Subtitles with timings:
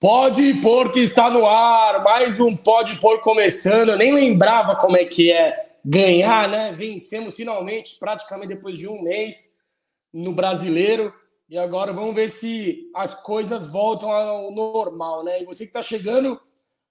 [0.00, 3.88] Pode pôr que está no ar, mais um Pode pôr começando.
[3.88, 6.70] Eu nem lembrava como é que é ganhar, né?
[6.70, 9.56] Vencemos finalmente, praticamente depois de um mês
[10.12, 11.12] no brasileiro.
[11.48, 15.42] E agora vamos ver se as coisas voltam ao normal, né?
[15.42, 16.40] E você que está chegando,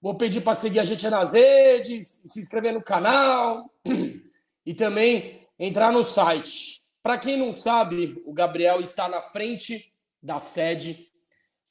[0.02, 3.72] vou pedir para seguir a gente nas redes, se inscrever no canal
[4.66, 6.80] e também entrar no site.
[7.02, 11.07] Para quem não sabe, o Gabriel está na frente da sede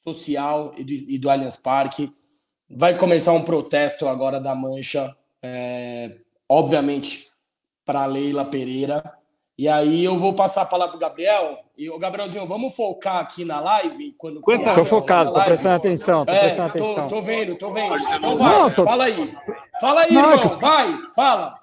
[0.02, 2.12] social e do, e do Allianz Parque.
[2.70, 6.16] Vai começar um protesto agora da Mancha, é,
[6.48, 7.24] obviamente,
[7.84, 9.02] para Leila Pereira.
[9.56, 11.58] E aí eu vou passar a palavra para o Gabriel.
[11.76, 14.14] E o Gabrielzinho, vamos focar aqui na live?
[14.16, 17.08] Quando Estou focado, estou prestando atenção, tô é, prestando atenção.
[17.08, 17.96] Tô, tô, vendo, tô vendo.
[17.96, 18.84] Então vai, não, tô...
[18.84, 19.34] fala aí.
[19.80, 21.58] Fala aí, não, é irmão, vai, fala.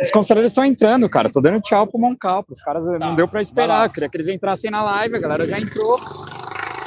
[0.00, 1.30] Os conselheiros estão entrando, cara.
[1.30, 2.44] Tô dando tchau pro Moncal.
[2.48, 3.90] Os caras tá, não deu para esperar.
[3.92, 5.98] Queria que eles entrassem na live, a galera já entrou.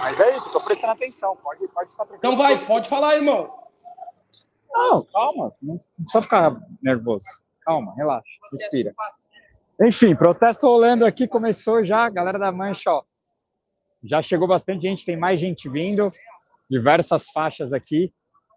[0.07, 1.35] Mas é isso, tô prestando atenção.
[1.35, 2.17] Pode, pode ficar tranquilo.
[2.19, 3.53] Então vai, pode falar, irmão.
[4.71, 5.53] Não, calma.
[5.61, 7.25] Não precisa ficar nervoso.
[7.59, 8.95] Calma, relaxa, respira.
[9.81, 12.09] Enfim, protesto rolando aqui, começou já.
[12.09, 13.03] Galera da Mancha, ó.
[14.01, 16.09] Já chegou bastante gente, tem mais gente vindo.
[16.69, 18.13] Diversas faixas aqui.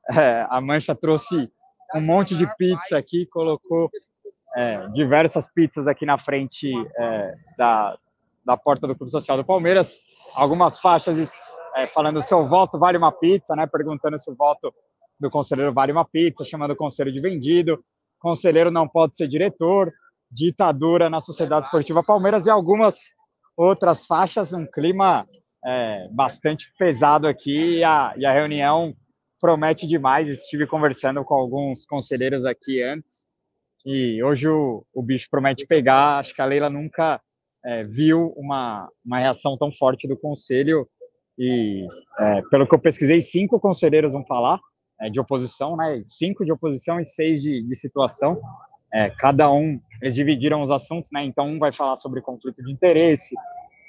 [0.09, 1.51] É, a Mancha trouxe
[1.97, 3.91] um monte de pizza aqui, colocou
[4.57, 7.99] é, diversas pizzas aqui na frente é, da,
[8.45, 9.99] da porta do Clube Social do Palmeiras
[10.35, 11.19] algumas faixas
[11.77, 13.67] é, falando se o voto vale uma pizza, né?
[13.67, 14.73] Perguntando se o voto
[15.19, 17.83] do conselheiro vale uma pizza, chamando o conselho de vendido.
[18.19, 19.93] Conselheiro não pode ser diretor.
[20.31, 23.13] Ditadura na Sociedade Esportiva Palmeiras e algumas
[23.57, 24.53] outras faixas.
[24.53, 25.27] Um clima
[25.65, 28.95] é, bastante pesado aqui e a, e a reunião
[29.41, 30.29] promete demais.
[30.29, 33.29] Estive conversando com alguns conselheiros aqui antes
[33.85, 36.19] e hoje o, o bicho promete pegar.
[36.19, 37.21] Acho que a Leila nunca
[37.65, 40.89] é, viu uma, uma reação tão forte do conselho
[41.39, 41.87] e,
[42.19, 44.61] é, pelo que eu pesquisei, cinco conselheiros vão falar
[45.01, 46.01] é, de oposição, né?
[46.03, 48.39] Cinco de oposição e seis de, de situação.
[48.93, 51.25] É, cada um, eles dividiram os assuntos, né?
[51.25, 53.35] Então, um vai falar sobre conflito de interesse,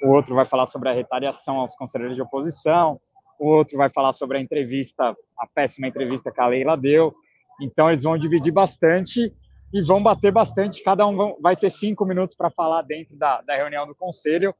[0.02, 2.98] o outro vai falar sobre a retaliação aos conselheiros de oposição,
[3.38, 7.12] o outro vai falar sobre a entrevista, a péssima entrevista que a Leila deu.
[7.60, 9.30] Então, eles vão dividir bastante
[9.72, 10.82] e vão bater bastante.
[10.82, 14.54] Cada um vai ter cinco minutos para falar dentro da, da reunião do conselho.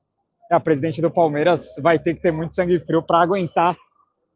[0.50, 3.76] A presidente do Palmeiras vai ter que ter muito sangue frio para aguentar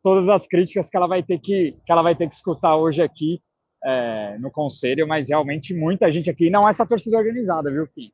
[0.02, 3.02] todas as críticas que ela vai ter que, que ela vai ter que escutar hoje
[3.02, 3.40] aqui
[3.84, 5.06] é, no conselho.
[5.08, 8.12] Mas realmente muita gente aqui não é essa torcida organizada, viu, Kim?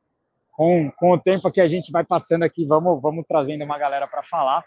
[0.51, 4.07] Com, com o tempo que a gente vai passando aqui, vamos, vamos trazendo uma galera
[4.07, 4.63] para falar,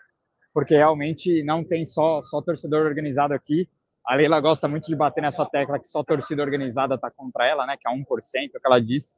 [0.52, 3.68] porque realmente não tem só, só torcedor organizado aqui.
[4.06, 7.66] A Leila gosta muito de bater nessa tecla que só torcida organizada está contra ela,
[7.66, 7.76] né?
[7.78, 9.16] Que é 1%, é o que ela disse.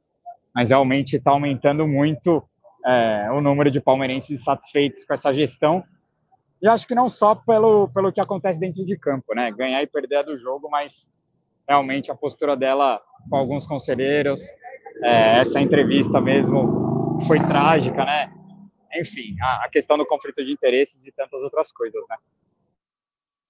[0.53, 2.43] Mas realmente está aumentando muito
[2.85, 5.83] é, o número de palmeirenses satisfeitos com essa gestão.
[6.61, 9.51] E acho que não só pelo, pelo que acontece dentro de campo, né?
[9.51, 11.11] Ganhar e perder é do jogo, mas
[11.67, 14.41] realmente a postura dela com alguns conselheiros,
[15.03, 18.33] é, essa entrevista mesmo foi trágica, né?
[18.99, 22.17] Enfim, a, a questão do conflito de interesses e tantas outras coisas, né?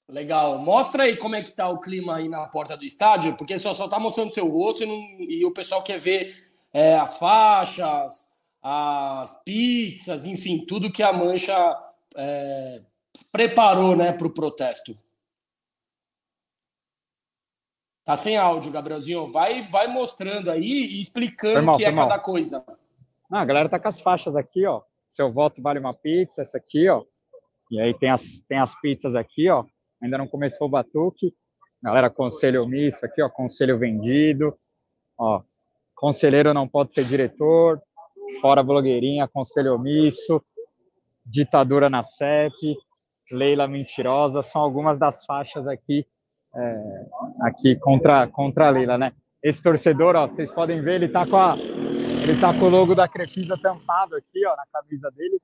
[0.09, 0.57] Legal.
[0.57, 3.75] Mostra aí como é que tá o clima aí na porta do estádio, porque só,
[3.75, 6.33] só tá mostrando seu rosto e, não, e o pessoal quer ver
[6.73, 11.77] é, as faixas, as pizzas, enfim, tudo que a Mancha
[12.15, 12.81] é,
[13.31, 14.95] preparou né, para o protesto.
[18.03, 19.31] Tá sem áudio, Gabrielzinho.
[19.31, 22.07] Vai, vai mostrando aí e explicando o que é mal.
[22.09, 22.65] cada coisa.
[23.31, 24.81] Ah, a galera tá com as faixas aqui, ó.
[25.05, 27.03] Seu voto vale uma pizza, essa aqui, ó.
[27.69, 29.63] E aí tem as, tem as pizzas aqui, ó
[30.01, 31.33] ainda não começou o batuque.
[31.81, 34.57] Galera, conselho omisso aqui, ó, conselho vendido.
[35.17, 35.41] Ó,
[35.95, 37.81] conselheiro não pode ser diretor.
[38.41, 40.43] Fora blogueirinha, conselho omisso.
[41.25, 42.75] Ditadura na CEP.
[43.31, 44.41] Leila mentirosa.
[44.41, 46.05] São algumas das faixas aqui,
[46.55, 47.05] é,
[47.41, 49.13] aqui contra, contra a Leila, né?
[49.41, 52.93] Esse torcedor, ó, vocês podem ver, ele tá com a, ele tá com o logo
[52.93, 55.39] da Crefisa tampado aqui, ó, na camisa dele.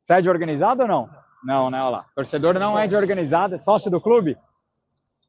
[0.00, 1.10] Sede organizado ou não?
[1.42, 1.80] Não, né?
[1.80, 2.06] Olha lá.
[2.14, 4.36] Torcedor não é de organizada, é sócio do clube.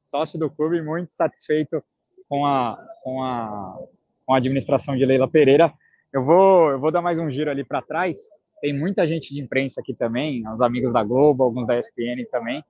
[0.03, 1.83] Sócio do clube, muito satisfeito
[2.27, 3.77] com a, com a,
[4.25, 5.73] com a administração de Leila Pereira.
[6.11, 8.17] Eu vou, eu vou dar mais um giro ali para trás.
[8.59, 12.63] Tem muita gente de imprensa aqui também, os amigos da Globo, alguns da ESPN também.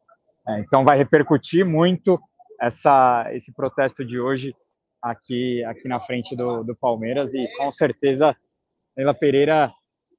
[0.47, 2.19] É, então vai repercutir muito
[2.59, 4.55] essa, esse protesto de hoje
[5.01, 8.35] aqui, aqui na frente do, do Palmeiras e com certeza
[8.95, 9.71] Leila Pereira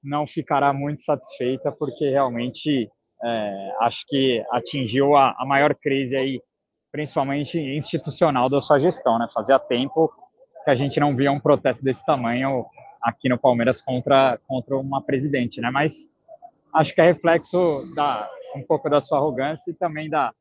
[0.03, 2.91] não ficará muito satisfeita porque realmente
[3.25, 6.43] é, acho que atingiu a, a, maior crise aí,
[6.91, 9.29] principalmente institucional da sua gestão, né?
[9.33, 10.13] Fazia tempo
[10.65, 12.65] que a gente não via um protesto desse tamanho
[13.01, 15.71] aqui no Palmeiras contra, contra uma presidente, né?
[15.71, 16.11] Mas
[16.75, 20.33] acho que é reflexo da, um pouco da sua arrogância e também da,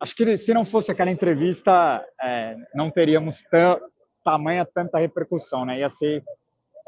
[0.00, 3.42] acho que se não fosse aquela entrevista, é, não teríamos
[4.24, 5.78] tamanha tanta repercussão, né?
[5.78, 6.22] Ia ser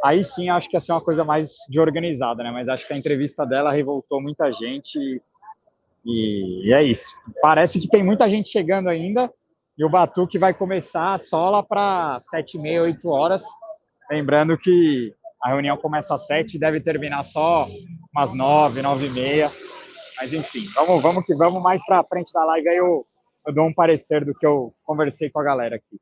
[0.02, 2.50] aí sim acho que ia ser uma coisa mais de organizada, né?
[2.50, 4.98] Mas acho que a entrevista dela revoltou muita gente
[6.04, 7.14] e, e é isso.
[7.40, 9.32] Parece que tem muita gente chegando ainda
[9.78, 13.44] e o Batuque vai começar só lá para sete e meia, oito horas.
[14.10, 17.68] Lembrando que a reunião começa às sete e deve terminar só
[18.14, 19.50] umas nove, nove e meia.
[20.18, 23.06] Mas enfim, vamos, vamos que vamos mais para frente da live aí eu,
[23.46, 25.98] eu dou um parecer do que eu conversei com a galera aqui.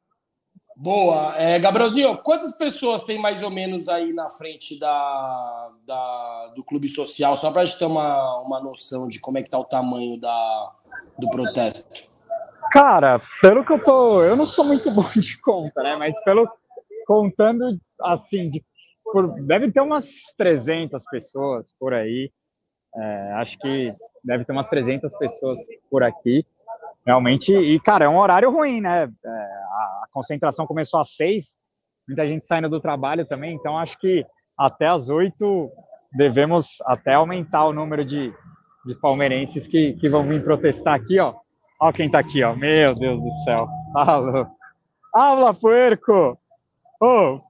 [0.83, 1.37] Boa.
[1.37, 6.89] É, Gabrielzinho, quantas pessoas tem mais ou menos aí na frente da, da do clube
[6.89, 7.37] social?
[7.37, 10.19] Só para a gente ter uma, uma noção de como é que tá o tamanho
[10.19, 10.73] da,
[11.19, 12.11] do protesto.
[12.73, 14.25] Cara, pelo que eu tô.
[14.25, 15.97] Eu não sou muito bom de conta, né?
[15.97, 16.49] Mas pelo.
[17.07, 18.65] Contando assim, de,
[19.05, 22.33] por, deve ter umas 300 pessoas por aí.
[22.97, 23.95] É, acho que
[24.25, 25.59] deve ter umas 300 pessoas
[25.91, 26.47] por aqui
[27.07, 29.05] realmente, e cara, é um horário ruim, né?
[29.05, 31.59] É, a concentração começou às seis,
[32.07, 34.25] muita gente saindo do trabalho também, então acho que
[34.59, 35.71] até às oito
[36.13, 38.33] devemos até aumentar o número de,
[38.87, 41.35] de palmeirenses que, que vão vir protestar aqui, ó.
[41.81, 42.55] Ó quem tá aqui, ó.
[42.55, 43.67] Meu Deus do céu.
[43.95, 44.47] Alô.
[45.15, 46.39] Habla, puerco!
[47.03, 47.41] Ô, oh,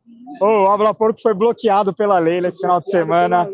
[0.41, 3.51] oh, Habla Porco foi bloqueado pela Leila esse final de semana.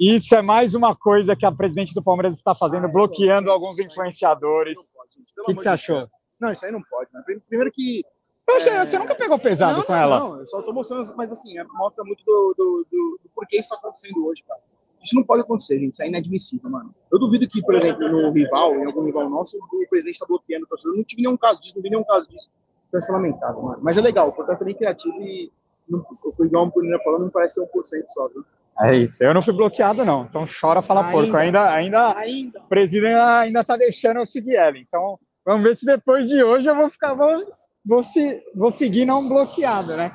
[0.00, 4.94] Isso é mais uma coisa que a presidente do Palmeiras está fazendo, bloqueando alguns influenciadores.
[5.38, 6.08] O que, que você achou?
[6.40, 7.10] Não, isso aí não pode.
[7.12, 7.22] Né?
[7.48, 8.04] Primeiro que.
[8.46, 8.84] Poxa, é...
[8.84, 10.20] você nunca pegou pesado não, com ela?
[10.20, 13.58] Não, eu só tô mostrando, mas assim, é, mostra muito do, do, do, do porquê
[13.58, 14.60] isso tá acontecendo hoje, cara.
[15.02, 15.94] Isso não pode acontecer, gente.
[15.94, 16.94] Isso é inadmissível, mano.
[17.12, 20.64] Eu duvido que, por exemplo, no rival, em algum rival nosso, o presidente está bloqueando
[20.64, 20.94] o torcedor.
[20.94, 22.50] Eu não tive nenhum caso disso, não vi nenhum caso disso.
[22.88, 23.78] Então isso é lamentável, mano.
[23.82, 25.50] Mas é legal, o protesto é bem criativo e
[25.88, 26.04] não,
[26.36, 28.44] foi igual o Bruno falou, não parece ser 1% só, viu?
[28.78, 30.24] É isso, eu não fui bloqueado, não.
[30.24, 31.36] Então chora, fala ainda, porco.
[31.36, 32.60] Ainda, ainda, ainda.
[32.60, 34.76] o presidente ainda tá deixando eu seguir ela.
[34.76, 39.06] Então vamos ver se depois de hoje eu vou ficar, vou, vou, se, vou seguir
[39.06, 40.14] não bloqueado, né?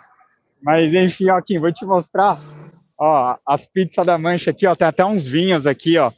[0.61, 2.39] Mas enfim, ó, aqui, vou te mostrar,
[2.99, 6.09] ó, as pizzas da mancha aqui, ó, tem até uns vinhos aqui, ó.
[6.09, 6.11] A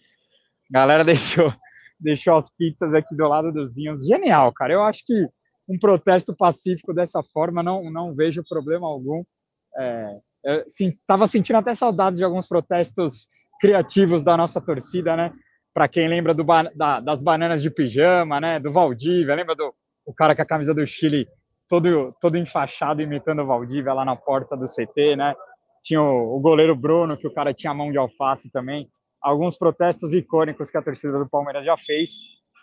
[0.69, 1.53] galera deixou,
[1.97, 4.05] deixou as pizzas aqui do lado dos vinhos.
[4.05, 4.73] Genial, cara.
[4.73, 5.27] Eu acho que
[5.67, 9.23] um protesto pacífico dessa forma, não, não vejo problema algum.
[9.79, 10.19] É,
[10.67, 13.27] estava sentindo até saudades de alguns protestos
[13.59, 15.31] criativos da nossa torcida, né?
[15.73, 16.43] Para quem lembra do,
[16.75, 18.59] da, das bananas de pijama, né?
[18.59, 19.73] Do Valdívia, lembra do
[20.05, 21.27] o cara com a camisa do Chile
[21.69, 25.33] todo, todo enfaixado imitando o Valdívia lá na porta do CT, né?
[25.81, 28.89] Tinha o, o goleiro Bruno, que o cara tinha mão de alface também.
[29.21, 32.11] Alguns protestos icônicos que a torcida do Palmeiras já fez.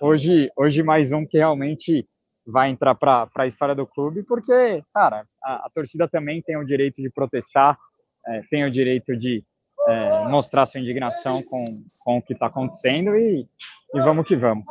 [0.01, 2.07] Hoje, hoje mais um que realmente
[2.47, 6.65] vai entrar para a história do clube, porque, cara, a, a, torcida também tem o
[6.65, 7.79] direito de protestar,
[8.27, 9.45] é, tem o direito de
[9.89, 13.47] é, mostrar sua indignação com, com o que está acontecendo e,
[13.95, 14.65] e vamos que vamos.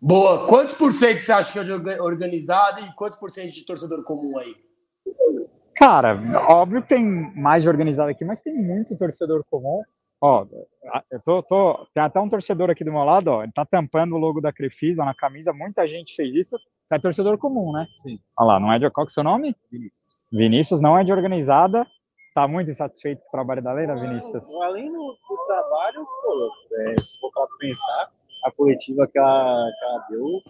[0.00, 0.46] Boa.
[0.46, 4.38] Quantos por cento você acha que é organizado e quantos por cento de torcedor comum
[4.38, 4.54] aí?
[5.74, 7.04] Cara, óbvio que tem
[7.36, 9.82] mais de organizado aqui, mas tem muito torcedor comum.
[10.20, 10.46] Ó,
[11.10, 14.14] eu tô, tô, tem até um torcedor aqui do meu lado, ó, ele tá tampando
[14.14, 16.56] o logo da Crefisa na camisa, muita gente fez isso.
[16.84, 17.86] Você é torcedor comum, né?
[17.96, 18.18] Sim.
[18.38, 19.54] Olha lá, não é de qual que é o seu nome?
[19.70, 20.04] Vinícius.
[20.32, 21.86] Vinícius não é de organizada.
[22.34, 24.44] Tá muito insatisfeito com o trabalho da Leila, Vinícius?
[24.62, 26.50] Além do, do trabalho, pô,
[26.80, 28.10] é, se for para pensar,
[28.44, 30.42] a coletiva que ela, que ela deu,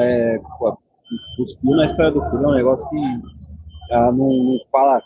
[0.00, 0.38] é,
[1.36, 2.96] cuspiu na história do clube, é um negócio que
[3.90, 5.02] ela não, não fala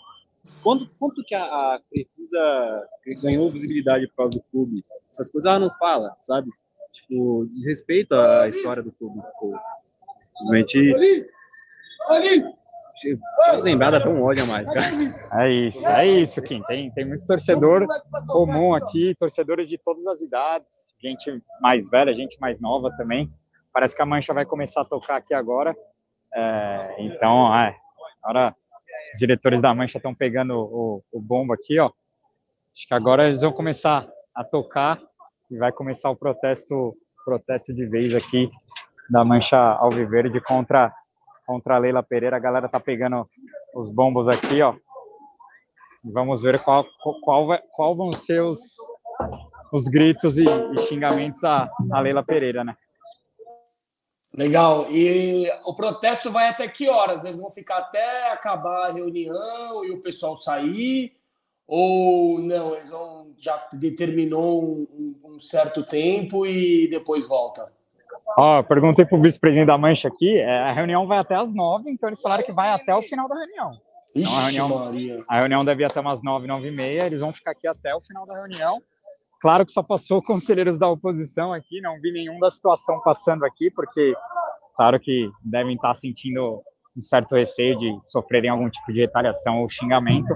[0.69, 2.89] quanto, quanto que a, a Crefisa
[3.23, 4.85] ganhou visibilidade por causa do clube?
[5.11, 6.51] Essas coisas ela não fala, sabe?
[6.93, 9.19] Tipo, desrespeito à história do clube.
[9.19, 9.59] Tipo,
[10.23, 10.95] simplesmente.
[10.95, 11.27] Ali!
[12.09, 12.59] Ali!
[13.63, 14.87] lembrar dá um ódio a mais, cara.
[15.41, 16.61] É isso, é isso, Kim.
[16.65, 17.87] Tem, tem muito torcedor
[18.27, 23.33] comum aqui, torcedores de todas as idades, gente mais velha, gente mais nova também.
[23.73, 25.77] Parece que a mancha vai começar a tocar aqui agora.
[26.35, 27.75] É, então, é,
[28.21, 28.55] agora
[29.19, 31.87] os diretores da Mancha estão pegando o, o bombo aqui, ó.
[31.87, 35.01] Acho que agora eles vão começar a tocar
[35.51, 38.49] e vai começar o protesto, protesto de vez aqui
[39.11, 40.95] da Mancha Alviverde contra
[41.45, 42.37] contra a Leila Pereira.
[42.37, 43.29] A galera tá pegando
[43.75, 44.77] os bombos aqui, ó.
[46.05, 46.87] Vamos ver qual
[47.25, 48.77] qual, qual vão ser os,
[49.73, 52.77] os gritos e, e xingamentos a, a Leila Pereira, né?
[54.39, 54.87] Legal.
[54.89, 57.25] E o protesto vai até que horas?
[57.25, 61.13] Eles vão ficar até acabar a reunião e o pessoal sair?
[61.67, 67.73] Ou não, eles vão já determinou um, um certo tempo e depois volta?
[68.37, 71.91] Ó, perguntei para o vice-presidente da Mancha aqui, é, a reunião vai até as nove,
[71.91, 73.73] então eles falaram que vai até o final da reunião.
[74.15, 77.33] Então, a, reunião a reunião deve ir até umas nove, nove e meia, eles vão
[77.33, 78.81] ficar aqui até o final da reunião.
[79.41, 83.71] Claro que só passou conselheiros da oposição aqui, não vi nenhum da situação passando aqui,
[83.71, 84.15] porque
[84.77, 86.63] claro que devem estar sentindo
[86.97, 90.35] um certo receio de sofrerem algum tipo de retaliação ou xingamento.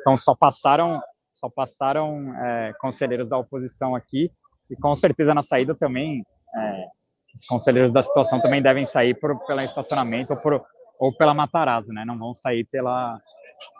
[0.00, 1.00] Então só passaram,
[1.32, 4.30] só passaram é, conselheiros da oposição aqui
[4.70, 6.84] e com certeza na saída também é,
[7.34, 10.64] os conselheiros da situação também devem sair por, pelo estacionamento ou, por,
[11.00, 12.04] ou pela Matarazzo, né?
[12.04, 13.20] Não vão sair pela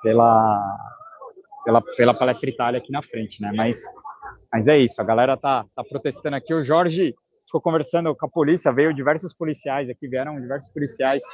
[0.03, 0.77] pela
[1.65, 3.53] pela, pela palestra Itália aqui na frente, né?
[3.55, 3.81] Mas
[4.55, 6.55] mas é isso, a galera tá tá protestando aqui.
[6.55, 7.13] O Jorge
[7.45, 11.25] ficou conversando com a polícia, veio diversos policiais aqui, vieram diversos policiais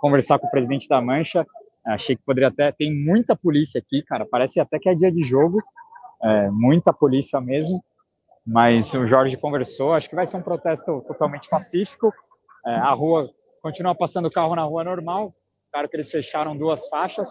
[0.00, 1.46] conversar com o presidente da Mancha.
[1.86, 2.72] Achei que poderia até.
[2.72, 4.24] Tem muita polícia aqui, cara.
[4.24, 5.62] Parece até que é dia de jogo.
[6.22, 7.84] É, muita polícia mesmo.
[8.46, 9.92] Mas o Jorge conversou.
[9.92, 12.10] Acho que vai ser um protesto totalmente pacífico.
[12.64, 13.28] É, a rua
[13.60, 15.34] continua passando o carro na rua normal.
[15.70, 17.28] Claro que eles fecharam duas faixas.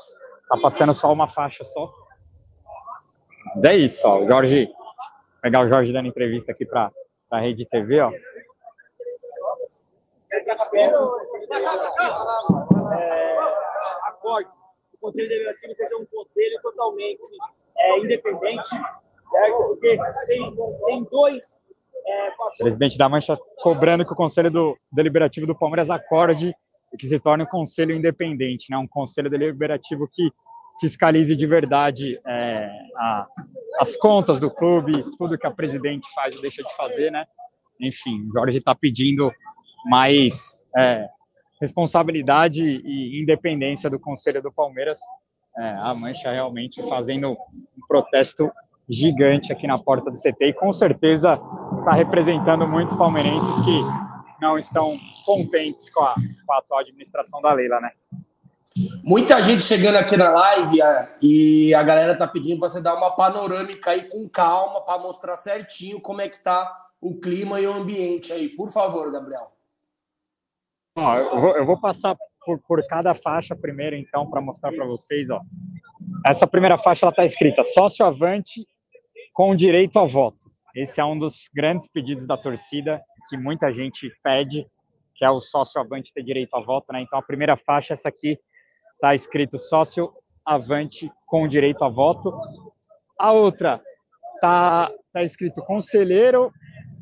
[0.47, 1.91] Tá passando só uma faixa só.
[3.55, 4.19] Mas é isso, ó.
[4.19, 4.71] O Jorge.
[5.41, 6.91] Pegar o Jorge dando entrevista aqui para
[7.31, 8.11] a Rede TV, ó
[12.93, 13.37] é,
[14.05, 14.49] acorde.
[14.93, 17.25] O Conselho Deliberativo seja um conselho totalmente
[17.77, 18.69] é, independente,
[19.25, 19.57] certo?
[19.67, 20.55] Porque tem,
[20.85, 21.63] tem dois.
[22.05, 26.55] É, Presidente da Mancha cobrando que o Conselho do, Deliberativo do Palmeiras acorde
[26.91, 28.77] e que se torne um conselho independente, né?
[28.77, 30.31] um conselho deliberativo que
[30.81, 33.27] fiscalize de verdade é, a,
[33.79, 37.25] as contas do clube, tudo que a presidente faz ou deixa de fazer, né?
[37.79, 39.31] Enfim, o Jorge está pedindo
[39.85, 41.07] mais é,
[41.61, 44.99] responsabilidade e independência do Conselho do Palmeiras.
[45.57, 48.51] É, a Mancha realmente fazendo um protesto
[48.89, 51.39] gigante aqui na porta do CT e com certeza
[51.79, 53.81] está representando muitos palmeirenses que
[54.41, 57.91] não estão contentes com a, com a atual administração da Leila, né?
[59.03, 62.95] Muita gente chegando aqui na live é, e a galera tá pedindo para você dar
[62.95, 67.67] uma panorâmica aí com calma para mostrar certinho como é que tá o clima e
[67.67, 68.47] o ambiente aí.
[68.49, 69.51] Por favor, Gabriel.
[70.97, 74.85] Ó, eu, vou, eu vou passar por, por cada faixa primeiro, então, para mostrar para
[74.85, 75.29] vocês.
[75.29, 75.41] Ó.
[76.25, 78.65] Essa primeira faixa está escrita sócio avante
[79.33, 80.51] com direito a voto.
[80.75, 84.65] Esse é um dos grandes pedidos da torcida, que muita gente pede,
[85.15, 86.93] que é o sócio avante ter direito a voto.
[86.93, 87.01] Né?
[87.01, 88.39] Então, a primeira faixa, essa aqui,
[89.01, 90.13] está escrito sócio
[90.45, 92.31] avante com direito a voto.
[93.17, 93.81] A outra
[94.35, 96.51] está tá escrito conselheiro,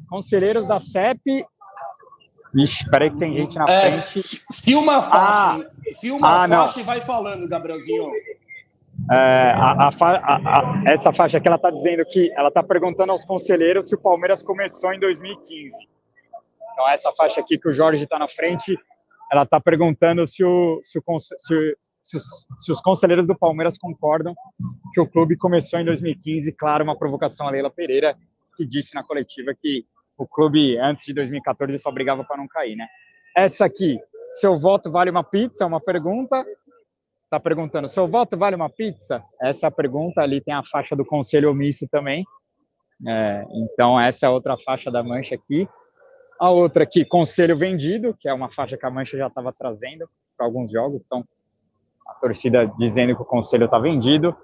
[0.10, 1.46] conselheiros da CEP
[2.54, 4.42] Vixe, peraí que tem gente na é, frente.
[4.64, 5.70] Filma a faixa.
[5.70, 6.82] Ah, filma ah, a faixa não.
[6.82, 8.12] e vai falando, Gabrielzinho.
[9.12, 13.24] É, a, a, a, essa faixa aqui, ela está dizendo que ela está perguntando aos
[13.24, 15.76] conselheiros se o Palmeiras começou em 2015.
[16.74, 18.76] Então, essa faixa aqui que o Jorge está na frente,
[19.32, 22.24] ela está perguntando se, o, se, o, se, se, os,
[22.58, 24.34] se, os, conselheiros do Palmeiras concordam
[24.94, 26.56] que o clube começou em 2015.
[26.56, 28.18] Claro, uma provocação a Leila Pereira,
[28.56, 29.86] que disse na coletiva que
[30.18, 32.88] o clube antes de 2014 só brigava para não cair, né?
[33.36, 33.98] Essa aqui,
[34.30, 35.66] seu voto vale uma pizza?
[35.66, 36.46] Uma pergunta.
[37.30, 39.24] Tá perguntando, seu voto vale uma pizza?
[39.42, 40.22] Essa é a pergunta.
[40.22, 42.26] Ali tem a faixa do conselho omisso também.
[43.08, 45.68] É, então essa é outra faixa da mancha aqui.
[46.40, 50.10] A outra aqui, conselho vendido, que é uma faixa que a mancha já estava trazendo
[50.36, 51.04] para alguns jogos.
[51.06, 51.24] Então
[52.10, 54.36] a torcida dizendo que o conselho está vendido.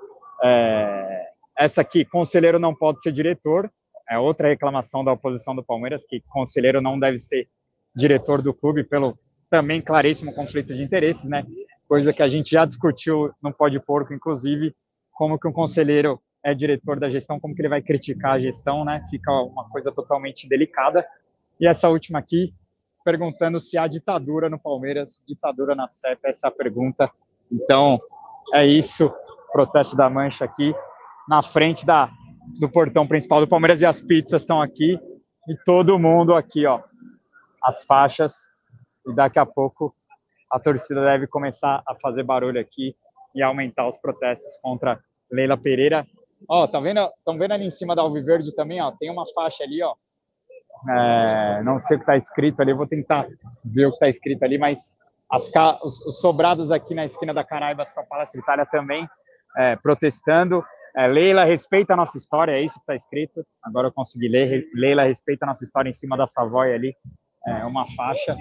[0.44, 3.70] É, essa aqui, conselheiro não pode ser diretor
[4.10, 7.48] é outra reclamação da oposição do Palmeiras, que conselheiro não deve ser
[7.96, 9.18] diretor do clube pelo
[9.50, 11.46] também claríssimo conflito de interesses, né?
[11.88, 14.76] Coisa que a gente já discutiu no Pode Porco, inclusive,
[15.12, 18.84] como que um conselheiro é diretor da gestão, como que ele vai criticar a gestão,
[18.84, 19.04] né?
[19.10, 21.06] Fica uma coisa totalmente delicada.
[21.60, 22.54] E essa última aqui,
[23.04, 27.10] perguntando se há ditadura no Palmeiras, ditadura na CEP, essa é a pergunta.
[27.52, 28.00] Então,
[28.54, 29.14] é isso,
[29.52, 30.74] protesto da Mancha aqui,
[31.28, 32.10] na frente da
[32.60, 35.00] do portão principal do Palmeiras e as pizzas estão aqui
[35.48, 36.82] e todo mundo aqui, ó,
[37.62, 38.34] as faixas
[39.08, 39.96] e daqui a pouco
[40.52, 42.96] a torcida deve começar a fazer barulho aqui
[43.34, 45.00] e aumentar os protestos contra
[45.32, 46.04] Leila Pereira.
[46.48, 47.02] Ó, tá vendo?
[47.18, 49.96] Estão vendo ali em cima da Alviverde também, ó, tem uma faixa ali, ó.
[50.90, 53.28] É, não sei o que está escrito ali, vou tentar
[53.64, 54.98] ver o que está escrito ali, mas
[55.36, 55.52] as,
[55.84, 59.08] os, os, sobrados aqui na esquina da Caraibas com a Palestra Itália também
[59.58, 60.64] é, protestando.
[60.96, 63.46] É, Leila respeita a nossa história, é isso que está escrito.
[63.62, 64.66] Agora eu consegui ler.
[64.74, 66.96] Leila respeita a nossa história em cima da Savoy ali,
[67.46, 68.36] é uma faixa.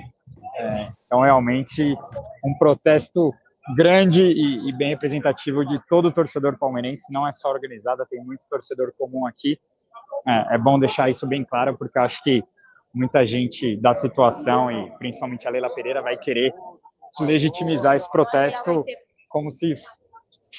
[0.56, 1.96] É, então, realmente,
[2.44, 3.32] um protesto
[3.76, 7.12] grande e, e, bem representativo de todo torcedor palmeirense.
[7.12, 9.58] Não é só organizada, tem muito torcedor comum aqui.
[10.26, 12.42] É, é bom deixar isso bem claro, porque eu acho que
[12.94, 16.54] muita gente da situação e principalmente a Leila Pereira vai querer
[17.21, 18.85] legitimizar esse protesto
[19.28, 19.75] como se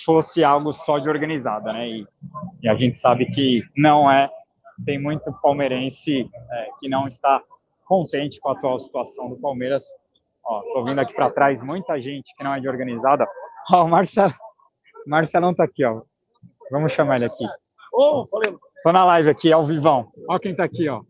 [0.03, 1.87] fosse algo só de organizada, né?
[1.87, 2.07] E,
[2.61, 4.29] e, a gente sabe que não é
[4.85, 7.41] tem muito palmeirense é, que não está
[7.85, 9.85] contente com a atual situação do Palmeiras.
[10.43, 13.25] Ó, tô vindo aqui para trás, muita gente que não é de organizada.
[13.71, 14.33] Ó, o Marcelo,
[15.07, 16.01] Marcelão tá aqui, ó.
[16.69, 17.45] Vamos chamar ele aqui.
[17.93, 18.55] Ô, falei.
[18.83, 20.11] Tô na live aqui, ao vivão.
[20.29, 21.01] Ó quem tá aqui, ó.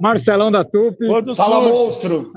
[0.00, 1.06] Marcelão da Tupi.
[1.34, 2.32] Fala, monstro!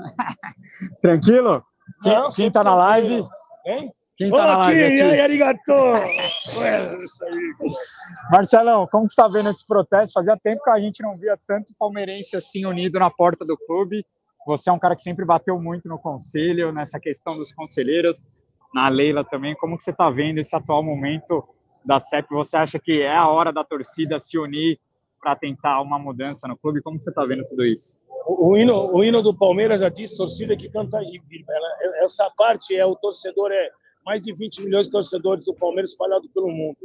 [1.02, 1.62] Tranquilo?
[2.02, 3.26] Quem, Não, quem tá na live?
[3.66, 3.92] Hein?
[4.16, 5.02] Quem tá na live aqui?
[5.02, 5.72] Aí, arigato!
[8.30, 10.14] Marcelão, como você tá vendo esse protesto?
[10.14, 14.04] Fazia tempo que a gente não via tanto palmeirense assim unido na porta do clube.
[14.46, 18.26] Você é um cara que sempre bateu muito no conselho, nessa questão dos conselheiros,
[18.72, 19.54] na Leila também.
[19.56, 21.44] Como que você tá vendo esse atual momento
[21.84, 22.28] da CEP?
[22.30, 24.78] Você acha que é a hora da torcida se unir
[25.20, 26.82] para tentar uma mudança no clube?
[26.82, 28.04] Como você está vendo tudo isso?
[28.26, 32.76] O, o, hino, o hino do Palmeiras já diz torcida que canta ela, essa parte
[32.76, 33.70] é o torcedor é
[34.04, 36.78] mais de 20 milhões de torcedores do Palmeiras espalhados pelo mundo.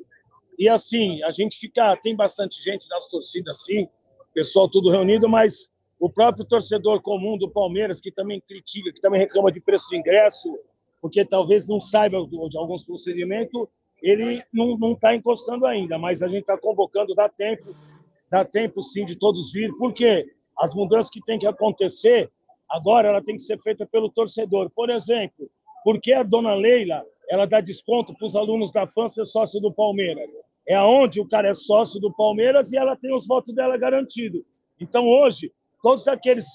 [0.57, 3.87] E assim, a gente fica tem bastante gente nas torcidas assim,
[4.33, 5.69] pessoal tudo reunido, mas
[5.99, 9.97] o próprio torcedor comum do Palmeiras que também critica, que também reclama de preço de
[9.97, 10.57] ingresso,
[10.99, 13.67] porque talvez não saiba de alguns procedimentos,
[14.01, 17.75] ele não está encostando ainda, mas a gente está convocando, dá tempo,
[18.31, 20.25] dá tempo sim de todos vir, porque
[20.57, 22.31] as mudanças que tem que acontecer
[22.69, 24.71] agora ela tem que ser feita pelo torcedor.
[24.73, 25.49] Por exemplo,
[25.83, 29.73] porque a dona Leila ela dá desconto para os alunos da FAN ser sócio do
[29.73, 30.35] Palmeiras?
[30.67, 34.45] É aonde o cara é sócio do Palmeiras e ela tem os votos dela garantido.
[34.79, 35.51] Então hoje
[35.83, 36.45] todos aqueles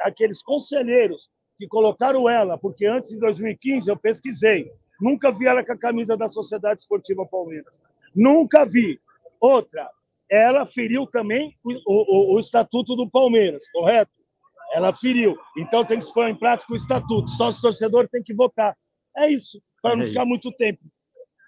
[0.00, 4.70] aqueles conselheiros que colocaram ela, porque antes de 2015 eu pesquisei,
[5.00, 7.80] nunca vi ela com a camisa da Sociedade Esportiva Palmeiras.
[8.14, 8.98] Nunca vi.
[9.40, 9.88] Outra,
[10.30, 14.12] ela feriu também o, o, o estatuto do Palmeiras, correto?
[14.72, 15.36] Ela feriu.
[15.58, 17.28] Então tem que se pôr em prática o estatuto.
[17.30, 18.76] Só o torcedor tem que votar.
[19.16, 20.28] É isso, para não é ficar isso.
[20.28, 20.80] muito tempo.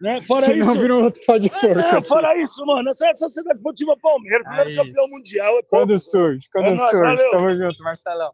[0.00, 0.20] Né?
[0.22, 0.74] Fora Se isso.
[0.74, 2.90] Não virou outro pode for, é, fora isso, mano.
[2.90, 5.58] Essa é a Sociedade Esportiva Palmeiras, primeiro é campeão mundial.
[5.58, 7.30] É quando surge, quando é surge.
[7.30, 8.32] Tamo junto, Marcelão.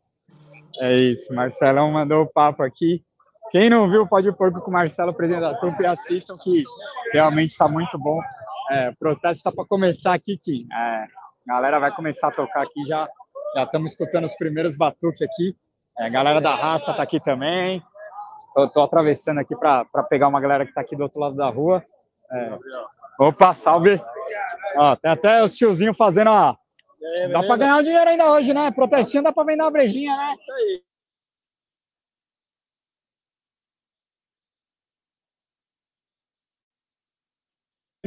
[0.81, 3.05] É isso, Marcelão mandou o papo aqui.
[3.51, 6.63] Quem não viu, pode pôr com o Marcelo, presidente da Tupi, assistam, que
[7.13, 8.21] realmente está muito bom.
[8.71, 10.67] É, o protesto está para começar aqui, Kim.
[10.73, 11.07] É, a
[11.47, 13.09] galera vai começar a tocar aqui já.
[13.55, 15.57] Já estamos escutando os primeiros batuques aqui.
[15.99, 17.83] É, a galera da Rasta está aqui também.
[18.57, 21.85] Estou atravessando aqui para pegar uma galera que está aqui do outro lado da rua.
[22.31, 22.59] É,
[23.21, 24.01] opa, salve!
[24.77, 26.31] Ó, tem até os tiozinhos fazendo.
[26.31, 28.71] Aí, dá para ganhar o dinheiro ainda hoje, né?
[28.71, 30.37] Protestinho dá para vender uma brejinha, né?
[30.41, 30.83] Isso aí.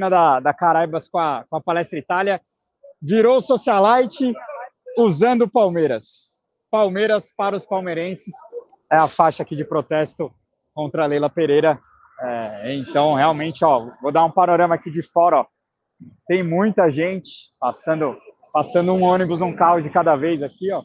[0.09, 2.41] Da, da Caraibas com a, com a Palestra Itália,
[3.01, 4.33] virou socialite
[4.97, 6.43] usando Palmeiras.
[6.69, 8.33] Palmeiras para os palmeirenses
[8.89, 10.31] é a faixa aqui de protesto
[10.73, 11.79] contra a Leila Pereira.
[12.21, 15.39] É, então, realmente, ó, vou dar um panorama aqui de fora.
[15.39, 15.45] Ó.
[16.27, 18.17] Tem muita gente passando,
[18.53, 20.81] passando um ônibus, um carro de cada vez aqui, ó.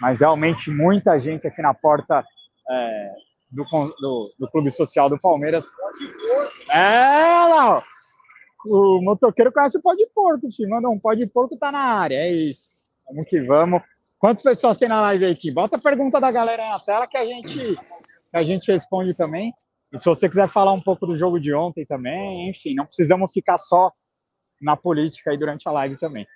[0.00, 2.24] Mas realmente muita gente aqui na porta
[2.70, 3.10] é,
[3.50, 5.64] do, do, do, Clube Social do Palmeiras.
[6.70, 7.91] É, lá, ó
[8.64, 10.70] o motoqueiro conhece o pó de porco, filho.
[10.70, 12.16] Manda um pó de porco tá na área.
[12.16, 12.86] É isso.
[13.08, 13.82] Vamos que vamos.
[14.18, 15.50] Quantas pessoas tem na live aqui?
[15.50, 19.14] Bota a pergunta da galera aí na tela que a gente, que a gente responde
[19.14, 19.52] também.
[19.92, 23.32] E se você quiser falar um pouco do jogo de ontem também, enfim, não precisamos
[23.32, 23.92] ficar só
[24.60, 26.26] na política aí durante a live também.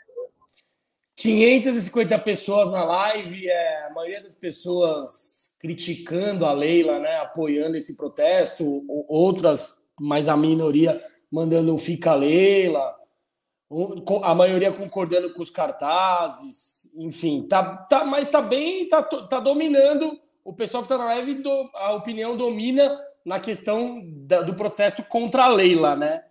[1.16, 7.96] 550 pessoas na live, é, a maioria das pessoas criticando a Leila, né, apoiando esse
[7.96, 11.02] protesto, outras, mas a minoria
[11.36, 12.96] mandando um fica Leila,
[14.22, 20.18] a maioria concordando com os cartazes, enfim, tá, tá, mas tá bem, tá, tá dominando.
[20.42, 25.02] O pessoal que tá na live, do, a opinião domina na questão da, do protesto
[25.02, 26.24] contra a Leila, né?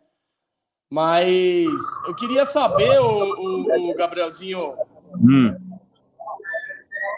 [0.89, 1.69] Mas
[2.07, 4.73] eu queria saber, o, o, o Gabrielzinho,
[5.21, 5.55] hum.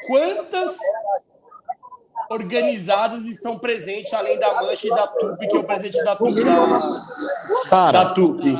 [0.08, 0.78] quantas
[2.30, 6.44] organizadas estão presentes, além da Mancha e da Tupi, que é o presidente da Tupi.
[6.44, 8.58] Da, Cara, da Tupi.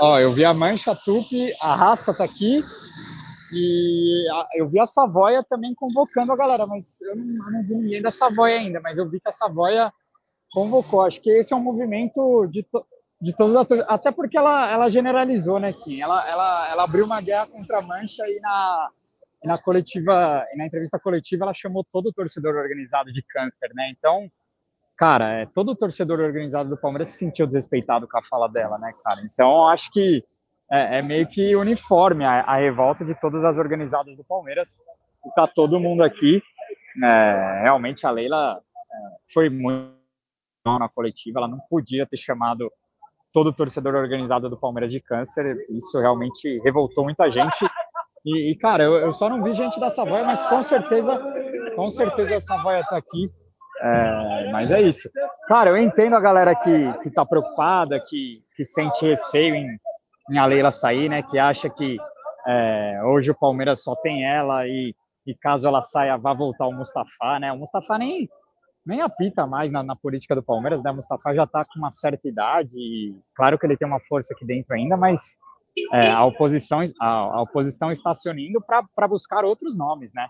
[0.00, 2.62] Ó, eu vi a Mancha, a Tupi, a Raspa tá aqui.
[3.52, 7.62] E a, eu vi a Savoia também convocando a galera, mas eu não, eu não,
[7.68, 9.92] vi ninguém da Savoia ainda, mas eu vi que a Savoia
[10.52, 11.02] convocou.
[11.02, 12.84] Acho que esse é um movimento de, to,
[13.20, 13.54] de todos
[13.86, 16.00] até porque ela, ela generalizou, né, Kim?
[16.00, 18.88] Ela, ela, ela abriu uma guerra contra a Mancha e na,
[19.44, 23.70] e na coletiva, e na entrevista coletiva, ela chamou todo o torcedor organizado de câncer,
[23.74, 23.90] né?
[23.90, 24.30] Então,
[24.96, 28.78] cara, é, todo o torcedor organizado do Palmeiras se sentiu desrespeitado com a fala dela,
[28.78, 29.20] né, cara?
[29.22, 30.24] Então, acho que
[30.72, 34.82] é, é meio que uniforme a, a, revolta de todas as organizadas do Palmeiras.
[35.26, 36.42] E tá todo mundo aqui.
[37.04, 38.96] É, realmente, a Leila é,
[39.30, 39.92] foi muito
[40.64, 42.72] na coletiva, ela não podia ter chamado
[43.30, 45.66] todo o torcedor organizado do Palmeiras de câncer.
[45.68, 47.58] Isso realmente revoltou muita gente
[48.24, 51.20] E, e cara, eu, eu, só não vi gente da Savoia, mas com certeza,
[51.76, 53.30] com certeza a Savoia tá aqui.
[53.80, 55.10] É, mas é isso.
[55.46, 59.78] Cara, eu entendo a galera que, que tá preocupada, que, que sente receio em,
[60.30, 61.22] em a Leila sair, né?
[61.22, 61.98] Que acha que
[62.46, 64.94] é, hoje o Palmeiras só tem ela e,
[65.26, 67.52] e caso ela saia, vai voltar o Mustafa, né?
[67.52, 68.28] O Mustafa nem,
[68.86, 70.90] nem apita mais na, na política do Palmeiras, né?
[70.90, 74.34] O Mustafa já tá com uma certa idade, e, claro que ele tem uma força
[74.34, 75.40] aqui dentro ainda, mas
[75.92, 80.28] é, a, oposição, a, a, oposição está se unindo para buscar outros nomes, né?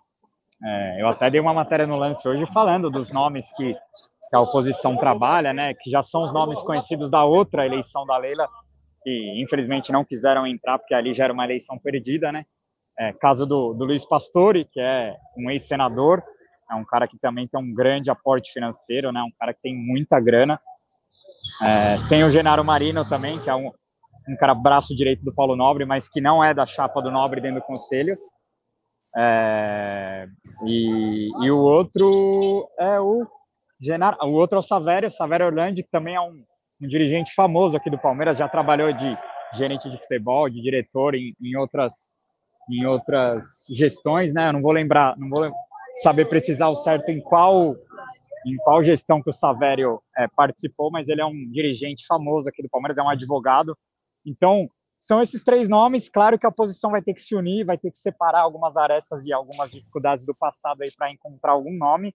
[0.65, 4.41] É, eu até dei uma matéria no lance hoje falando dos nomes que, que, a
[4.41, 5.75] oposição trabalha, né?
[5.75, 8.49] Que já são os nomes conhecidos da outra eleição da Leila,
[9.03, 12.47] que infelizmente não quiseram entrar porque ali já era uma eleição perdida, né?
[12.99, 16.23] É, caso do, do Luiz Pastore, que é um ex-senador,
[16.71, 19.21] é um cara que também tem um grande aporte financeiro, né?
[19.23, 20.59] Um cara que tem muita grana.
[21.61, 23.71] É, tem o Genaro Marino também, que é um,
[24.29, 27.41] um cara braço direito do Paulo Nobre, mas que não é da chapa do Nobre
[27.41, 28.19] dentro do conselho.
[29.17, 30.27] É,
[30.67, 33.27] e, e, o outro é o
[33.81, 36.45] Genaro, o outro é o Savério, Savério Orlando, que também é um,
[36.81, 39.17] um dirigente famoso aqui do Palmeiras, já trabalhou de
[39.57, 42.13] gerente de futebol, de diretor em, em outras
[42.69, 44.49] em outras gestões, né?
[44.49, 45.53] Eu não vou lembrar, não vou
[46.03, 47.77] saber precisar o certo em qual
[48.47, 52.63] em qual gestão que o Savério é, participou, mas ele é um dirigente famoso aqui
[52.63, 53.77] do Palmeiras, é um advogado.
[54.25, 56.09] Então, são esses três nomes.
[56.09, 59.25] Claro que a oposição vai ter que se unir, vai ter que separar algumas arestas
[59.25, 62.15] e algumas dificuldades do passado aí para encontrar algum nome.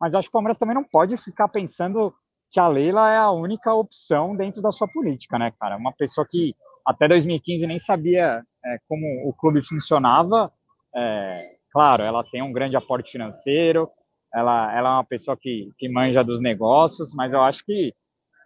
[0.00, 2.14] Mas acho que o Palmeiras também não pode ficar pensando
[2.50, 5.76] que a Leila é a única opção dentro da sua política, né, cara?
[5.76, 6.54] Uma pessoa que
[6.86, 10.52] até 2015 nem sabia é, como o clube funcionava.
[10.96, 13.88] É, claro, ela tem um grande aporte financeiro,
[14.34, 17.94] ela, ela é uma pessoa que, que manja dos negócios, mas eu acho que,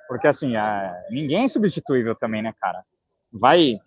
[0.08, 2.82] porque assim, é, ninguém é substituível também, né, cara?
[3.34, 3.78] Vai,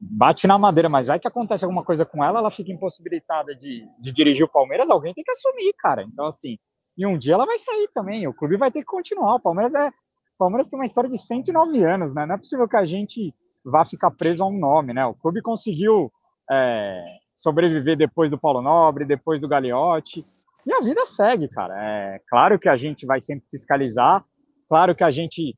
[0.00, 3.86] bate na madeira, mas vai que acontece alguma coisa com ela, ela fica impossibilitada de,
[4.00, 6.02] de dirigir o Palmeiras, alguém tem que assumir, cara.
[6.02, 6.58] Então, assim,
[6.96, 9.36] e um dia ela vai sair também, o clube vai ter que continuar.
[9.36, 9.88] O Palmeiras é.
[9.88, 12.26] O Palmeiras tem uma história de 109 anos, né?
[12.26, 15.06] Não é possível que a gente vá ficar preso a um nome, né?
[15.06, 16.12] O clube conseguiu
[16.50, 17.02] é,
[17.34, 20.26] sobreviver depois do Paulo Nobre, depois do Gagliotti,
[20.66, 21.74] e a vida segue, cara.
[21.76, 24.24] É claro que a gente vai sempre fiscalizar,
[24.68, 25.56] claro que a gente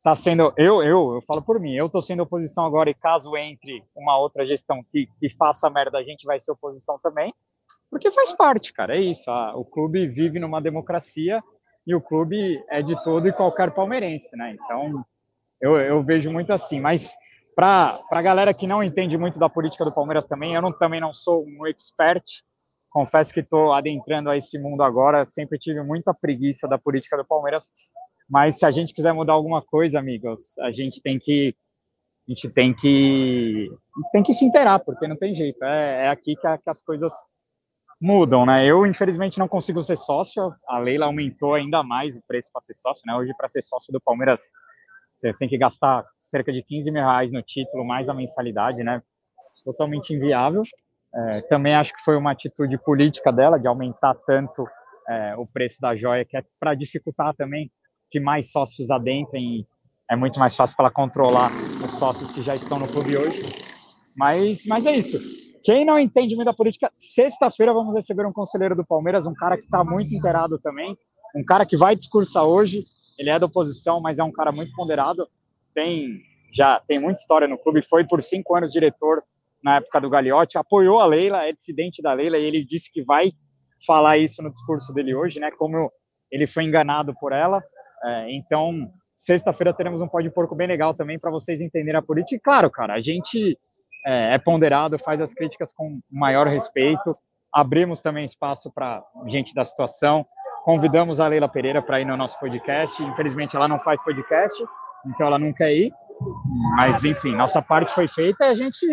[0.00, 3.36] está sendo, eu, eu, eu falo por mim, eu estou sendo oposição agora e caso
[3.36, 7.34] entre uma outra gestão que, que faça merda, a gente vai ser oposição também,
[7.90, 9.30] porque faz parte, cara, é isso.
[9.30, 11.42] A, o clube vive numa democracia
[11.86, 14.54] e o clube é de todo e qualquer palmeirense, né?
[14.54, 15.04] Então,
[15.60, 17.14] eu, eu vejo muito assim, mas
[17.54, 21.00] para a galera que não entende muito da política do Palmeiras também, eu não, também
[21.00, 22.24] não sou um expert,
[22.88, 27.26] confesso que estou adentrando a esse mundo agora, sempre tive muita preguiça da política do
[27.26, 27.70] Palmeiras,
[28.30, 31.54] mas se a gente quiser mudar alguma coisa, amigos, a gente tem que
[32.28, 35.62] a gente tem que a gente tem que se inteirar, porque não tem jeito.
[35.64, 37.12] É, é aqui que, a, que, as coisas
[38.00, 38.64] mudam, né?
[38.64, 40.54] Eu infelizmente não consigo ser sócio.
[40.68, 43.16] A Leila aumentou ainda mais o preço para ser sócio, né?
[43.16, 44.42] Hoje para ser sócio do Palmeiras
[45.16, 49.02] você tem que gastar cerca de 15 mil reais no título, mais a mensalidade, né?
[49.64, 50.62] Totalmente inviável.
[51.12, 54.64] É, também acho que foi uma atitude política dela de aumentar tanto
[55.08, 57.70] é, o preço da joia, que é para dificultar também
[58.10, 59.66] que mais sócios adentrem.
[60.10, 61.50] É muito mais fácil para controlar
[61.84, 63.42] os sócios que já estão no clube hoje.
[64.16, 65.18] Mas, mas é isso.
[65.62, 69.56] Quem não entende muito da política, sexta-feira vamos receber um conselheiro do Palmeiras, um cara
[69.56, 70.96] que está muito inteirado também,
[71.36, 72.84] um cara que vai discursar hoje,
[73.18, 75.28] ele é da oposição, mas é um cara muito ponderado.
[75.74, 77.82] Tem já tem muita história no clube.
[77.82, 79.22] Foi por cinco anos diretor
[79.62, 80.58] na época do Gagliotti.
[80.58, 83.32] Apoiou a Leila, é dissidente da Leila e ele disse que vai
[83.86, 85.50] falar isso no discurso dele hoje, né?
[85.52, 85.90] Como
[86.30, 87.62] ele foi enganado por ela.
[88.02, 92.02] É, então, sexta-feira teremos um pó de porco bem legal também para vocês entenderem a
[92.02, 92.36] política.
[92.36, 93.58] E claro, cara, a gente
[94.06, 97.16] é, é ponderado, faz as críticas com maior respeito.
[97.52, 100.24] Abrimos também espaço para gente da situação.
[100.64, 103.02] Convidamos a Leila Pereira para ir no nosso podcast.
[103.02, 104.62] Infelizmente, ela não faz podcast,
[105.06, 105.92] então ela não quer ir.
[106.76, 108.84] Mas, enfim, nossa parte foi feita e a gente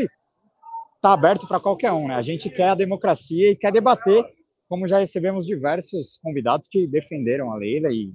[0.95, 2.07] está aberto para qualquer um.
[2.07, 2.15] Né?
[2.15, 4.25] A gente quer a democracia e quer debater,
[4.69, 8.13] como já recebemos diversos convidados que defenderam a Leila e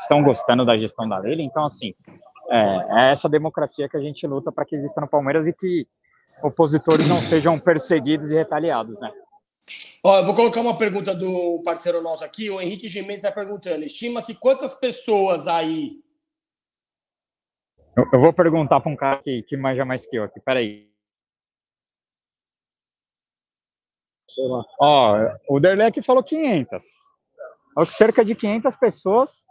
[0.00, 1.42] estão gostando da gestão da Leila.
[1.42, 1.94] Então, assim,
[2.50, 5.86] é, é essa democracia que a gente luta para que exista no Palmeiras e que
[6.42, 9.10] opositores não sejam perseguidos e retaliados, né?
[10.04, 12.50] Ó, eu vou colocar uma pergunta do parceiro nosso aqui.
[12.50, 16.00] O Henrique Gimenez está perguntando: estima-se quantas pessoas aí?
[17.96, 20.40] Eu, eu vou perguntar para um cara que, que manja mais que eu aqui.
[20.40, 20.91] Peraí.
[24.78, 25.16] Ó,
[25.48, 26.84] o Derleck falou 500.
[27.74, 29.46] Falou que cerca de 500 pessoas.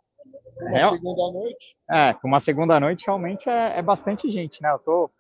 [0.60, 1.76] Uma é, segunda noite?
[1.90, 4.72] É, uma segunda noite realmente é, é bastante gente, né?
[4.72, 5.12] Eu tô,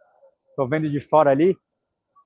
[0.56, 1.58] tô vendo de fora ali.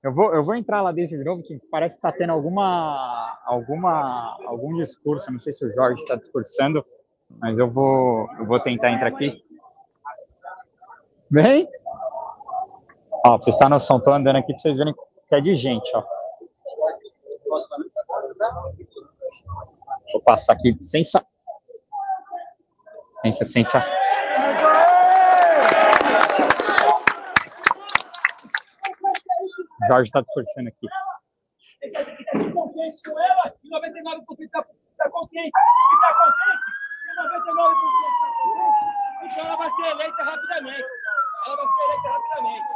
[0.02, 3.38] Eu vou, eu vou entrar lá dentro de novo, que parece que está tendo alguma,
[3.44, 5.32] alguma, algum discurso.
[5.32, 6.84] Não sei se o Jorge está discursando,
[7.28, 9.42] mas eu vou, eu vou tentar entrar aqui.
[11.30, 11.68] Vem!
[13.24, 16.04] Ó, vocês noção, tô andando aqui para vocês verem que é de gente, ó.
[20.12, 21.24] Vou passar aqui sem sa...
[23.08, 23.64] Sem, sem, sem,
[29.88, 30.86] Jorge está discursando aqui.
[33.04, 34.68] Com ela, e 99% está tá
[35.06, 35.50] e 99%
[39.28, 40.84] está ela vai ser eleita rapidamente.
[41.46, 42.72] Ela vai ser eleita rapidamente.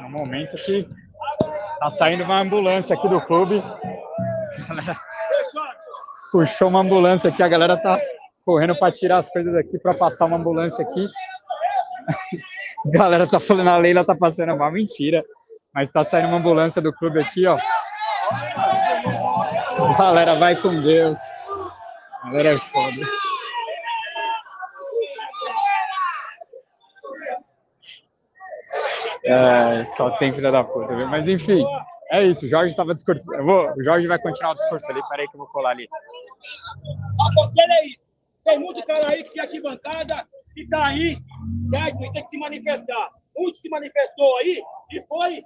[0.00, 0.88] No momento que
[1.82, 3.60] tá saindo uma ambulância aqui do clube.
[6.30, 7.98] Puxou uma ambulância aqui, a galera tá
[8.44, 11.08] correndo para tirar as coisas aqui, para passar uma ambulância aqui.
[12.86, 15.24] Galera tá falando, a Leila tá passando mal, mentira.
[15.74, 17.56] Mas tá saindo uma ambulância do clube aqui, ó.
[19.96, 21.18] Galera, vai com Deus.
[22.24, 23.06] Galera é foda.
[29.24, 31.06] É, só tem filha da puta, viu?
[31.06, 31.64] Mas enfim,
[32.10, 32.44] é isso.
[32.44, 33.44] O Jorge tava discursando.
[33.44, 35.00] Vou, o Jorge vai continuar o discurso ali.
[35.08, 35.88] Peraí que eu vou colar ali.
[37.20, 38.10] A conselho é isso.
[38.44, 41.16] Tem muito cara aí que tem aqui bancada e tá aí,
[41.70, 42.04] certo?
[42.04, 43.10] E tem que se manifestar.
[43.36, 45.42] Muito se manifestou aí e foi,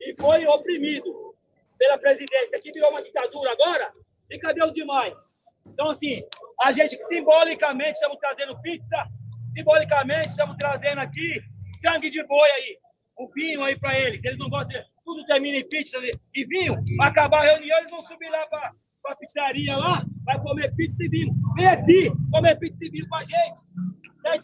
[0.00, 1.34] e foi oprimido
[1.78, 2.58] pela presidência.
[2.58, 3.92] Aqui virou uma ditadura agora.
[4.30, 5.34] E cadê os demais?
[5.66, 6.22] Então, assim,
[6.60, 9.06] a gente simbolicamente estamos trazendo pizza,
[9.52, 11.40] simbolicamente estamos trazendo aqui
[11.80, 12.78] sangue de boi aí,
[13.20, 14.24] o vinho aí para eles.
[14.24, 15.98] Eles não gostam, tudo termina em pizza
[16.34, 16.82] e vinho.
[16.96, 18.72] Vai acabar a reunião, eles vão subir lá para
[19.08, 21.34] a pizzaria lá, vai comer pizza e vinho.
[21.54, 23.60] Vem aqui comer pizza e vinho com a gente.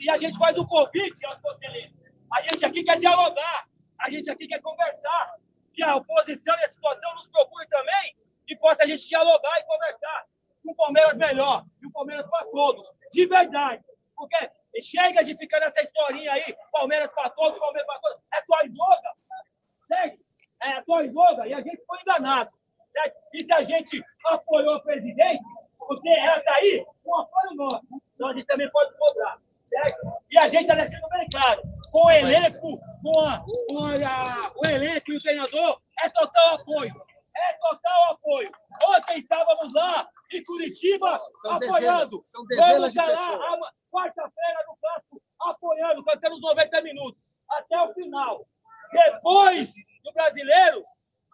[0.00, 1.20] E a gente faz um convite.
[2.32, 3.66] A gente aqui quer dialogar,
[3.98, 5.34] a gente aqui quer conversar.
[5.72, 8.16] Que a oposição e a situação nos procure também
[8.48, 10.24] e possa a gente dialogar e conversar
[10.64, 13.84] com o Palmeiras melhor e o Palmeiras para todos, de verdade.
[14.16, 18.22] Porque chega de ficar nessa historinha aí, Palmeiras para todos, Palmeiras para todos.
[18.34, 19.14] É só yoga,
[19.88, 20.18] certo?
[20.62, 22.50] É só yoga e a gente foi enganado,
[22.90, 23.16] certo?
[23.32, 25.42] E se a gente apoiou o presidente,
[25.78, 27.86] porque ela está aí, um apoio nosso.
[28.14, 30.12] Então a gente também pode cobrar, certo?
[30.30, 34.66] E a gente está deixando bem claro, com o elenco, com, a, com a, o
[34.66, 37.06] elenco e o treinador, é total apoio.
[37.36, 38.50] É total apoio.
[38.96, 42.18] Ontem estávamos lá em Curitiba são apoiando.
[42.18, 44.55] Dezenas, são dezenas Vamos estar lá quarta-feira no campo
[46.06, 48.46] apoiando, cantando os 90 minutos até o final.
[48.92, 50.84] Depois do brasileiro,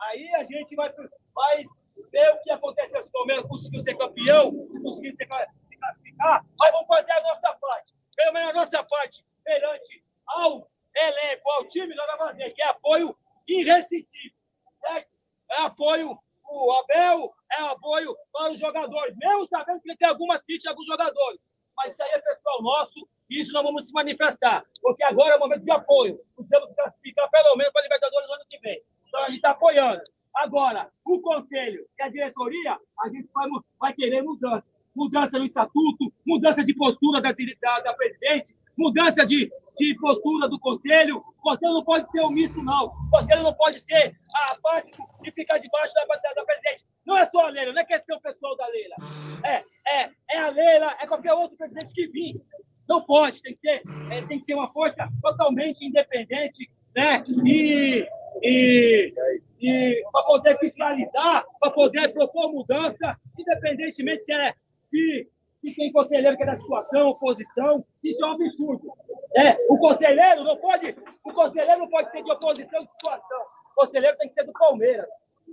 [0.01, 0.93] aí a gente vai,
[1.35, 1.65] vai
[2.11, 6.73] ver o que aconteceu se o Palmeiras conseguiu ser campeão, se conseguiu se classificar, mas
[6.73, 7.95] vamos fazer a nossa parte.
[8.17, 12.69] Pelo menos a nossa parte perante ao elenco, ao time, nós vamos fazer, que é
[12.69, 13.17] apoio
[13.49, 14.39] irresistível.
[14.81, 15.11] Certo?
[15.51, 20.43] É apoio o Abel, é apoio para os jogadores, mesmo sabendo que ele tem algumas
[20.43, 21.41] críticas alguns jogadores.
[21.77, 23.09] Mas isso aí é pessoal nosso
[23.41, 26.21] isso nós vamos se manifestar, porque agora é o momento de apoio.
[26.37, 28.83] Precisamos classificar pelo menos para a Libertadores no ano que vem.
[29.09, 30.03] Então a gente está apoiando.
[30.35, 34.65] Agora, o conselho e a diretoria, a gente vai, vai querer mudança.
[34.95, 40.59] Mudança no estatuto, mudança de postura da, da, da presidente, mudança de, de postura do
[40.59, 41.19] conselho.
[41.19, 42.87] O conselho não pode ser omisso, não.
[42.87, 44.15] O conselho não pode ser
[44.51, 46.85] apático e ficar debaixo da, da, da presidente.
[47.07, 48.97] Não é só a Leila, não é questão pessoal da Leila.
[49.45, 49.65] É,
[50.01, 52.41] é, é a Leila, é qualquer outro presidente que vir.
[52.89, 57.23] Não pode, tem que ter, é, tem que ter uma força totalmente independente, né?
[57.45, 58.07] E,
[58.43, 59.15] e,
[59.61, 66.37] e para poder fiscalizar, para poder propor mudança, independentemente se é se, se tem conselheiro
[66.37, 68.93] que é da situação, oposição, isso é um absurdo.
[69.35, 73.43] É, o conselheiro não pode, o conselheiro não pode ser de oposição de situação.
[73.71, 75.07] O conselheiro tem que ser do Palmeiras.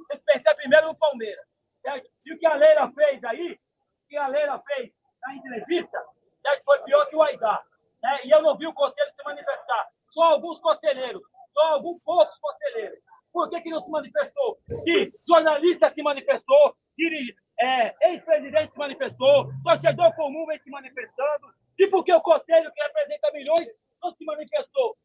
[0.09, 1.45] Tem que pensar primeiro no Palmeiras.
[1.81, 2.09] Certo?
[2.25, 5.97] E o que a Leila fez aí, o que a Leila fez na entrevista,
[6.41, 6.63] certo?
[6.63, 7.63] foi pior que o Aidar.
[8.01, 8.25] Né?
[8.25, 9.89] E eu não vi o conselho se manifestar.
[10.11, 11.21] Só alguns conselheiros,
[11.53, 12.99] só alguns poucos conselheiros.
[13.31, 14.57] Por que, que não se manifestou?
[14.83, 21.53] Se jornalista se manifestou, dirige, é, ex-presidente se manifestou, torcedor comum vem se manifestando.
[21.77, 23.67] E por que o conselho, que representa milhões,
[24.01, 24.97] não se manifestou?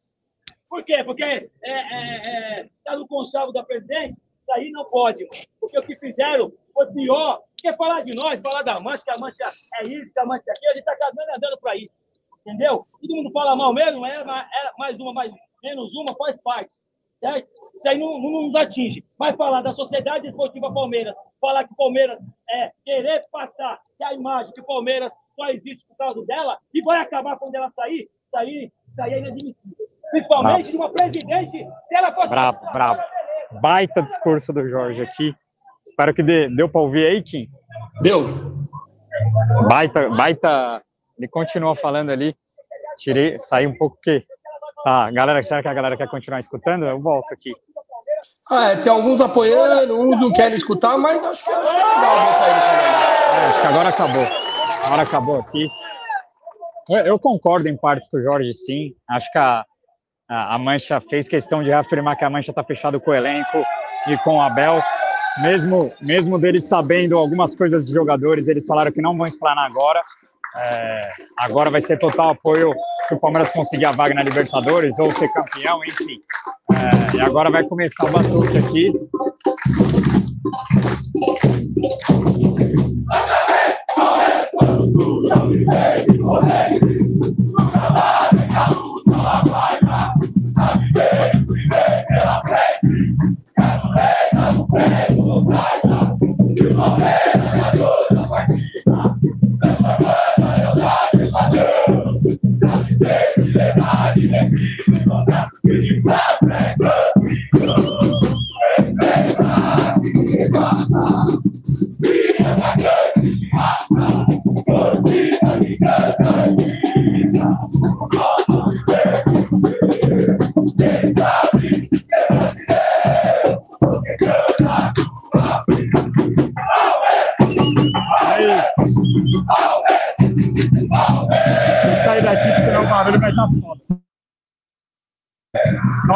[0.69, 1.05] Por quê?
[1.05, 4.17] Porque está é, é, é, tá no conchavo da presidente?
[4.41, 5.27] Isso aí não pode.
[5.61, 7.43] Porque o que fizeram foi pior.
[7.65, 9.43] Porque falar de nós, falar da mancha, que a mancha
[9.77, 11.91] é isso, que a mancha é aquilo, a gente está caminhando andando por aí.
[12.41, 12.87] Entendeu?
[13.01, 16.75] Todo mundo fala mal mesmo, é, é mais uma, mais menos uma, faz parte.
[17.21, 17.49] Certo?
[17.75, 19.03] Isso aí não, não nos atinge.
[19.19, 22.19] Vai falar da Sociedade Esportiva Palmeiras, falar que o Palmeiras
[22.51, 26.83] é querer passar que a imagem que o Palmeiras só existe por causa dela e
[26.83, 29.87] vai acabar quando ela sair, isso aí, isso aí é inadmissível.
[30.11, 32.29] Principalmente de uma presidente, se ela fosse.
[32.29, 33.01] Bravo, bravo.
[33.53, 35.35] Baita discurso do Jorge aqui.
[35.85, 37.47] Espero que dê, deu para ouvir aí, Kim.
[38.01, 38.67] Deu.
[39.69, 40.83] Baita, baita.
[41.19, 42.35] Ele continua falando ali.
[42.97, 44.25] Tirei, saí um pouco que.
[44.85, 46.85] Tá, galera, será que a galera quer continuar escutando?
[46.85, 47.53] Eu volto aqui.
[48.51, 51.85] Ah, é, tem alguns apoiando, uns não querem escutar, mas acho que, acho que é
[51.85, 53.05] legal botar ele falando.
[53.35, 54.27] É, acho que agora acabou.
[54.85, 55.69] Agora acabou aqui.
[56.89, 58.95] Eu, eu concordo em partes com o Jorge, sim.
[59.09, 59.65] Acho que a,
[60.29, 63.65] a, a Mancha fez questão de reafirmar que a Mancha está fechada com o elenco
[64.07, 64.83] e com o Abel.
[65.43, 70.01] Mesmo, mesmo deles sabendo algumas coisas de jogadores, eles falaram que não vão explanar agora.
[70.57, 72.73] É, agora vai ser total apoio
[73.09, 76.21] se o Palmeiras conseguir a vaga na Libertadores ou ser campeão, enfim.
[76.73, 78.93] É, e agora vai começar o batuque aqui.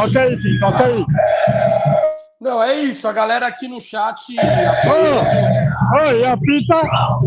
[0.08, 1.06] Toca aí, Kim, toca aí.
[2.40, 3.06] Não, é isso.
[3.06, 4.36] A galera aqui no chat.
[4.38, 6.74] Ô, Oi, e a pizza,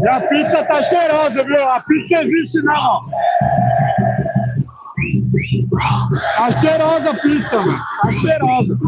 [0.04, 1.70] e a pizza tá cheirosa, viu?
[1.70, 3.02] A pizza existe não.
[6.38, 7.80] Tá cheirosa a pizza, mano.
[8.02, 8.80] Tá cheirosa.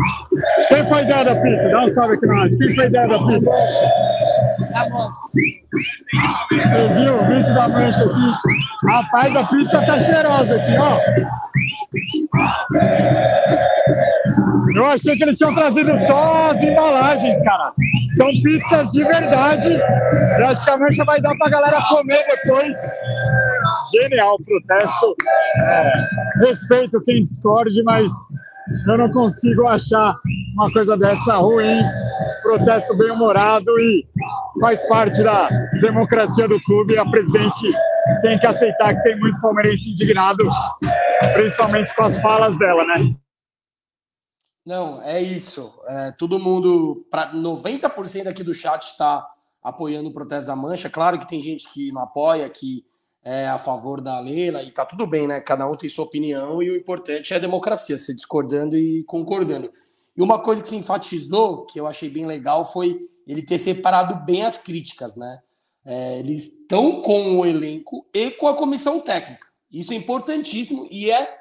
[0.68, 1.70] Quem foi a ideia da pizza?
[1.70, 2.58] Dá um salve aqui na rádio.
[2.58, 3.52] Quem foi a ideia da pizza?
[6.50, 8.88] Vocês viram o vídeo da mancha aqui?
[8.88, 11.00] Rapaz, a pizza tá cheirosa aqui, ó.
[14.76, 17.72] Eu achei que eles tinham trazido só as embalagens, cara.
[18.18, 19.80] São pizzas de verdade.
[20.80, 22.78] Mancha vai dar pra galera comer depois.
[23.92, 25.16] Genial protesto.
[25.62, 25.94] É,
[26.46, 28.12] respeito quem discorde, mas
[28.88, 30.16] eu não consigo achar
[30.56, 31.82] uma coisa dessa ruim.
[32.42, 34.06] Protesto bem humorado e
[34.60, 35.50] faz parte da
[35.82, 36.98] democracia do clube.
[36.98, 37.72] A presidente
[38.22, 40.44] tem que aceitar que tem muito palmeirense indignado,
[41.34, 43.16] principalmente com as falas dela, né?
[44.66, 45.74] Não, é isso.
[45.88, 49.28] É, todo mundo, para 90% aqui do chat está
[49.62, 50.90] apoiando o protesto da Mancha.
[50.90, 52.86] Claro que tem gente que não apoia, que
[53.24, 55.40] é a favor da Leila, e tá tudo bem, né?
[55.40, 59.72] Cada um tem sua opinião e o importante é a democracia, se discordando e concordando.
[60.16, 64.24] E uma coisa que se enfatizou, que eu achei bem legal, foi ele ter separado
[64.26, 65.40] bem as críticas, né?
[65.86, 69.48] É, eles estão com o elenco e com a comissão técnica.
[69.72, 71.40] Isso é importantíssimo e é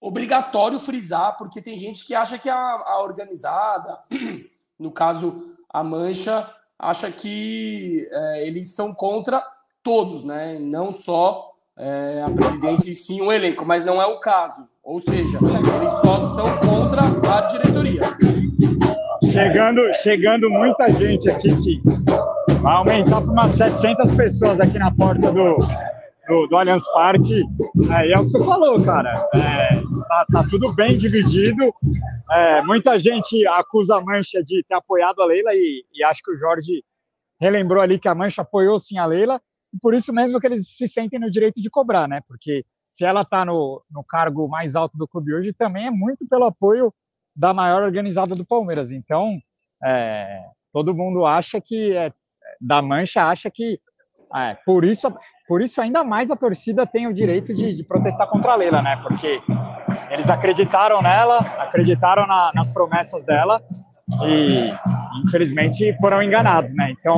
[0.00, 3.98] obrigatório frisar, porque tem gente que acha que a, a organizada,
[4.78, 9.44] no caso a Mancha, acha que é, eles são contra
[9.82, 10.58] todos, né?
[10.58, 14.68] Não só é, a presidência e sim o elenco, mas não é o caso.
[14.82, 15.38] Ou seja,
[15.76, 18.00] eles só são contra a diretoria.
[19.24, 21.80] Chegando, chegando muita gente aqui que
[22.62, 25.56] vai aumentar para umas 700 pessoas aqui na porta do,
[26.26, 27.42] do, do Allianz Parque.
[27.90, 29.28] É, é o que você falou, cara.
[29.34, 29.68] É,
[30.08, 31.72] tá, tá tudo bem dividido.
[32.30, 36.32] É, muita gente acusa a Mancha de ter apoiado a Leila e, e acho que
[36.32, 36.82] o Jorge
[37.38, 39.40] relembrou ali que a Mancha apoiou sim a Leila
[39.72, 42.20] e por isso mesmo que eles se sentem no direito de cobrar, né?
[42.26, 46.26] Porque se ela está no, no cargo mais alto do clube hoje, também é muito
[46.26, 46.92] pelo apoio
[47.40, 48.92] da maior organizada do Palmeiras.
[48.92, 49.38] Então,
[49.82, 52.12] é, todo mundo acha que é,
[52.60, 53.80] da Mancha acha que
[54.36, 55.10] é, por isso
[55.48, 58.82] por isso ainda mais a torcida tem o direito de, de protestar contra a Leila,
[58.82, 59.00] né?
[59.02, 59.40] Porque
[60.10, 63.60] eles acreditaram nela, acreditaram na, nas promessas dela
[64.22, 64.70] e
[65.26, 66.92] infelizmente foram enganados, né?
[66.92, 67.16] Então,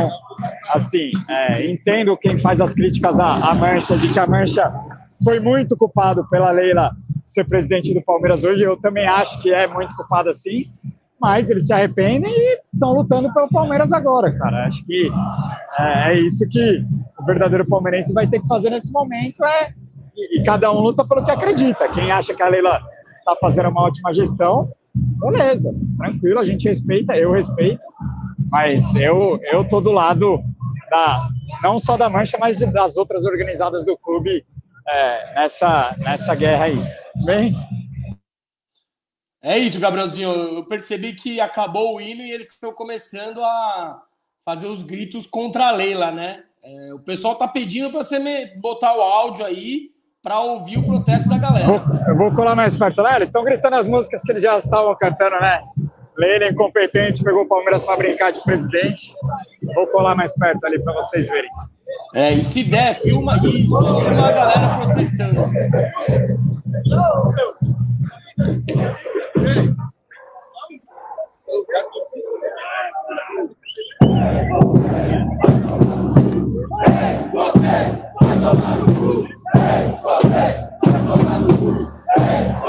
[0.71, 4.73] assim, é, entendo quem faz as críticas à, à Mancha de que a Mancha
[5.23, 6.93] foi muito culpado pela Leila
[7.33, 8.63] ser presidente do Palmeiras hoje.
[8.63, 10.67] Eu também acho que é muito culpado assim,
[11.19, 14.65] mas eles se arrependem e estão lutando pelo Palmeiras agora, cara.
[14.65, 15.09] Acho que
[15.79, 16.85] é, é, isso que
[17.19, 19.73] o verdadeiro palmeirense vai ter que fazer nesse momento é
[20.15, 21.89] e, e cada um luta pelo que acredita.
[21.89, 22.83] Quem acha que a Leila
[23.19, 27.87] está fazendo uma ótima gestão, beleza, tranquilo, a gente respeita, eu respeito,
[28.51, 30.43] mas eu eu tô do lado
[30.91, 31.29] da
[31.63, 34.45] não só da Mancha, mas das outras organizadas do clube
[34.89, 36.79] é, nessa nessa guerra aí.
[37.25, 37.55] Bem,
[39.43, 40.31] É isso, Gabrielzinho.
[40.31, 44.01] Eu percebi que acabou o hino e eles estão começando a
[44.45, 46.45] fazer os gritos contra a Leila, né?
[46.65, 49.91] É, o pessoal tá pedindo para você me botar o áudio aí
[50.23, 51.67] para ouvir o protesto da galera.
[51.67, 53.17] Vou, eu vou colar mais perto lá.
[53.17, 55.61] Eles estão gritando as músicas que eles já estavam cantando, né?
[56.17, 59.13] Leila incompetente pegou o Palmeiras para brincar de presidente.
[59.75, 61.51] Vou colar mais perto ali para vocês verem.
[62.15, 65.41] É, e se der, filma isso, filma a galera protestando.
[82.23, 82.62] Estão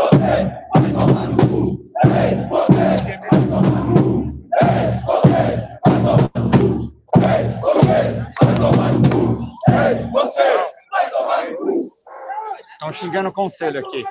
[12.93, 14.05] xingando o conselho aqui.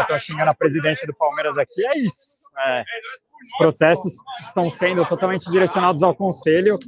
[0.00, 1.86] Estão xingando a presidente do Palmeiras aqui.
[1.86, 2.48] É isso.
[2.58, 2.82] É.
[3.42, 6.78] Os protestos estão sendo totalmente direcionados ao conselho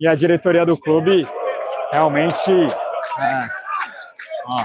[0.00, 1.26] e a diretoria do clube
[1.92, 2.50] realmente.
[3.18, 3.48] É,
[4.46, 4.64] ó.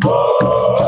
[0.00, 0.87] Dom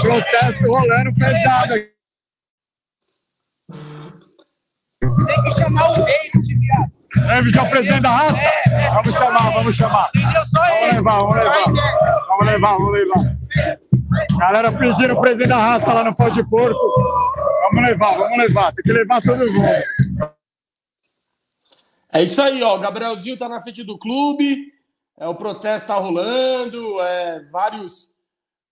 [0.00, 1.92] protesto rolando pesado aqui.
[5.26, 6.92] Tem que chamar o rei, viado.
[7.30, 8.40] É, vídeo, é o presidente da raça?
[8.94, 10.10] Vamos chamar, vamos chamar.
[10.14, 10.46] Entendeu?
[10.46, 10.92] Só Vamos ele.
[10.96, 11.64] levar, vamos levar.
[12.26, 13.36] Vamos levar, vamos levar.
[14.38, 16.78] Galera pedindo o presidente da raça lá no pó de porco.
[17.62, 18.72] Vamos levar, vamos levar.
[18.72, 19.84] Tem que levar todo mundo.
[22.12, 22.76] É isso aí, ó.
[22.76, 24.72] O Gabrielzinho tá na frente do clube.
[25.18, 27.00] É, o protesto tá rolando.
[27.00, 28.11] É, vários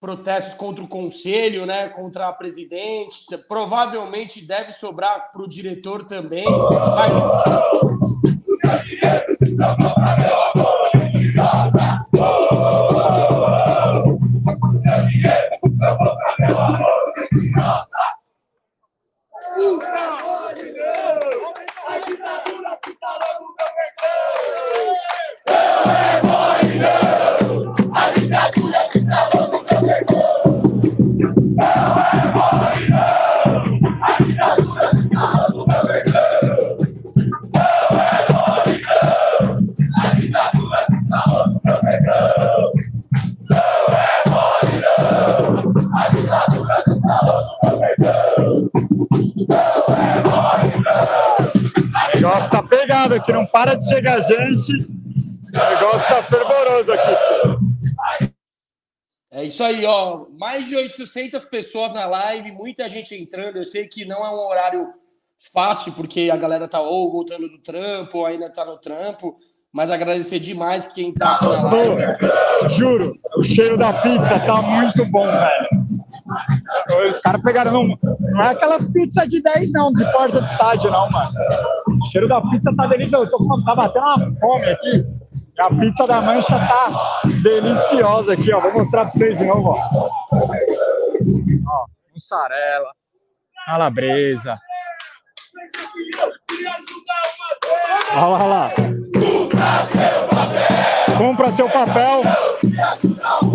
[0.01, 1.89] protestos contra o conselho, né?
[1.91, 3.27] Contra a presidente.
[3.47, 6.45] Provavelmente deve sobrar para o diretor também.
[6.45, 7.11] Vai.
[52.12, 54.72] O negócio tá pegado aqui, não para de chegar gente.
[54.72, 58.31] O negócio tá fervoroso aqui.
[59.33, 60.26] É isso aí, ó.
[60.39, 63.57] Mais de 800 pessoas na live, muita gente entrando.
[63.57, 64.89] Eu sei que não é um horário
[65.53, 69.37] fácil, porque a galera tá ou voltando do trampo, ou ainda tá no trampo.
[69.72, 72.18] Mas agradecer demais quem tá aqui na live.
[72.61, 75.80] Pô, juro, o cheiro da pizza tá muito bom, velho.
[77.11, 77.73] Os caras pegaram.
[77.73, 81.31] Não, não é aquelas pizzas de 10, não, de porta de estádio, não, mano.
[82.03, 83.25] O cheiro da pizza tá delicioso.
[83.25, 85.07] Eu tô falando, tá batendo uma fome aqui.
[85.59, 88.61] A pizza da mancha tá deliciosa aqui, ó.
[88.61, 89.77] Vou mostrar pra vocês de novo, ó.
[90.33, 92.93] Ó, mussarela,
[93.66, 94.59] calabresa.
[98.12, 98.71] Olha lá, olha lá.
[101.18, 102.23] Compra seu papel,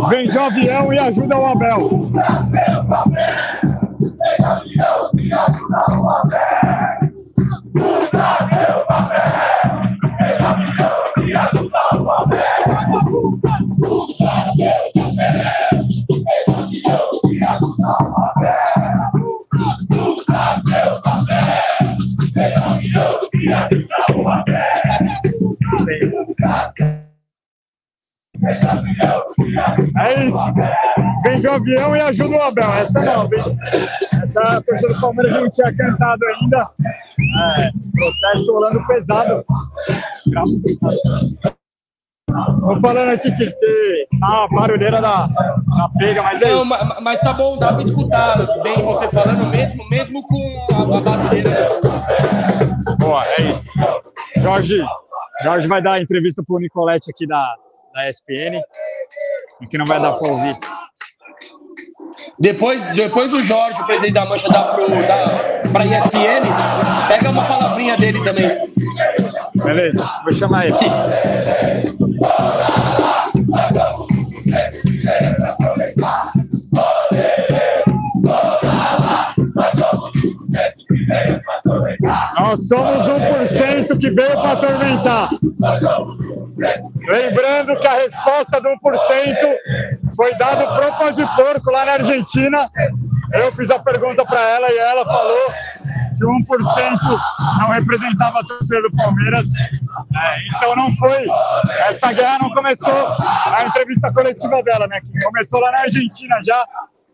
[0.09, 2.09] Vem de avião e ajuda o Abel.
[2.11, 2.23] Vem
[4.45, 6.45] avião e o Abel.
[7.73, 8.83] O Vem avião
[11.17, 11.45] e o Abel.
[11.45, 12.39] O Vem avião e o Abel.
[12.75, 13.41] O
[14.15, 14.61] Vem
[16.47, 16.91] avião
[17.23, 17.41] e
[26.13, 26.94] o Abel.
[29.97, 30.53] É isso.
[31.23, 32.73] Vem de um avião e ajuda o Abel.
[32.73, 33.57] Essa nova, hein?
[34.21, 36.69] Essa a torcida do Palmeiras não tinha cantado ainda.
[37.57, 39.45] É, protesto rolando pesado.
[42.59, 47.01] Tô falando aqui que, que tá uma barulheira da, da pega, mas é Não, mas,
[47.01, 51.49] mas tá bom, dá pra escutar bem você falando mesmo, mesmo com a, a barulheira.
[52.99, 53.71] Boa, é isso.
[54.37, 54.83] Jorge,
[55.43, 57.55] Jorge vai dar entrevista pro Nicolete aqui da,
[57.95, 58.61] da ESPN,
[59.69, 60.57] que não vai dar para ouvir.
[62.37, 64.75] Depois, depois do Jorge, o presidente da Mancha, dá
[65.71, 66.43] para a ESPN,
[67.07, 68.49] pega uma palavrinha dele também.
[69.55, 70.75] Beleza, vou chamar ele.
[82.39, 85.29] Nós somos 1% que veio para atormentar.
[87.07, 88.75] Lembrando que a resposta do 1%
[90.15, 92.69] foi dado pro pão de porco lá na Argentina.
[93.33, 95.51] Eu fiz a pergunta para ela e ela falou
[96.17, 97.19] que 1%
[97.59, 99.47] não representava a torcida do Palmeiras.
[99.59, 101.25] É, então não foi.
[101.87, 102.93] Essa guerra não começou
[103.51, 104.99] na entrevista coletiva dela, né?
[105.01, 106.65] Que começou lá na Argentina já,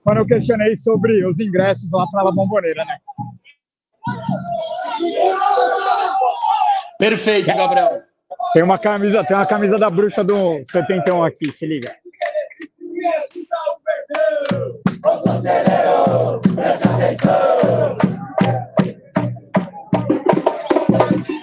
[0.04, 2.98] quando eu questionei sobre os ingressos lá para a Bomboneira, né?
[6.98, 8.04] Perfeito, Gabriel.
[8.54, 11.96] Tem uma camisa, tem uma camisa da bruxa do 71 aqui, se liga.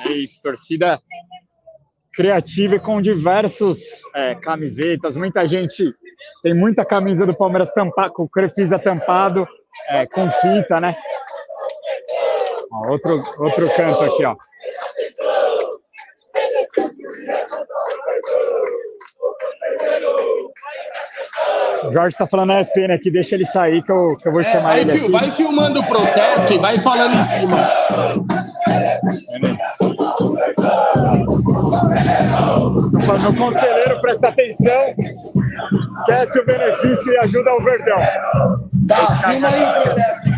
[0.06, 1.00] É isso, torcida
[2.14, 3.78] criativa e com diversos
[4.14, 5.16] é, camisetas.
[5.16, 5.94] Muita gente
[6.42, 9.46] tem muita camisa do Palmeiras tampa, com o Crefisa tampado,
[9.88, 10.96] é, com fita, né?
[12.78, 14.36] Ó, outro, outro canto aqui, ó.
[21.84, 24.40] O Jorge está falando na ESPN aqui, deixa ele sair que eu, que eu vou
[24.40, 24.92] é, chamar vai ele.
[24.92, 25.10] Aqui.
[25.10, 27.56] Vai filmando o protesto e vai falando em cima.
[33.22, 34.94] Meu conselheiro, presta atenção.
[35.82, 37.98] Esquece o benefício e ajuda o Verdão.
[38.86, 40.28] Tá, filma aí o protesto.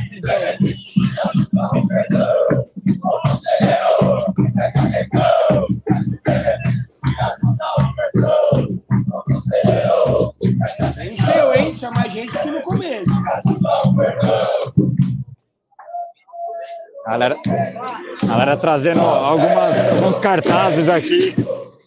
[11.01, 11.75] Encheu, hein?
[11.75, 13.11] Tinha mais gente que no começo.
[17.07, 17.37] Galera,
[18.27, 21.35] galera trazendo algumas, alguns cartazes aqui.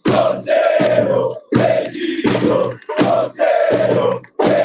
[0.02, 1.38] Cruzeiro,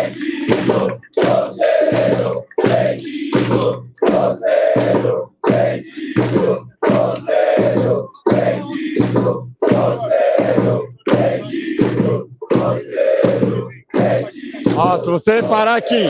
[0.10, 14.78] bendito, Cruzeiro, bendito, Cruzeiro, bendito, Cruzeiro, bendito, Cruzeiro, bendito, Cruzeiro, bendito.
[14.78, 16.06] Ó, se você reparar aqui,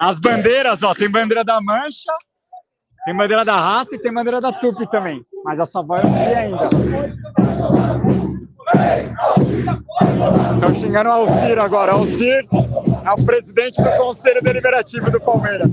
[0.00, 2.12] as bandeiras, ó, tem bandeira da Mancha,
[3.04, 5.24] tem bandeira da Raça e tem bandeira da Tupi também.
[5.44, 6.70] Mas a Savoy eu não vi ainda.
[10.54, 11.92] Estão xingando o Alcir agora.
[11.92, 12.46] Alcir
[13.04, 15.72] é o presidente do Conselho Deliberativo do Palmeiras.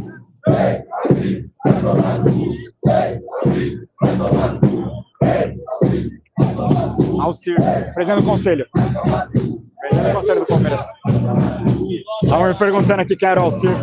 [7.20, 7.56] Alcir,
[7.94, 8.66] presidente do Conselho.
[9.80, 10.82] Presidente do Conselho do Palmeiras.
[12.24, 13.76] Estavam me perguntando aqui quem era o Alcir.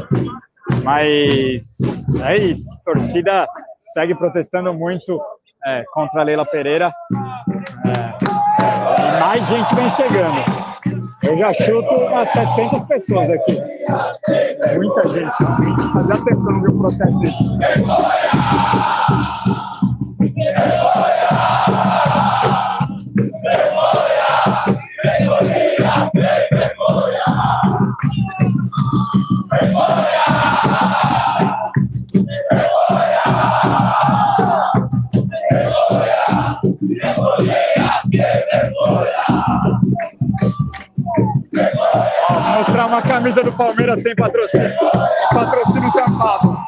[0.85, 1.79] Mas
[2.25, 2.69] é isso.
[2.85, 3.47] Torcida
[3.79, 5.21] segue protestando muito
[5.65, 6.93] é, contra a Leila Pereira.
[9.21, 10.69] Mais gente vem chegando.
[11.23, 13.61] Eu já chuto umas 700 pessoas aqui.
[14.77, 15.37] Muita gente.
[15.93, 17.45] Fazia tempo que eu não protesto desse.
[42.59, 44.73] Mostrar uma camisa do Palmeiras sem patrocínio.
[45.33, 46.68] Patrocínio tampado.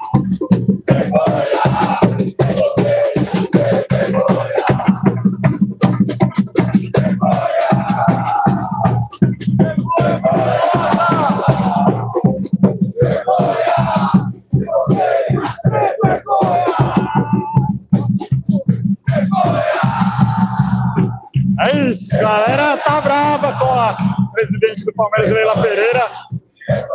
[25.01, 26.11] Palmeiras, Leila Pereira.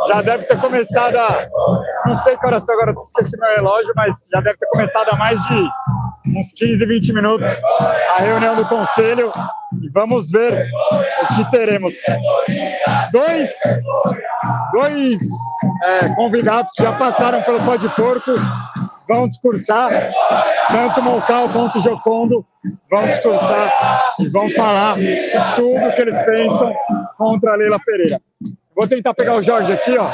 [0.08, 1.48] Já deve ter começado a.
[2.06, 5.42] Não sei que hora agora, esqueci meu relógio, mas já deve ter começado há mais
[5.48, 5.68] de
[6.38, 7.48] uns 15, 20 minutos
[8.16, 9.32] a reunião do conselho
[9.82, 10.66] e vamos ver
[11.22, 11.94] o que teremos.
[13.12, 13.50] Dois,
[14.72, 15.20] dois
[15.82, 18.32] é, convidados que já passaram pelo Pó de Porco
[19.08, 19.90] vão discursar,
[20.68, 22.44] tanto Moncal quanto Jocondo
[22.90, 24.96] vão discursar e vão falar
[25.54, 26.74] tudo que eles pensam
[27.16, 28.20] contra a Leila Pereira.
[28.74, 30.10] Vou tentar pegar o Jorge aqui, ó.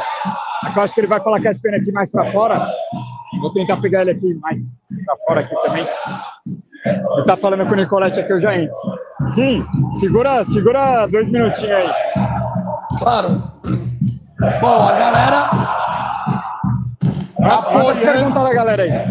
[0.74, 2.72] Eu acho que ele vai falar com a SPN aqui mais para fora.
[3.40, 5.86] Vou tentar pegar ele aqui mais para fora aqui também.
[6.84, 8.74] Ele tá falando com o Nicolete aqui, eu já entro.
[9.34, 9.64] Sim,
[9.98, 11.90] segura, segura dois minutinhos aí.
[12.98, 13.42] Claro.
[14.60, 15.50] Bom, a galera
[17.42, 18.00] Apoiando...
[18.00, 19.08] pergunta da galera aí.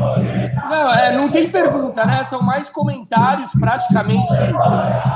[0.69, 2.23] Não, é, não tem pergunta, né?
[2.23, 4.33] São mais comentários, praticamente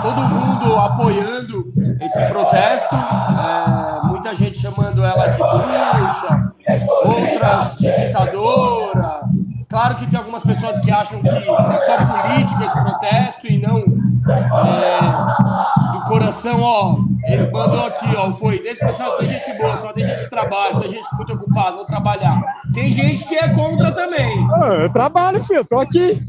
[0.02, 2.96] todo mundo apoiando esse protesto.
[2.96, 6.52] É, muita gente chamando ela de bruxa,
[7.04, 9.22] outras de ditadora.
[9.70, 13.84] Claro que tem algumas pessoas que acham que é só político esse protesto e não
[14.28, 15.00] é,
[16.18, 16.96] coração, ó.
[17.26, 18.60] Ele mandou aqui, ó, foi.
[18.60, 21.86] Desse processo tem gente boa, só tem gente que trabalha, tem gente muito ocupada, vou
[21.86, 22.42] trabalhar.
[22.74, 24.48] Tem gente que é contra também.
[24.54, 26.22] Ah, eu trabalho, filho, tô aqui.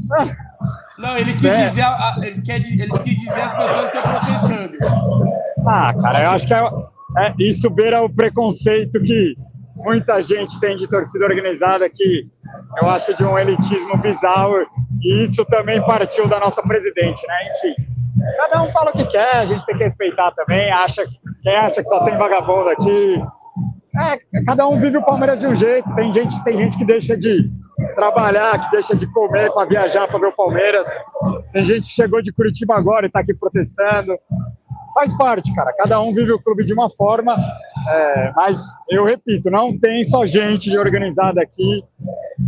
[0.97, 1.67] Não, ele quis é.
[1.67, 1.85] dizer,
[2.21, 4.77] ele quer, ele quis dizer as pessoas que estão protestando.
[5.65, 6.69] Ah, cara, eu acho que é,
[7.17, 9.35] é, isso beira o preconceito que
[9.75, 12.27] muita gente tem de torcida organizada que
[12.81, 14.65] eu acho de um elitismo bizarro
[15.03, 17.35] e isso também partiu da nossa presidente, né?
[17.49, 17.96] Enfim,
[18.37, 20.71] cada um fala o que quer, a gente tem que respeitar também.
[20.71, 21.03] Acha
[21.43, 23.21] quem acha que só tem vagabundo aqui,
[23.99, 25.93] é, cada um vive o Palmeiras de um jeito.
[25.95, 27.51] Tem gente, tem gente que deixa de
[27.95, 30.87] trabalhar, que deixa de comer para viajar para ver o Palmeiras.
[31.51, 34.15] Tem gente que chegou de Curitiba agora e está aqui protestando.
[34.93, 35.73] Faz parte, cara.
[35.73, 37.35] Cada um vive o clube de uma forma.
[37.89, 38.59] É, mas
[38.89, 41.83] eu repito, não tem só gente organizada aqui.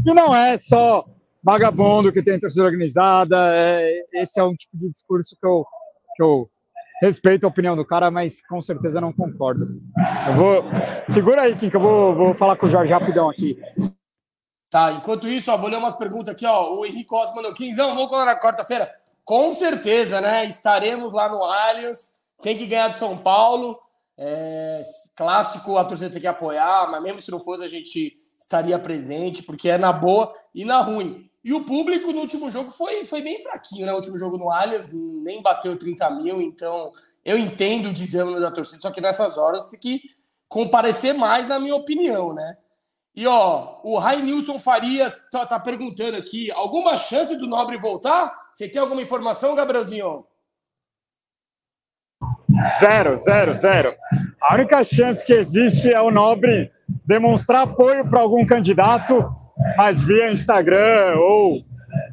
[0.05, 1.03] E não é só
[1.43, 3.37] vagabundo que tem torcida organizada.
[3.55, 5.65] É, esse é um tipo de discurso que eu,
[6.15, 6.49] que eu
[7.01, 9.65] respeito a opinião do cara, mas com certeza não concordo.
[10.27, 10.63] Eu vou.
[11.09, 13.57] Segura aí, Kim, que eu vou, vou falar com o Jorge rapidão aqui.
[14.69, 16.75] Tá, enquanto isso, ó, vou ler umas perguntas aqui, ó.
[16.75, 18.91] O Henrique Costa mandou: Quinzão, vamos colar na quarta-feira?
[19.23, 20.45] Com certeza, né?
[20.45, 22.19] Estaremos lá no Allianz.
[22.41, 23.79] Tem que ganhar do São Paulo.
[24.17, 24.81] É,
[25.15, 29.43] clássico, a torcida tem que apoiar, mas mesmo se não fosse, a gente estaria presente,
[29.43, 31.28] porque é na boa e na ruim.
[31.43, 33.93] E o público no último jogo foi, foi bem fraquinho, né?
[33.93, 36.91] O último jogo no Allianz nem bateu 30 mil, então
[37.23, 40.01] eu entendo o desânimo da torcida, só que nessas horas tem que
[40.49, 42.57] comparecer mais, na minha opinião, né?
[43.15, 48.33] E ó, o Rainilson Farias tá, tá perguntando aqui: alguma chance do Nobre voltar?
[48.51, 50.25] Você tem alguma informação, Gabrielzinho?
[52.79, 53.95] Zero, zero, zero.
[54.41, 56.71] A única chance que existe é o Nobre
[57.05, 59.38] demonstrar apoio para algum candidato
[59.78, 61.64] mas via Instagram ou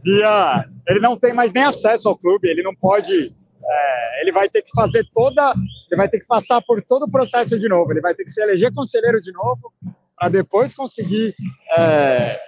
[0.03, 0.65] via.
[0.89, 3.35] Ele não tem mais nem acesso ao clube, ele não pode.
[3.69, 5.55] É, ele vai ter que fazer toda.
[5.91, 8.31] Ele vai ter que passar por todo o processo de novo, ele vai ter que
[8.31, 9.73] se eleger conselheiro de novo
[10.19, 11.35] para depois conseguir
[11.77, 12.41] é,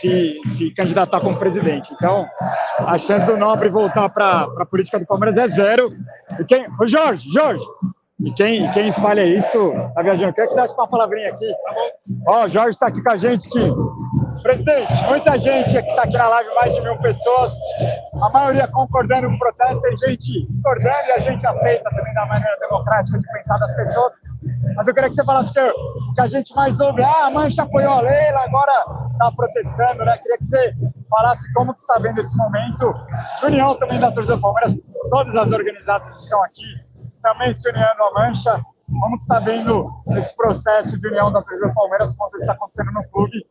[0.00, 1.92] se, se candidatar como presidente.
[1.92, 2.24] Então,
[2.78, 5.92] a chance do Nobre voltar para a política do Palmeiras é zero.
[6.38, 6.66] E quem.
[6.80, 7.64] Ô Jorge, Jorge,
[8.20, 10.32] e quem, quem espalha isso tá viajando.
[10.32, 11.52] Quer que você desse uma palavrinha aqui?
[12.26, 13.72] Ó, o Jorge está aqui com a gente aqui.
[14.46, 17.50] Presidente, muita gente que está aqui na live, mais de mil pessoas,
[18.22, 22.26] a maioria concordando com o protesto, tem gente discordando e a gente aceita também da
[22.26, 24.12] maneira democrática de pensar das pessoas.
[24.76, 25.72] Mas eu queria que você falasse que,
[26.14, 30.16] que a gente mais ouve, ah, a Mancha apoiou a Leila, agora está protestando, né?
[30.18, 30.74] Queria que você
[31.10, 32.94] falasse como que está vendo esse momento
[33.40, 34.78] de união também da torcida do Palmeiras,
[35.10, 36.62] todas as organizadas estão aqui,
[37.20, 38.60] também se unindo à Mancha.
[39.00, 43.02] Como está vendo esse processo de união da torcida do Palmeiras quando está acontecendo no
[43.08, 43.44] clube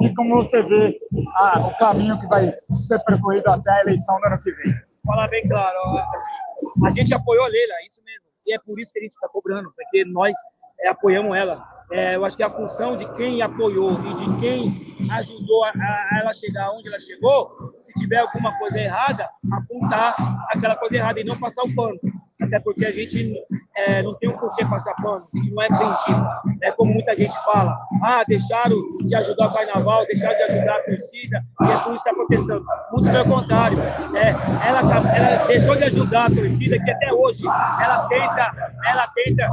[0.00, 4.40] e como você vê o caminho que vai ser percorrido até a eleição do ano
[4.40, 4.74] que vem?
[5.04, 5.76] Falar bem claro,
[6.14, 8.22] assim, a gente apoiou a Leila, é isso mesmo.
[8.46, 10.32] E é por isso que a gente está cobrando, porque nós
[10.80, 11.64] é, apoiamos ela.
[11.90, 16.20] É, eu acho que a função de quem apoiou e de quem ajudou a, a,
[16.20, 20.14] ela chegar onde ela chegou, se tiver alguma coisa errada, apontar
[20.48, 21.98] aquela coisa errada e não passar o pano
[22.42, 23.34] até porque a gente
[23.76, 26.26] é, não tem um porquê passar pano, a gente não é vendido.
[26.62, 30.82] É como muita gente fala, ah, deixaram de ajudar o carnaval, deixaram de ajudar a
[30.82, 32.64] torcida, e é por isso que está protestando.
[32.92, 33.78] Muito pelo contrário,
[34.16, 34.30] é,
[34.66, 39.48] ela, tá, ela deixou de ajudar a torcida, que até hoje ela tenta, ela tenta,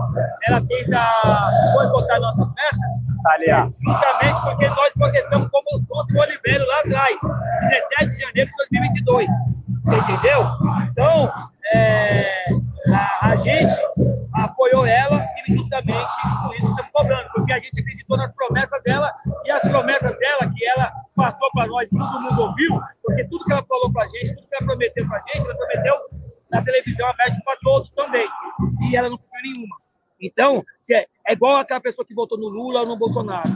[0.47, 3.09] ela tenta boicotar nossas festas,
[3.47, 7.19] é, justamente porque nós protestamos como contra o Oliveira lá atrás,
[7.99, 9.27] 17 de janeiro de 2022.
[9.83, 10.45] Você entendeu?
[10.91, 11.31] Então,
[11.73, 12.49] é,
[12.93, 13.73] a, a gente
[14.33, 19.13] apoiou ela e justamente por isso estamos cobrando, porque a gente acreditou nas promessas dela
[19.45, 23.51] e as promessas dela que ela passou para nós, todo mundo ouviu, porque tudo que
[23.51, 25.95] ela falou para a gente, tudo que ela prometeu para a gente, ela prometeu
[26.51, 28.27] na televisão aberta para todos também.
[28.89, 29.77] E ela não cumpriu nenhuma.
[30.21, 33.49] Então, é, é igual aquela pessoa que votou no Lula ou no Bolsonaro.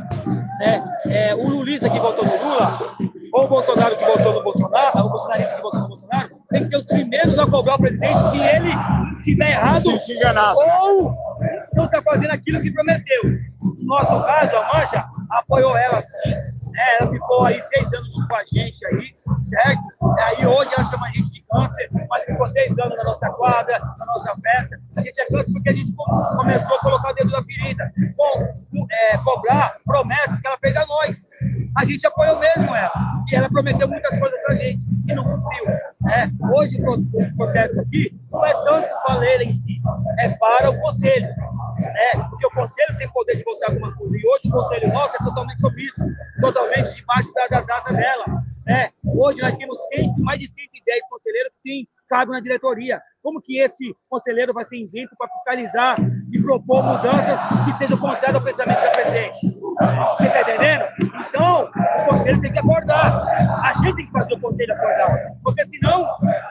[0.60, 0.84] Né?
[1.08, 2.96] É, o lulista que votou no Lula,
[3.34, 6.62] ou o Bolsonaro que votou no Bolsonaro, ou o bolsonarista que votou no Bolsonaro, tem
[6.62, 8.70] que ser os primeiros a cobrar o presidente se ele
[9.18, 11.16] estiver errado ou
[11.74, 13.24] não está fazendo aquilo que prometeu.
[13.62, 16.34] No nosso caso, a Mancha apoiou ela sim.
[16.74, 16.82] Né?
[17.00, 19.84] Ela ficou aí seis anos junto com a gente aí, certo?
[20.18, 23.30] E aí hoje ela chama a gente de câncer, mas ficou seis anos na nossa
[23.32, 24.82] quadra, na nossa festa.
[24.96, 27.94] A gente é câncer porque a gente começou a colocar o dedo na ferida.
[28.18, 31.30] Bom, é, cobrar promessas que ela fez a nós.
[31.78, 33.24] A gente apoiou mesmo ela.
[33.32, 35.66] E ela prometeu muitas coisas pra gente e não cumpriu.
[36.02, 36.32] Né?
[36.56, 39.80] Hoje o protesto aqui não é tanto para a lei em si,
[40.20, 41.28] é para o conselho.
[41.28, 42.28] Né?
[42.30, 44.18] Porque o conselho tem poder de votar alguma coisa.
[44.18, 46.02] E hoje o conselho nosso é totalmente omisso,
[46.42, 48.26] totalmente debaixo das asas dela.
[48.66, 48.90] Né?
[49.06, 53.02] Hoje nós temos 100, mais de 110 conselheiros que têm cargo na diretoria.
[53.24, 55.96] Como que esse conselheiro vai ser isento para fiscalizar
[56.30, 59.40] e propor mudanças que sejam contrárias ao pensamento da presidente?
[60.10, 60.86] Você está entendendo?
[61.30, 61.72] Então,
[62.02, 63.26] o conselho tem que acordar.
[63.64, 65.32] A gente tem que fazer o conselho acordar.
[65.42, 66.06] Porque senão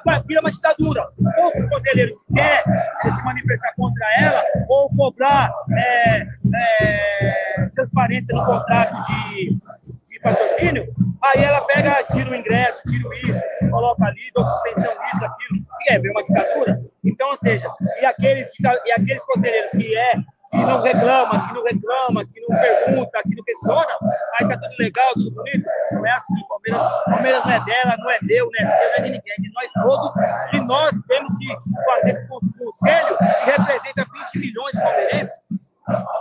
[0.06, 1.02] vai virar uma ditadura.
[1.38, 8.94] Ou os conselheiros querem se manifestar contra ela, ou cobrar é, é, transparência no contrato
[9.06, 9.58] de,
[10.04, 15.24] de patrocínio, aí ela pega, tira o ingresso, tira isso, coloca ali, dou suspensão isso,
[15.24, 16.82] aquilo, e é bem uma ditadura.
[17.04, 17.68] Então, ou seja,
[18.00, 18.48] e aqueles,
[18.86, 20.14] e aqueles conselheiros que é
[20.52, 23.98] que não reclama, que não reclama, que não pergunta, que não questiona,
[24.38, 25.64] aí tá tudo legal, tudo bonito.
[25.92, 28.94] Não é assim, Palmeiras, Palmeiras não é dela, não é meu, não é seu, não
[28.94, 30.14] é de ninguém, é de nós todos,
[30.52, 31.56] e nós temos que
[31.86, 35.40] fazer com o conselho que representa 20 milhões de palmeirenses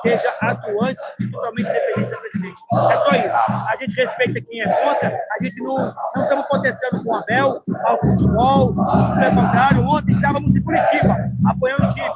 [0.02, 2.62] seja atuante e totalmente independente da presidente.
[2.74, 3.38] É só isso.
[3.38, 5.76] A gente respeita quem é contra, a gente não,
[6.16, 11.16] não estamos protestando com o Abel, ao futebol, pelo contrário, ontem estávamos em Curitiba,
[11.46, 12.12] apoiando o time.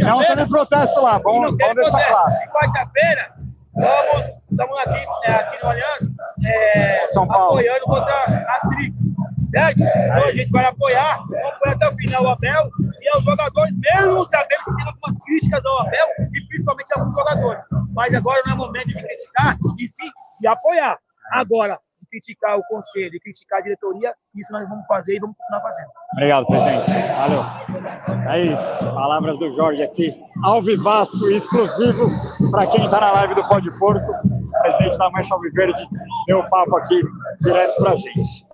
[0.00, 2.12] Não teve protesto lá, vamos, vamos deixar protesto.
[2.12, 2.30] claro.
[2.30, 3.34] E quarta-feira,
[3.76, 6.14] estamos, estamos aqui, é, aqui no Aliança,
[6.44, 9.14] é, apoiando contra as tricas
[9.46, 9.80] certo?
[9.80, 12.70] Então a gente vai apoiar, vamos apoiar até o final o Abel
[13.00, 17.62] e aos jogadores, mesmo sabendo que tem algumas críticas ao Abel e principalmente alguns jogadores.
[17.94, 20.10] Mas agora não é momento de criticar e sim
[20.40, 20.98] de apoiar.
[21.32, 25.36] Agora, de criticar o conselho, de criticar a diretoria, isso nós vamos fazer e vamos
[25.36, 25.88] continuar fazendo.
[26.14, 26.90] Obrigado, presidente.
[27.16, 28.30] Valeu.
[28.30, 28.78] É isso.
[28.94, 32.08] Palavras do Jorge aqui, ao vivaço exclusivo
[32.50, 34.10] para quem está na live do Pode Porco.
[34.10, 35.86] O presidente da Mancha Alviverde
[36.26, 37.00] deu o papo aqui
[37.40, 38.49] direto para a gente.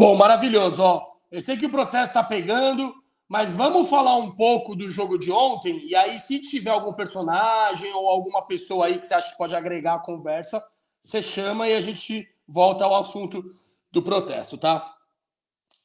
[0.00, 0.82] Bom, maravilhoso.
[0.82, 2.94] Ó, eu sei que o protesto está pegando,
[3.28, 5.78] mas vamos falar um pouco do jogo de ontem.
[5.86, 9.54] E aí, se tiver algum personagem ou alguma pessoa aí que você acha que pode
[9.54, 10.64] agregar a conversa,
[10.98, 13.44] você chama e a gente volta ao assunto
[13.92, 14.90] do protesto, tá?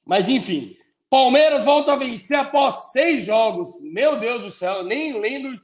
[0.05, 0.77] Mas enfim,
[1.09, 3.77] Palmeiras volta a vencer após seis jogos.
[3.81, 5.59] Meu Deus do céu, eu nem lembro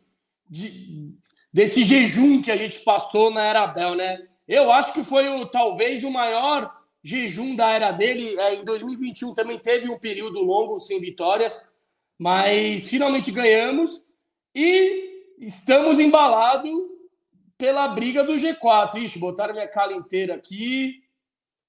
[0.49, 1.15] de,
[1.53, 4.19] desse jejum que a gente passou na Era Bel, né?
[4.45, 8.39] Eu acho que foi o, talvez o maior jejum da era dele.
[8.39, 11.73] É, em 2021 também teve um período longo sem vitórias,
[12.17, 14.01] mas finalmente ganhamos
[14.53, 16.71] e estamos embalados
[17.57, 18.95] pela briga do G4.
[18.95, 21.03] Ixi, botaram minha cala inteira aqui.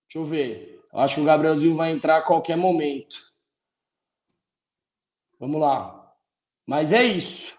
[0.08, 0.80] Deixa eu ver.
[0.92, 3.32] acho que o Gabrielzinho vai entrar a qualquer momento.
[5.38, 6.14] Vamos lá.
[6.66, 7.58] Mas é isso.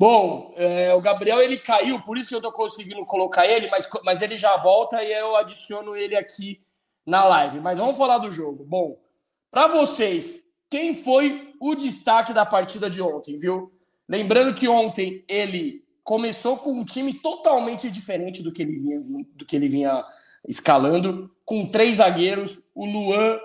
[0.00, 3.86] Bom, é, o Gabriel ele caiu, por isso que eu tô conseguindo colocar ele, mas,
[4.02, 6.58] mas ele já volta e eu adiciono ele aqui
[7.04, 7.60] na live.
[7.60, 8.64] Mas vamos falar do jogo.
[8.64, 8.98] Bom,
[9.50, 13.70] para vocês, quem foi o destaque da partida de ontem, viu?
[14.08, 19.02] Lembrando que ontem ele começou com um time totalmente diferente do que ele vinha,
[19.34, 20.02] do que ele vinha
[20.48, 23.38] escalando, com três zagueiros, o Luan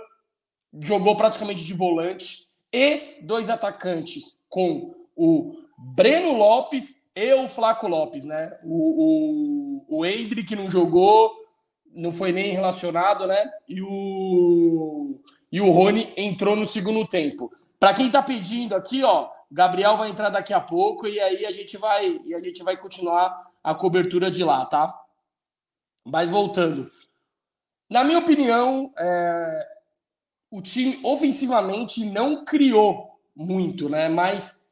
[0.82, 2.38] jogou praticamente de volante
[2.72, 8.57] e dois atacantes com o Breno Lopes e o Flaco Lopes, né?
[8.63, 11.34] O, o, o Hendrick não jogou,
[11.93, 13.49] não foi nem relacionado, né?
[13.67, 15.19] E o,
[15.51, 17.51] e o Rony entrou no segundo tempo.
[17.80, 21.51] Para quem tá pedindo aqui, ó, Gabriel vai entrar daqui a pouco e aí a
[21.51, 24.93] gente vai e a gente vai continuar a cobertura de lá, tá?
[26.03, 26.91] Mas voltando,
[27.89, 29.67] na minha opinião, é,
[30.51, 34.09] o time ofensivamente não criou muito, né?
[34.09, 34.64] Mas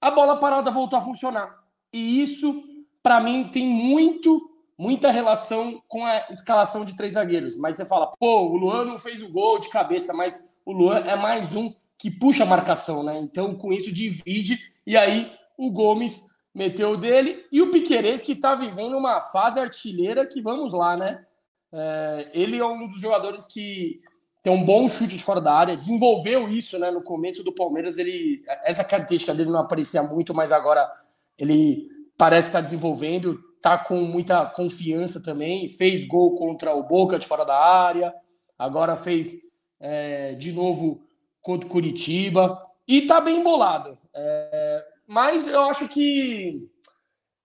[0.00, 1.62] a bola parada voltou a funcionar.
[1.92, 2.62] E isso,
[3.02, 7.56] para mim, tem muito, muita relação com a escalação de três zagueiros.
[7.56, 10.98] Mas você fala, pô, o Luan não fez o gol de cabeça, mas o Luan
[10.98, 13.18] é mais um que puxa a marcação, né?
[13.18, 14.58] Então, com isso, divide.
[14.86, 17.44] E aí, o Gomes meteu o dele.
[17.50, 21.24] E o Piqueires, que está vivendo uma fase artilheira que vamos lá, né?
[21.72, 24.00] É, ele é um dos jogadores que
[24.46, 27.98] tem um bom chute de fora da área, desenvolveu isso né, no começo do Palmeiras.
[27.98, 30.88] Ele, essa característica dele não aparecia muito, mas agora
[31.36, 35.66] ele parece estar desenvolvendo, está com muita confiança também.
[35.66, 38.14] Fez gol contra o Boca de fora da área,
[38.56, 39.34] agora fez
[39.80, 41.02] é, de novo
[41.42, 43.98] contra o Curitiba e está bem embolado.
[44.14, 46.70] É, mas eu acho que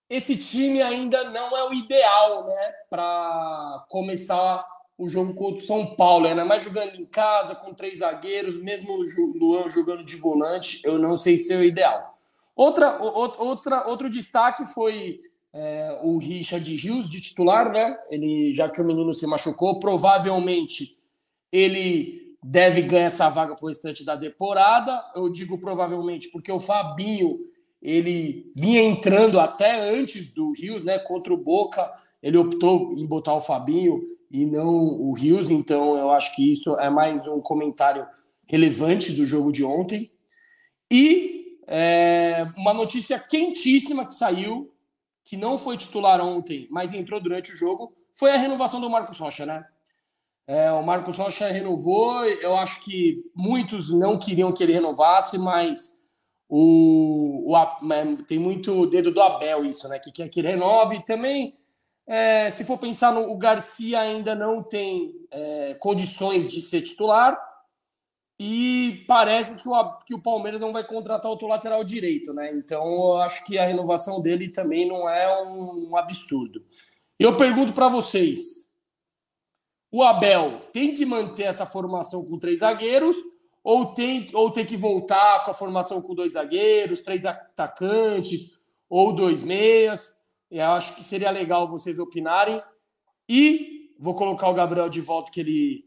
[0.08, 4.64] esse time ainda não é o ideal, né, para começar
[5.02, 8.92] o jogo contra o São Paulo, ainda mais jogando em casa com três zagueiros, mesmo
[8.92, 12.16] o Luan jogando de volante, eu não sei se é o ideal.
[12.54, 15.20] Outra, outra, outro destaque foi
[15.52, 17.98] é, o Richard Rios de titular, né?
[18.10, 20.86] Ele, já que o menino se machucou, provavelmente
[21.50, 25.04] ele deve ganhar essa vaga para o restante da temporada.
[25.16, 27.40] Eu digo provavelmente porque o Fabinho
[27.82, 31.00] ele vinha entrando até antes do Rios, né?
[31.00, 31.90] Contra o Boca,
[32.22, 34.00] ele optou em botar o Fabinho
[34.30, 38.06] e não o Rios, então eu acho que isso é mais um comentário
[38.46, 40.10] relevante do jogo de ontem.
[40.90, 44.72] E é, uma notícia quentíssima que saiu,
[45.24, 49.18] que não foi titular ontem, mas entrou durante o jogo, foi a renovação do Marcos
[49.18, 49.64] Rocha, né?
[50.46, 56.02] É, o Marcos Rocha renovou, eu acho que muitos não queriam que ele renovasse, mas
[56.48, 59.98] o, o, é, tem muito dedo do Abel isso, né?
[59.98, 61.02] Que quer que ele renove.
[61.04, 61.56] Também,
[62.12, 67.40] é, se for pensar no o Garcia ainda não tem é, condições de ser titular
[68.38, 72.52] e parece que o, que o Palmeiras não vai contratar outro lateral direito, né?
[72.52, 76.62] Então eu acho que a renovação dele também não é um, um absurdo.
[77.18, 78.70] Eu pergunto para vocês:
[79.90, 83.16] o Abel tem que manter essa formação com três zagueiros
[83.64, 89.14] ou tem, ou tem que voltar com a formação com dois zagueiros, três atacantes ou
[89.14, 90.21] dois meias.
[90.52, 92.62] Eu acho que seria legal vocês opinarem.
[93.26, 95.84] E vou colocar o Gabriel de volta, que ele,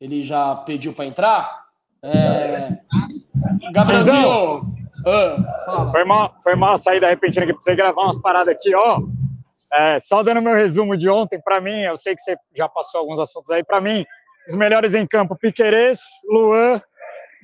[0.00, 1.66] ele já pediu para entrar.
[2.02, 2.70] É...
[3.72, 4.62] Gabrielzinho!
[5.06, 9.02] Ah, foi, mal, foi mal a saída repentina que precisei gravar umas paradas aqui, ó.
[9.72, 13.00] É, só dando meu resumo de ontem, para mim, eu sei que você já passou
[13.00, 14.04] alguns assuntos aí, para mim,
[14.48, 16.80] os melhores em campo, Piquerez, Luan,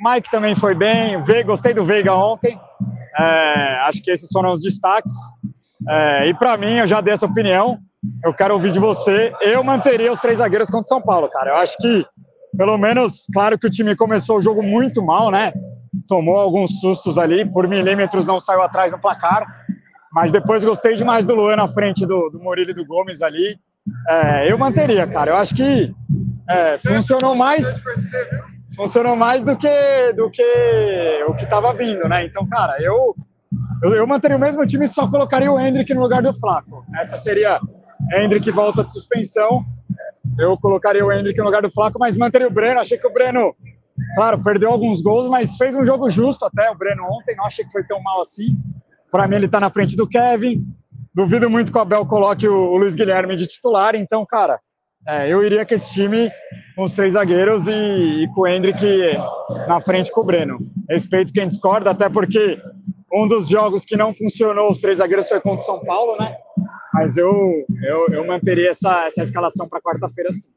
[0.00, 2.58] Mike também foi bem, Veiga, gostei do Veiga ontem.
[3.18, 5.12] É, acho que esses foram os destaques.
[5.88, 7.78] É, e para mim, eu já dei essa opinião.
[8.24, 9.32] Eu quero ouvir de você.
[9.40, 11.50] Eu manteria os três zagueiros contra o São Paulo, cara.
[11.50, 12.04] Eu acho que,
[12.56, 15.52] pelo menos, claro que o time começou o jogo muito mal, né?
[16.08, 19.46] Tomou alguns sustos ali, por milímetros não saiu atrás no placar.
[20.12, 23.58] Mas depois gostei demais do Luan na frente do, do Murilo e do Gomes ali.
[24.08, 25.32] É, eu manteria, cara.
[25.32, 25.94] Eu acho que
[26.48, 27.82] é, funcionou mais
[28.76, 32.26] funcionou mais do que do que o que estava vindo, né?
[32.26, 33.16] Então, cara, eu,
[33.82, 36.84] eu, eu manteria o mesmo time e só colocaria o Hendrick no lugar do Flaco.
[36.98, 37.60] Essa seria
[38.12, 39.64] Hendrick volta de suspensão.
[40.38, 42.80] Eu colocaria o Hendrick no lugar do Flaco, mas manteria o Breno.
[42.80, 43.54] Achei que o Breno,
[44.14, 47.36] claro, perdeu alguns gols, mas fez um jogo justo até o Breno ontem.
[47.36, 48.56] Não achei que foi tão mal assim.
[49.10, 50.66] Para mim, ele está na frente do Kevin.
[51.14, 53.94] Duvido muito que o Abel coloque o, o Luiz Guilherme de titular.
[53.94, 54.60] Então, cara,
[55.08, 56.30] é, eu iria com esse time
[56.74, 58.84] com os três zagueiros e, e, com o Hendrick
[59.68, 60.58] na frente com o Breno.
[60.90, 62.60] Respeito quem discorda, até porque
[63.12, 66.36] um dos jogos que não funcionou os três zagueiros foi contra o São Paulo, né?
[66.92, 70.50] Mas eu, eu, eu manteria essa, essa escalação para quarta-feira sim.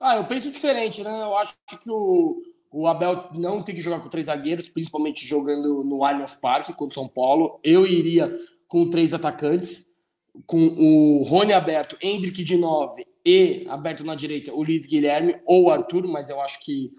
[0.00, 1.22] Ah, eu penso diferente, né?
[1.22, 5.82] Eu acho que o, o Abel não tem que jogar com três zagueiros, principalmente jogando
[5.82, 7.58] no Allianz Parque contra o São Paulo.
[7.64, 8.38] Eu iria
[8.68, 9.98] com três atacantes
[10.46, 15.64] com o Rony aberto, Hendrick de 9 e aberto na direita o Luiz Guilherme ou
[15.64, 16.92] o Arthur, mas eu acho que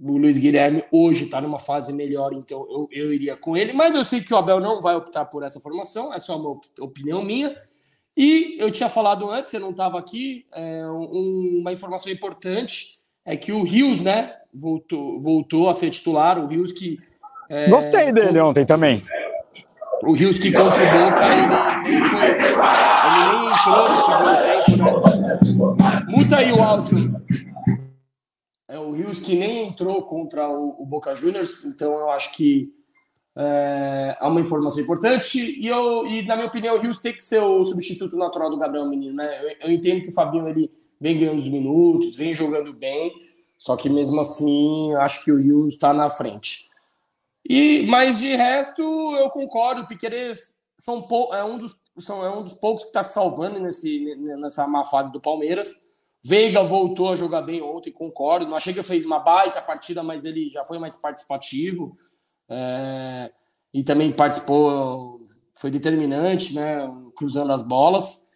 [0.00, 3.72] o Luiz Guilherme hoje está numa fase melhor, então eu, eu iria com ele.
[3.72, 6.58] Mas eu sei que o Abel não vai optar por essa formação, é só uma
[6.80, 7.54] opinião minha.
[8.16, 13.36] E eu tinha falado antes, você não estava aqui, é, um, uma informação importante é
[13.36, 16.38] que o Rios, né, voltou, voltou a ser titular.
[16.38, 16.98] O Rios que.
[17.48, 18.46] É, Gostei dele com...
[18.46, 19.02] ontem também.
[20.02, 22.26] O Rios que contra o Boca, ele nem foi.
[22.26, 22.36] Ele
[23.26, 26.04] nem entrou no segundo tempo, né?
[26.08, 27.14] Muta aí o áudio.
[28.90, 32.74] O Rios que nem entrou contra o, o Boca Juniors, então eu acho que
[33.36, 35.38] é, é, uma informação importante.
[35.38, 38.58] E, eu, e, na minha opinião, o Rios tem que ser o substituto natural do
[38.58, 39.44] Gabriel Menino, né?
[39.44, 40.70] Eu, eu entendo que o Fabinho ele
[41.00, 43.12] vem ganhando os minutos, vem jogando bem,
[43.56, 46.68] só que mesmo assim, acho que o Rios está na frente.
[47.48, 49.82] E, mas de resto, eu concordo.
[49.82, 54.16] O Piqueires são, é, um dos, são, é um dos poucos que está salvando nesse,
[54.16, 55.89] nessa má fase do Palmeiras.
[56.22, 58.46] Veiga voltou a jogar bem ontem, concordo.
[58.46, 61.96] Não achei que fez uma baita partida, mas ele já foi mais participativo.
[62.48, 63.32] É,
[63.72, 66.90] e também participou, foi determinante, né?
[67.16, 68.28] Cruzando as bolas.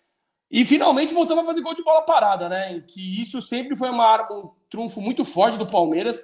[0.51, 2.80] E finalmente voltamos a fazer gol de bola parada, né?
[2.87, 6.20] Que isso sempre foi uma arma, um trunfo muito forte do Palmeiras.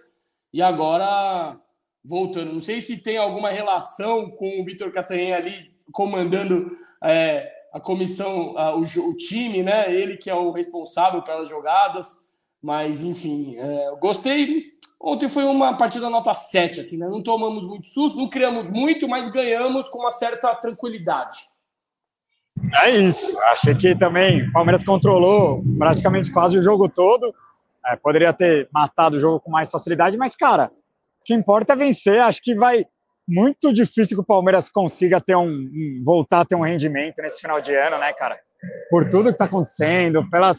[0.53, 1.61] E agora,
[2.05, 6.71] voltando, não sei se tem alguma relação com o Vitor Castanha ali comandando
[7.03, 9.93] é, a comissão, a, o, o, time, né?
[9.93, 12.29] Ele que é o responsável pelas jogadas.
[12.63, 14.65] Mas, enfim, é, gostei.
[15.01, 17.09] Ontem foi uma partida nota 7, assim, né?
[17.09, 21.39] Não tomamos muito susto, não criamos muito, mas ganhamos com uma certa tranquilidade.
[22.83, 23.39] É isso.
[23.45, 27.35] Achei que também o Palmeiras controlou praticamente quase o jogo todo.
[27.87, 30.71] É, poderia ter matado o jogo com mais facilidade, mas, cara,
[31.23, 32.21] o que importa é vencer.
[32.21, 32.87] Acho que vai
[33.31, 37.41] muito difícil que o Palmeiras consiga ter um, um voltar a ter um rendimento nesse
[37.41, 38.39] final de ano, né, cara?
[38.91, 40.59] Por tudo que está acontecendo, pelas,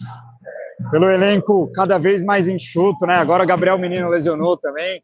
[0.89, 3.15] pelo elenco cada vez mais enxuto, né?
[3.15, 5.03] Agora o Gabriel Menino lesionou também.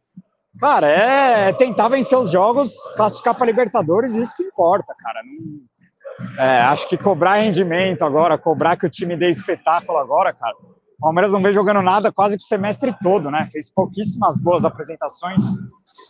[0.59, 5.21] Cara, é, é tentar vencer os jogos, classificar para Libertadores, isso que importa, cara.
[5.23, 10.55] Não, é, acho que cobrar rendimento agora, cobrar que o time dê espetáculo agora, cara.
[10.97, 13.47] O Palmeiras não vem jogando nada quase que o semestre todo, né?
[13.51, 15.39] Fez pouquíssimas boas apresentações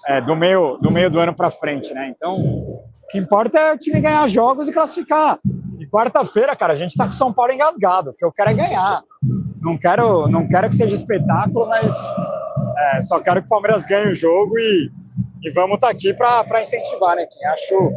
[0.08, 2.14] é, do, meio, do meio do ano para frente, né?
[2.16, 5.40] Então, o que importa é o time ganhar jogos e classificar.
[5.78, 8.12] E quarta-feira, cara, a gente tá com o São Paulo engasgado.
[8.12, 9.04] O que eu quero é ganhar.
[9.62, 11.94] Não quero, não quero que seja espetáculo, mas
[12.78, 14.90] é, só quero que o Palmeiras ganhe o jogo e,
[15.44, 17.26] e vamos estar tá aqui para incentivar, né?
[17.30, 17.92] Quem acho,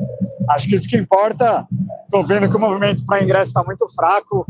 [0.51, 1.69] acho que isso que importa
[2.11, 4.45] Estou vendo que o movimento para ingresso está muito fraco.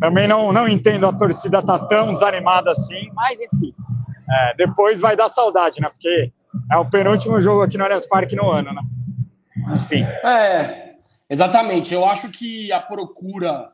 [0.00, 3.74] Também não, não entendo a torcida tá tão desanimada assim, mas enfim.
[4.30, 5.88] É, depois vai dar saudade, né?
[5.90, 6.32] Porque
[6.70, 8.82] é o penúltimo jogo aqui no Allianz Parque no ano, né?
[9.74, 10.02] Enfim.
[10.02, 10.94] É,
[11.28, 11.92] exatamente.
[11.92, 13.70] Eu acho que a procura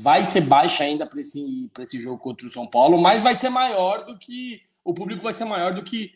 [0.00, 3.50] vai ser baixa ainda para esse, esse jogo contra o São Paulo, mas vai ser
[3.50, 4.60] maior do que.
[4.82, 6.10] O público vai ser maior do que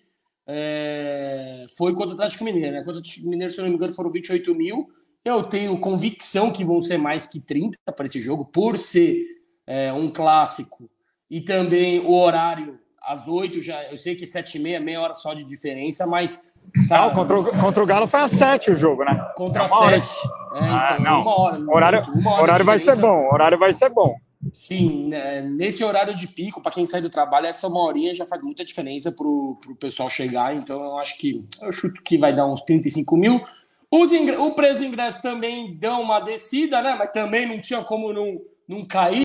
[0.46, 2.72] é, foi contra o Atlético Mineiro.
[2.72, 2.78] Né?
[2.78, 4.88] Contra o Atlético Mineiro, se eu não me engano, foram 28 mil.
[5.24, 9.22] Eu tenho convicção que vão ser mais que 30 para esse jogo, por ser
[9.66, 10.90] é, um clássico.
[11.30, 13.82] E também o horário, às 8 já.
[13.84, 16.52] Eu sei que 7 e meia, meia hora só de diferença, mas.
[16.88, 19.18] Cara, não, contra, o, contra o Galo foi às 7 o jogo, né?
[19.36, 20.10] Contra 7.
[20.56, 21.22] É, ah, então, não.
[21.22, 21.64] uma hora.
[21.68, 24.14] Horário, uma hora horário vai ser bom, horário vai ser bom.
[24.52, 28.26] Sim, né, nesse horário de pico, para quem sai do trabalho, essa uma horinha já
[28.26, 30.54] faz muita diferença para o pessoal chegar.
[30.54, 33.42] Então, eu acho que eu chuto que vai dar uns 35 mil.
[33.96, 36.96] Os o preço do ingresso também deu uma descida, né?
[36.98, 39.22] Mas também não tinha como não, não cair.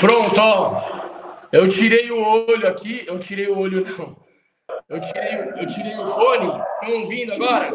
[0.00, 0.82] Pronto, ó.
[1.52, 3.04] Eu tirei o olho aqui.
[3.06, 4.16] Eu tirei o olho, não.
[4.88, 6.46] Eu tirei, eu tirei o fone.
[6.46, 7.72] Estão ouvindo agora?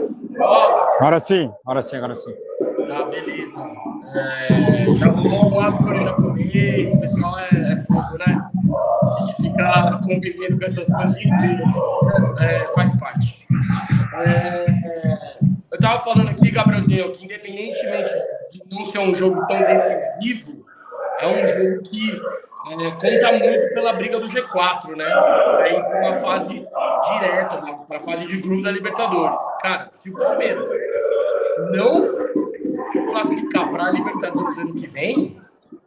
[0.99, 2.33] Agora sim, agora sim, agora sim.
[2.87, 3.59] Tá, beleza.
[4.15, 8.49] É, já rolou um apoio japonês, o pessoal é, é fogo, né?
[8.75, 11.29] A gente ficar convivendo com essas coisas de
[12.39, 13.45] é, faz parte.
[14.25, 14.65] É,
[15.71, 18.13] eu tava falando aqui, Gabrielzinho, que independentemente
[18.51, 20.50] de não ser um jogo tão decisivo,
[21.21, 22.21] é um jogo que
[22.67, 25.09] é, conta muito pela briga do G4, né?
[25.09, 26.67] Para ir para uma fase
[27.09, 27.77] direta, né?
[27.87, 29.41] para a fase de grupo da Libertadores.
[29.61, 30.69] Cara, se o Palmeiras
[31.71, 32.17] não
[33.11, 35.41] classificar para a Libertadores ano que vem,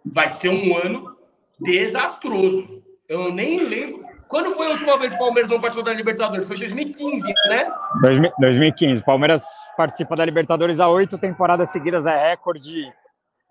[0.05, 1.17] vai ser um ano
[1.61, 2.83] desastroso.
[3.09, 4.03] Eu nem lembro.
[4.29, 6.47] Quando foi a última vez que o Palmeiras não participou da Libertadores?
[6.47, 7.73] Foi 2015, né?
[8.41, 9.05] 2015.
[9.05, 9.45] Palmeiras
[9.77, 12.93] participa da Libertadores há oito temporadas seguidas, é recorde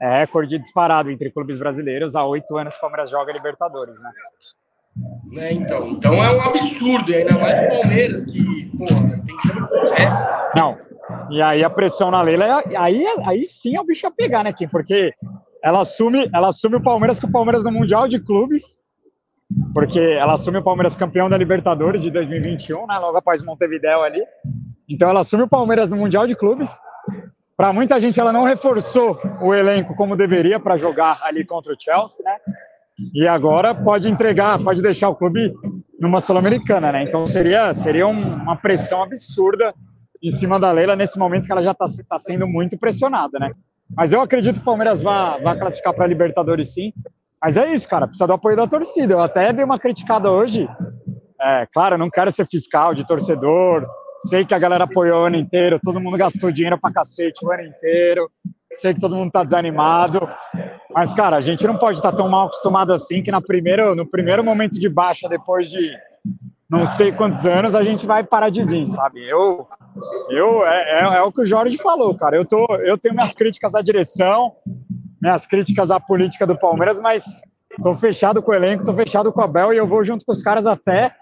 [0.02, 2.16] é recorde disparado entre clubes brasileiros.
[2.16, 4.12] Há oito anos o Palmeiras joga Libertadores, né?
[5.38, 10.48] É, então, então é um absurdo, e ainda mais o Palmeiras, que, tem tantos recordes.
[10.56, 10.78] Não,
[11.32, 14.54] e aí a pressão na Leila, aí, aí sim é o bicho a pegar, né,
[14.54, 14.68] Kim?
[14.68, 15.12] Porque
[15.64, 18.84] ela assume, ela assume o Palmeiras com o Palmeiras no Mundial de Clubes,
[19.74, 24.24] porque ela assume o Palmeiras campeão da Libertadores de 2021, né, logo após Montevideo ali.
[24.88, 26.70] Então ela assume o Palmeiras no Mundial de Clubes,
[27.56, 31.78] para muita gente, ela não reforçou o elenco como deveria para jogar ali contra o
[31.80, 32.36] Chelsea, né?
[33.14, 35.54] E agora pode entregar, pode deixar o clube
[36.00, 37.04] numa Sul-Americana, né?
[37.04, 39.74] Então seria, seria uma pressão absurda
[40.22, 43.52] em cima da Leila nesse momento que ela já está tá sendo muito pressionada, né?
[43.96, 46.94] Mas eu acredito que o Palmeiras vai, vai classificar para a Libertadores sim.
[47.42, 49.14] Mas é isso, cara, precisa do apoio da torcida.
[49.14, 50.68] Eu até dei uma criticada hoje.
[51.42, 53.86] É, claro, não quero ser fiscal de torcedor.
[54.30, 57.52] Sei que a galera apoiou o ano inteiro, todo mundo gastou dinheiro pra cacete o
[57.52, 58.30] ano inteiro.
[58.72, 60.30] Sei que todo mundo tá desanimado.
[60.94, 63.96] Mas, cara, a gente não pode estar tá tão mal acostumado assim que na primeiro,
[63.96, 65.92] no primeiro momento de baixa, depois de
[66.70, 69.28] não sei quantos anos, a gente vai parar de vir, sabe?
[69.28, 69.68] Eu,
[70.30, 72.36] eu é, é, é o que o Jorge falou, cara.
[72.36, 74.56] Eu, tô, eu tenho minhas críticas à direção,
[75.22, 77.24] minhas críticas à política do Palmeiras, mas
[77.82, 80.32] tô fechado com o elenco, tô fechado com a Bel e eu vou junto com
[80.32, 81.14] os caras até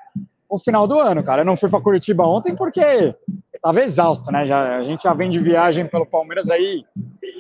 [0.52, 1.42] o final do ano, cara.
[1.42, 3.16] Eu não fui para Curitiba ontem porque
[3.62, 4.46] tava exausto, né?
[4.46, 6.84] Já, a gente já vem de viagem pelo Palmeiras aí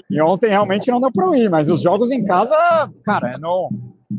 [0.09, 2.55] e ontem realmente não deu para ir, mas os jogos em casa,
[3.03, 3.70] cara, não,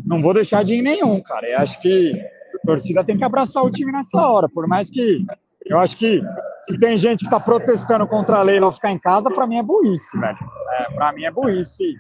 [0.05, 1.49] não vou deixar de ir nenhum, cara.
[1.49, 2.13] Eu acho que
[2.55, 5.25] a torcida tem que abraçar o time nessa hora, por mais que
[5.65, 6.21] eu acho que
[6.61, 9.57] se tem gente que está protestando contra a lei lá ficar em casa, para mim
[9.57, 10.39] é burrice, velho.
[10.73, 11.97] É, para mim é burrice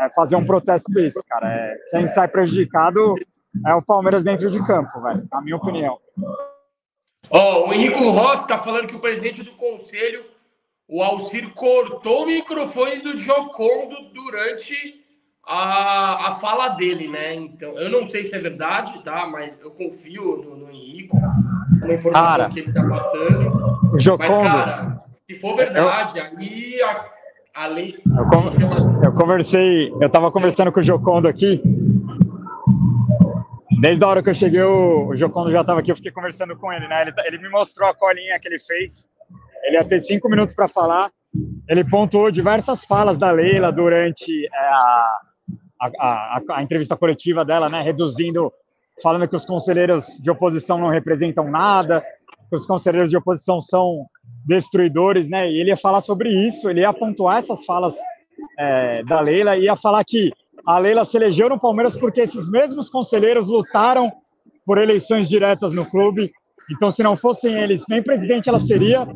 [0.00, 1.46] é, fazer um protesto desse, cara.
[1.46, 3.16] É, quem sai prejudicado
[3.66, 5.98] é o Palmeiras dentro de campo, velho, na minha opinião.
[7.30, 10.24] Ó, oh, o Henrico Rossi está falando que o presidente do conselho,
[10.88, 15.02] o Alcir, cortou o microfone do Jocondo durante
[15.46, 17.34] a, a fala dele, né?
[17.34, 19.26] Então, eu não sei se é verdade, tá?
[19.26, 23.92] Mas eu confio no, no Henrico, uma informação cara, que ele está passando.
[23.92, 27.06] O Jocondo, Mas, cara, se for verdade, eu, aí a,
[27.54, 27.98] a lei.
[28.06, 31.62] Eu, eu conversei, eu estava conversando com o Jocondo aqui.
[33.82, 36.72] Desde a hora que eu cheguei, o, Jocondo já estava aqui, eu fiquei conversando com
[36.72, 37.02] ele, né?
[37.02, 39.10] Ele, ele me mostrou a colinha que ele fez.
[39.64, 41.10] Ele ia ter cinco minutos para falar.
[41.68, 45.18] Ele pontuou diversas falas da Leila durante é, a,
[45.80, 48.52] a, a, a, entrevista coletiva dela, né, reduzindo,
[49.02, 52.04] falando que os conselheiros de oposição não representam nada,
[52.48, 54.06] que os conselheiros de oposição são
[54.46, 57.96] destruidores, né, e ele ia falar sobre isso, ele ia pontuar essas falas
[58.56, 60.30] é, da Leila, e ia falar que
[60.66, 64.12] a Leila se elegeu no Palmeiras porque esses mesmos conselheiros lutaram
[64.64, 66.30] por eleições diretas no clube,
[66.70, 69.06] então se não fossem eles, nem presidente ela seria,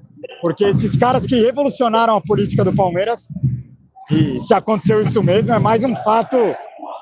[0.40, 3.28] porque esses caras que revolucionaram a política do Palmeiras
[4.10, 6.36] e se aconteceu isso mesmo, é mais um fato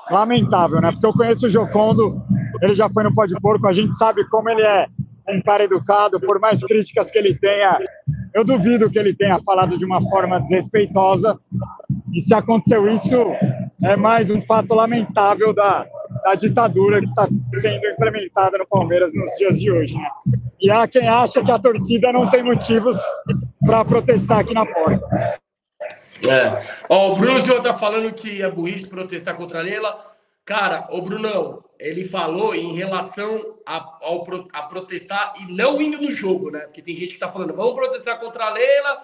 [0.09, 0.91] lamentável, né?
[0.91, 2.21] Porque eu conheço o Jocondo,
[2.61, 4.87] ele já foi no Pó de Porco, a gente sabe como ele é
[5.27, 7.79] um cara educado, por mais críticas que ele tenha,
[8.33, 11.39] eu duvido que ele tenha falado de uma forma desrespeitosa.
[12.13, 13.17] E se aconteceu isso,
[13.85, 15.85] é mais um fato lamentável da,
[16.23, 17.27] da ditadura que está
[17.61, 19.95] sendo implementada no Palmeiras nos dias de hoje.
[19.95, 20.07] Né?
[20.59, 22.97] E há quem acha que a torcida não tem motivos
[23.63, 25.39] para protestar aqui na porta.
[26.27, 26.65] É.
[26.89, 30.13] Ó, o Bruno Silva tá falando que é burrice protestar contra a Leila.
[30.43, 36.11] Cara, o Brunão, ele falou em relação a, ao, a protestar e não indo no
[36.11, 36.61] jogo, né?
[36.61, 39.03] Porque tem gente que tá falando, vamos protestar contra a Leila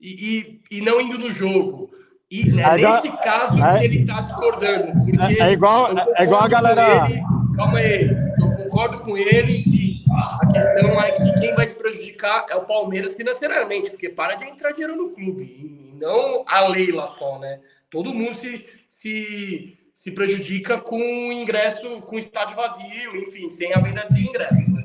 [0.00, 1.90] e, e, e não indo no jogo.
[2.32, 5.04] E né, é nesse caso é, que ele tá discordando.
[5.04, 7.06] Porque é, igual, é igual a galera.
[7.10, 7.22] Ele,
[7.54, 12.46] calma aí, eu concordo com ele que a questão é que quem vai se prejudicar
[12.48, 17.38] é o Palmeiras financeiramente, porque para de entrar dinheiro no clube não a Leila só,
[17.38, 17.60] né?
[17.90, 23.74] Todo mundo se, se, se prejudica com o ingresso, com o estádio vazio, enfim, sem
[23.74, 24.70] a venda de ingresso.
[24.70, 24.82] Né?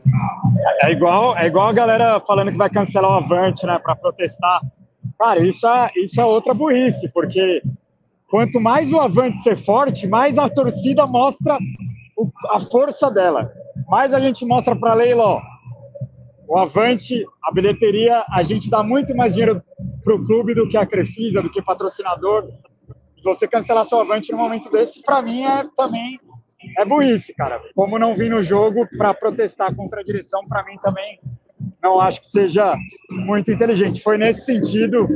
[0.83, 4.59] É igual, é igual a galera falando que vai cancelar o Avante, né, para protestar.
[5.17, 7.61] Cara, isso é, isso é outra burrice, porque
[8.29, 11.57] quanto mais o Avante ser forte, mais a torcida mostra
[12.15, 13.51] o, a força dela.
[13.87, 15.41] Mais a gente mostra para a Leila, ó,
[16.47, 19.61] o Avante, a bilheteria, a gente dá muito mais dinheiro
[20.03, 22.49] para o clube do que a Crefisa, do que patrocinador.
[23.23, 26.17] Você cancelar seu avante no momento desse, para mim, é também
[26.77, 27.61] é burrice, cara.
[27.75, 31.19] Como não vir no jogo para protestar contra a direção, para mim também
[31.81, 32.75] não acho que seja
[33.09, 34.01] muito inteligente.
[34.01, 35.07] Foi nesse sentido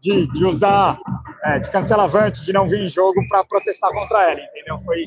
[0.00, 0.98] de, de usar,
[1.44, 4.78] é, de cancelavante, de não vir em jogo para protestar contra ela, entendeu?
[4.80, 5.04] Foi,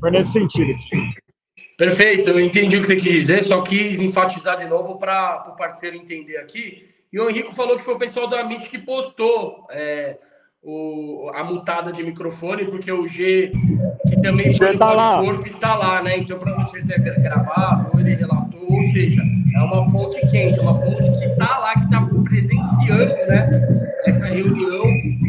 [0.00, 0.72] foi nesse sentido.
[1.76, 5.56] Perfeito, eu entendi o que você quis dizer, só quis enfatizar de novo para o
[5.56, 9.66] parceiro entender aqui e o Henrico falou que foi o pessoal da MIT que postou
[9.70, 10.18] é,
[10.62, 13.52] o, a mutada de microfone, porque o G,
[14.08, 16.16] que também foi tá no corpo, está lá, né?
[16.16, 19.21] Então, provavelmente ele ter gravado, ou ele relatou, ou seja,
[19.54, 24.26] é uma fonte quente, é uma fonte que está lá, que está presenciando né, essa
[24.26, 24.84] reunião.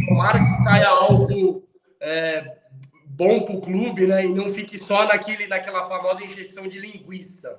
[0.07, 1.63] Tomara que saia algo
[2.01, 2.43] é,
[3.05, 4.25] bom para o clube, né?
[4.25, 7.57] E não fique só naquele, naquela famosa injeção de linguiça.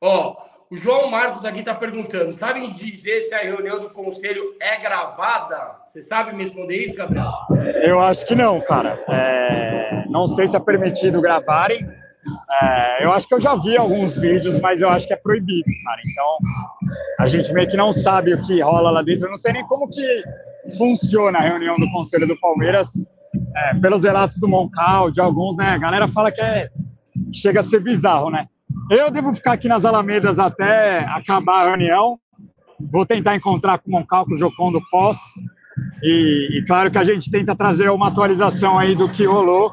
[0.00, 0.36] Ó,
[0.70, 5.76] o João Marcos aqui está perguntando: sabem dizer se a reunião do conselho é gravada?
[5.84, 7.30] Você sabe me responder isso, Gabriel?
[7.82, 8.98] Eu acho que não, cara.
[9.08, 10.04] É...
[10.08, 11.86] Não sei se é permitido gravarem.
[12.62, 15.68] É, eu acho que eu já vi alguns vídeos, mas eu acho que é proibido,
[15.84, 16.00] cara.
[16.10, 16.38] Então,
[17.20, 19.26] a gente meio que não sabe o que rola lá dentro.
[19.26, 20.22] Eu não sei nem como que
[20.76, 22.90] funciona a reunião do Conselho do Palmeiras,
[23.56, 25.70] é, pelos relatos do Moncal, de alguns, né?
[25.70, 26.68] A galera fala que é,
[27.32, 28.46] chega a ser bizarro, né?
[28.90, 32.18] Eu devo ficar aqui nas Alamedas até acabar a reunião.
[32.90, 35.18] Vou tentar encontrar com o Moncal, com o Jocondo pós.
[36.02, 39.72] E, e, claro que a gente tenta trazer uma atualização aí do que rolou.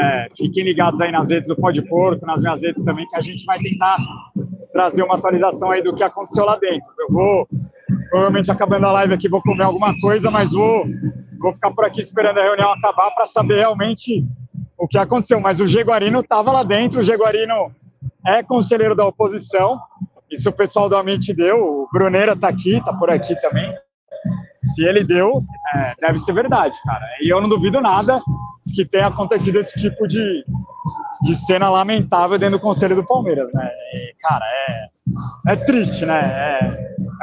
[0.00, 3.20] É, fiquem ligados aí nas redes do Pode Porco, nas minhas redes também, que a
[3.20, 3.96] gente vai tentar
[4.72, 6.90] trazer uma atualização aí do que aconteceu lá dentro.
[6.98, 7.48] Eu vou,
[8.10, 10.84] provavelmente acabando a live aqui, vou comer alguma coisa, mas vou,
[11.38, 14.26] vou ficar por aqui esperando a reunião acabar para saber realmente
[14.76, 15.40] o que aconteceu.
[15.40, 17.72] Mas o Jaguarino estava lá dentro, o Jaguarino
[18.26, 19.80] é conselheiro da oposição,
[20.30, 23.72] isso o pessoal do Amit deu, o Bruneira está aqui, está por aqui também.
[24.64, 25.42] Se ele deu,
[25.74, 27.04] é, deve ser verdade, cara.
[27.20, 28.20] E eu não duvido nada
[28.74, 30.44] que tenha acontecido esse tipo de,
[31.22, 33.70] de cena lamentável dentro do conselho do Palmeiras, né?
[33.94, 36.20] E, cara, é, é triste, né?
[36.20, 36.66] É,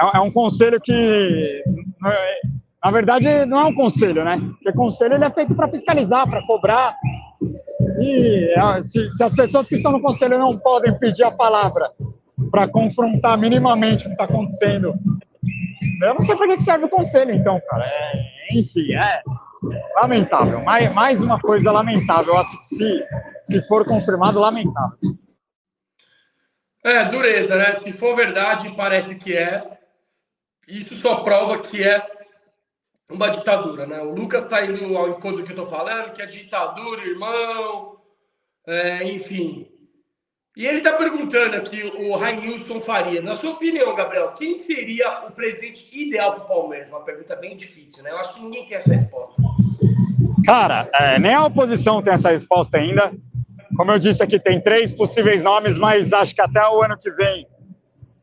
[0.01, 1.63] é, é um conselho que,
[2.83, 4.39] na verdade, não é um conselho, né?
[4.53, 6.95] Porque conselho ele é feito para fiscalizar, para cobrar.
[7.99, 11.91] E é, se, se, as pessoas que estão no conselho não podem pedir a palavra
[12.51, 14.93] para confrontar minimamente o que está acontecendo,
[16.01, 17.85] eu não sei para que serve o conselho, então, cara.
[17.85, 19.21] É, enfim, é
[19.95, 20.61] lamentável.
[20.61, 22.33] Mais, mais uma coisa lamentável.
[22.43, 23.05] Se,
[23.43, 24.97] se for confirmado, lamentável.
[26.83, 27.75] É, dureza, né?
[27.75, 29.79] Se for verdade, parece que é.
[30.67, 32.05] Isso só prova que é
[33.09, 34.01] uma ditadura, né?
[34.01, 37.97] O Lucas está indo ao encontro do que eu estou falando, que é ditadura, irmão.
[38.65, 39.70] É, enfim.
[40.61, 45.31] E ele está perguntando aqui, o Rainilson Farias, na sua opinião, Gabriel, quem seria o
[45.31, 46.87] presidente ideal para o Palmeiras?
[46.87, 48.11] Uma pergunta bem difícil, né?
[48.11, 49.41] Eu acho que ninguém tem essa resposta.
[50.45, 53.11] Cara, é, nem a oposição tem essa resposta ainda.
[53.75, 57.09] Como eu disse aqui, tem três possíveis nomes, mas acho que até o ano que
[57.09, 57.47] vem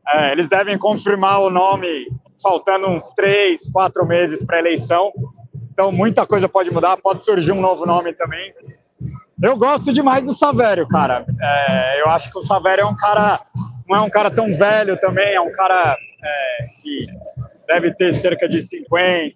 [0.07, 2.07] é, eles devem confirmar o nome,
[2.41, 5.11] faltando uns três, quatro meses para a eleição.
[5.73, 8.53] Então, muita coisa pode mudar, pode surgir um novo nome também.
[9.41, 11.25] Eu gosto demais do Savério, cara.
[11.41, 13.39] É, eu acho que o Savério é um cara,
[13.87, 17.07] não é um cara tão velho também, é um cara é, que
[17.67, 19.33] deve ter cerca de 50,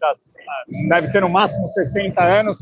[0.90, 2.58] deve ter no máximo 60 anos.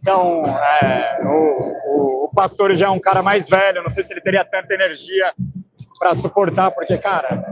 [0.00, 4.12] Então, é, o, o, o Pastor já é um cara mais velho, não sei se
[4.12, 5.32] ele teria tanta energia
[5.98, 7.44] para suportar, porque, cara,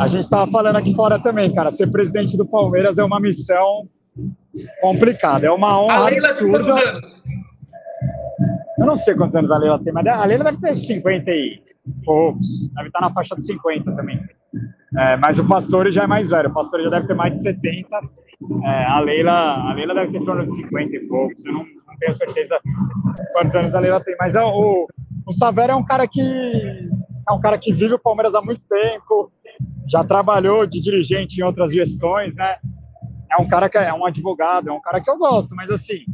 [0.00, 3.88] a gente estava falando aqui fora também, cara, ser presidente do Palmeiras é uma missão
[4.80, 7.00] complicada, é uma honra Leila absurda.
[8.78, 11.62] Eu não sei quantos anos a Leila tem, mas a Leila deve ter 50 e
[12.04, 12.68] poucos.
[12.74, 14.20] Deve estar na faixa de 50 também.
[14.96, 16.48] É, mas o Pastore já é mais velho.
[16.48, 17.88] O Pastore já deve ter mais de 70.
[18.64, 21.44] É, a, Leila, a Leila deve ter em torno de 50 e poucos.
[21.44, 22.60] Eu não, não tenho certeza
[23.32, 24.16] quantos anos a Leila tem.
[24.18, 24.86] Mas é, o,
[25.26, 26.20] o Savera é um cara que
[27.28, 29.32] é um cara que vive o Palmeiras há muito tempo.
[29.90, 32.56] Já trabalhou de dirigente em outras gestões, né?
[33.30, 36.04] É um cara que é um advogado, é um cara que eu gosto, mas assim,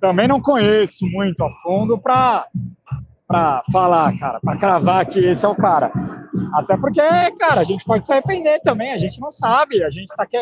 [0.00, 2.46] também não conheço muito a fundo para
[3.26, 5.92] para falar, cara, para cravar que esse é o cara.
[6.54, 7.02] Até porque,
[7.38, 10.38] cara, a gente pode se arrepender também, a gente não sabe, a gente tá que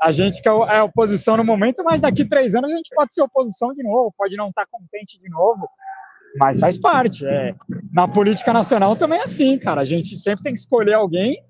[0.00, 3.14] a gente que é, é oposição no momento, mas daqui três anos a gente pode
[3.14, 5.68] ser oposição de novo, pode não estar tá contente de novo,
[6.36, 7.24] mas faz parte.
[7.24, 7.54] É.
[7.92, 11.40] Na política nacional também é assim, cara, a gente sempre tem que escolher alguém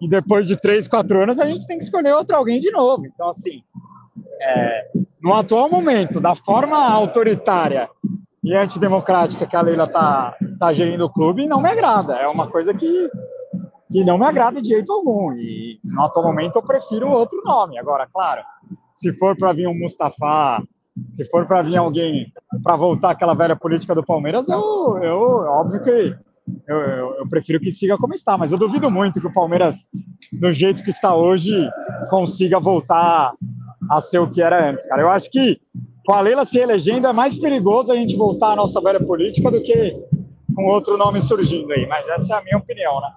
[0.00, 3.06] e depois de três, quatro anos a gente tem que escolher outro alguém de novo.
[3.06, 3.62] Então, assim,
[4.40, 4.90] é,
[5.22, 7.88] no atual momento, da forma autoritária
[8.42, 12.14] e antidemocrática que a Leila está tá gerindo o clube, não me agrada.
[12.14, 13.10] É uma coisa que,
[13.90, 15.32] que não me agrada de jeito algum.
[15.32, 17.78] E no atual momento eu prefiro outro nome.
[17.78, 18.42] Agora, claro,
[18.94, 20.62] se for para vir um Mustafa,
[21.12, 22.32] se for para vir alguém
[22.62, 26.16] para voltar aquela velha política do Palmeiras, eu, eu óbvio que
[26.66, 29.88] eu, eu, eu, prefiro que siga como está, mas eu duvido muito que o Palmeiras,
[30.32, 31.52] do jeito que está hoje,
[32.08, 33.32] consiga voltar
[33.90, 35.02] a ser o que era antes, cara.
[35.02, 35.60] Eu acho que
[36.04, 39.50] com a Leila se elegendo é mais perigoso a gente voltar à nossa velha política
[39.50, 39.96] do que
[40.54, 43.14] com outro nome surgindo aí, mas essa é a minha opinião, né?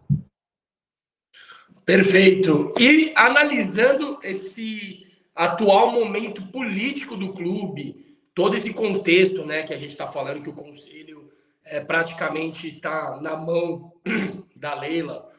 [1.86, 2.74] Perfeito.
[2.80, 9.92] E analisando esse atual momento político do clube, todo esse contexto, né, que a gente
[9.92, 11.32] está falando que o conselho
[11.66, 13.94] é, praticamente está na mão
[14.56, 15.30] da Leila,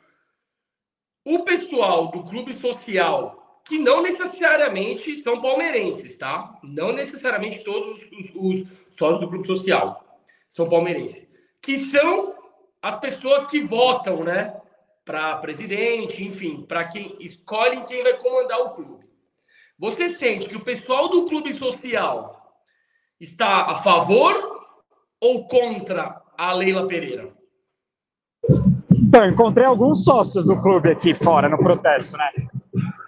[1.25, 6.59] o pessoal do clube social que não necessariamente são palmeirenses, tá?
[6.63, 10.05] Não necessariamente todos os, os sócios do grupo social
[10.49, 11.29] são palmeirenses,
[11.61, 12.35] que são
[12.83, 14.61] as pessoas que votam, né,
[15.05, 19.07] para presidente, enfim, para quem escolhe quem vai comandar o clube.
[19.79, 22.55] Você sente que o pessoal do clube social
[23.21, 24.35] está a favor
[25.21, 27.33] ou contra a Leila Pereira?
[28.91, 32.31] Então, encontrei alguns sócios do clube aqui fora, no protesto, né?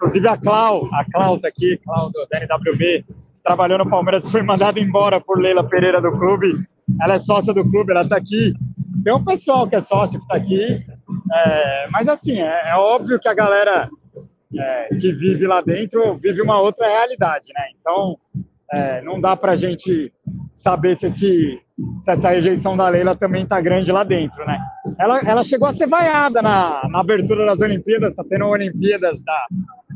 [0.04, 3.06] Inclusive a Clau, a Clau tá aqui, Clau do NWB,
[3.42, 6.62] trabalhou no Palmeiras, foi mandada embora por Leila Pereira do clube.
[7.00, 8.52] Ela é sócia do clube, ela tá aqui.
[9.02, 10.84] Tem um pessoal que é sócio que tá aqui.
[11.32, 13.88] É, mas assim, é, é, óbvio que a galera
[14.54, 17.64] é, que vive lá dentro vive uma outra realidade, né?
[17.80, 18.18] Então,
[18.70, 20.12] é, não dá pra gente
[20.52, 21.62] saber se, esse,
[22.00, 24.58] se essa rejeição da Leila também tá grande lá dentro, né?
[25.00, 29.46] Ela, ela chegou a ser vaiada na, na abertura das Olimpíadas, tá tendo Olimpíadas da,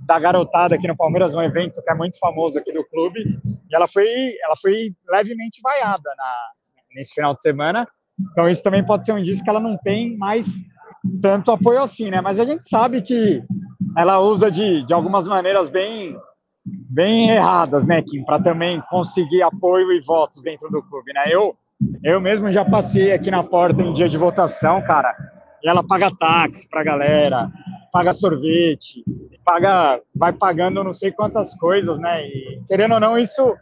[0.09, 3.21] da garotada aqui no Palmeiras, um evento que é muito famoso aqui do clube,
[3.71, 4.07] e ela foi,
[4.43, 6.35] ela foi levemente vaiada na,
[6.97, 7.87] nesse final de semana.
[8.33, 10.47] Então isso também pode ser um indício que ela não tem mais
[11.21, 12.23] tanto apoio assim, né?
[12.23, 13.43] Mas a gente sabe que
[13.99, 16.17] ela usa de, de algumas maneiras bem
[16.65, 21.25] bem erradas, né, Kim, para também conseguir apoio e votos dentro do clube, né?
[21.29, 21.55] Eu
[22.03, 25.15] eu mesmo já passei aqui na porta em dia de votação, cara,
[25.63, 27.51] e ela paga táxi para galera,
[27.93, 29.05] paga sorvete,
[29.45, 32.27] paga, vai pagando não sei quantas coisas, né?
[32.27, 33.57] E querendo ou não, isso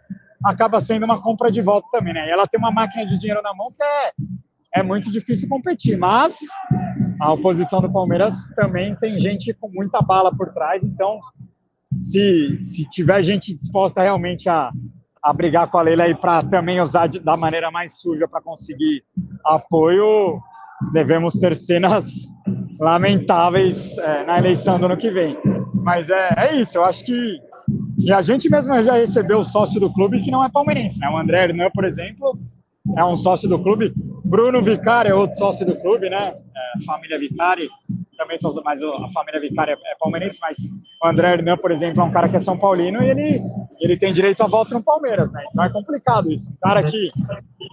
[0.44, 2.28] acaba sendo uma compra de voto também, né?
[2.28, 5.96] E ela tem uma máquina de dinheiro na mão que é, é muito difícil competir,
[5.98, 6.38] mas
[7.20, 11.18] a oposição do Palmeiras também tem gente com muita bala por trás, então
[11.96, 14.70] se, se tiver gente disposta realmente a,
[15.22, 18.40] a brigar com a Leila aí para também usar de, da maneira mais suja para
[18.40, 19.02] conseguir
[19.44, 20.40] apoio,
[20.92, 22.06] devemos ter cenas
[22.78, 25.36] lamentáveis é, na eleição do ano que vem.
[25.74, 27.40] Mas é, é isso, eu acho que,
[28.12, 31.08] a gente mesmo já recebeu sócio do clube que não é palmeirense, né?
[31.08, 32.38] O André Hernan, por exemplo,
[32.96, 33.92] é um sócio do clube.
[34.24, 36.34] Bruno Vicari é outro sócio do clube, né?
[36.34, 37.68] É, família Vicari,
[38.16, 40.56] também sou mais a família Vicari é, é palmeirense, mas
[41.02, 43.40] o André Hernan, por exemplo, é um cara que é São Paulino e ele,
[43.80, 45.44] ele tem direito a voto no Palmeiras, né?
[45.50, 46.50] Então é complicado isso.
[46.50, 47.08] Um cara que,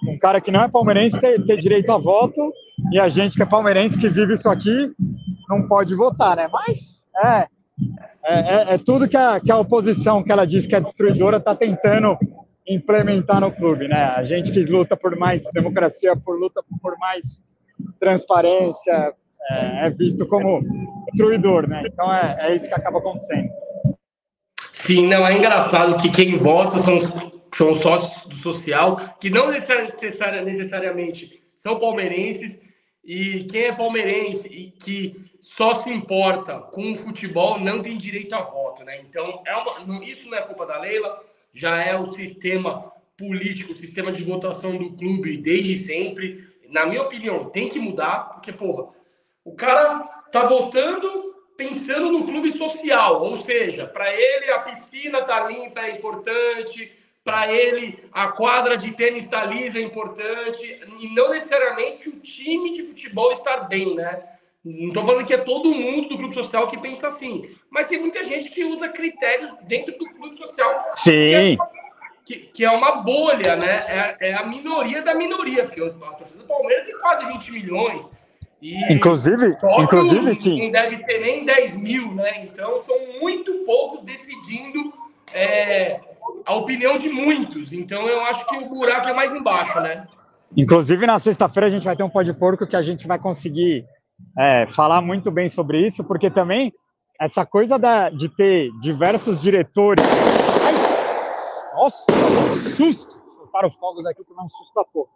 [0.08, 2.52] um cara que não é palmeirense ter direito a voto
[2.92, 4.92] e a gente que é palmeirense que vive isso aqui
[5.50, 6.48] não pode votar, né?
[6.52, 7.48] Mas é,
[8.26, 11.38] é, é, é tudo que a, que a oposição, que ela diz que é destruidora,
[11.38, 12.18] está tentando
[12.68, 14.04] implementar no clube, né?
[14.16, 17.44] A gente que luta por mais democracia, por luta por mais
[18.00, 19.14] transparência,
[19.52, 20.62] é, é visto como
[21.06, 21.84] destruidor, né?
[21.86, 23.50] Então é, é isso que acaba acontecendo.
[24.72, 27.00] Sim, não, é engraçado que quem vota são,
[27.54, 32.60] são sócios do social, que não necessariamente são palmeirenses,
[33.04, 38.34] e quem é palmeirense e que só se importa com o futebol não tem direito
[38.34, 39.02] a voto, né?
[39.02, 41.22] Então, é uma, isso não é culpa da Leila,
[41.54, 46.48] já é o sistema político, o sistema de votação do clube desde sempre.
[46.70, 48.92] Na minha opinião, tem que mudar, porque, porra,
[49.44, 50.00] o cara
[50.32, 55.92] tá votando pensando no clube social, ou seja, para ele a piscina tá limpa é
[55.92, 56.92] importante,
[57.24, 62.74] para ele a quadra de tênis tá lisa é importante, e não necessariamente o time
[62.74, 64.24] de futebol estar bem, né?
[64.66, 68.00] Não estou falando que é todo mundo do grupo social que pensa assim, mas tem
[68.00, 70.88] muita gente que usa critérios dentro do clube social.
[70.92, 71.28] Sim.
[71.28, 71.58] Que é,
[72.26, 73.84] que, que é uma bolha, né?
[73.88, 78.10] É, é, a minoria da minoria, porque a torcida do Palmeiras tem quase 20 milhões.
[78.64, 82.46] E inclusive, inclusive que não deve ter nem 10 mil, né?
[82.46, 84.94] Então são muito poucos decidindo
[85.34, 86.00] é,
[86.46, 87.74] a opinião de muitos.
[87.74, 90.06] Então eu acho que o buraco é mais embaixo, né?
[90.56, 93.20] Inclusive na sexta-feira a gente vai ter um pó de porco que a gente vai
[93.20, 93.86] conseguir
[94.40, 96.72] é, falar muito bem sobre isso, porque também
[97.20, 100.06] essa coisa da, de ter diversos diretores.
[100.64, 103.12] Ai, nossa, um susto!
[103.28, 105.10] Soltaram fogos aqui, tomei um susto da porra.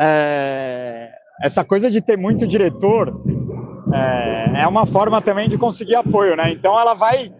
[0.00, 1.12] É,
[1.42, 3.20] essa coisa de ter muito diretor
[3.92, 6.52] é, é, uma forma também de conseguir apoio, né?
[6.52, 7.32] Então ela vai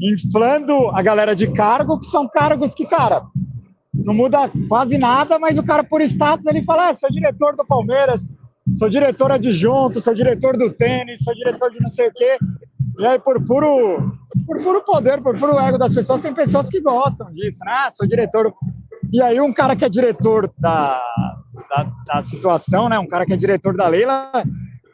[0.00, 3.22] inflando a galera de cargo, que são cargos que, cara,
[3.92, 7.64] não muda quase nada, mas o cara, por status, ele fala: ah, sou diretor do
[7.64, 8.30] Palmeiras,
[8.74, 12.36] sou diretor adjunto, sou diretor do tênis, sou diretor de não sei o quê.
[12.98, 14.12] E aí, por puro,
[14.46, 17.72] por puro poder, por puro ego das pessoas, tem pessoas que gostam disso, né?
[17.74, 18.52] Ah, sou diretor.
[19.12, 21.00] E aí, um cara que é diretor da,
[21.68, 22.98] da, da situação, né?
[22.98, 24.30] Um cara que é diretor da Leila,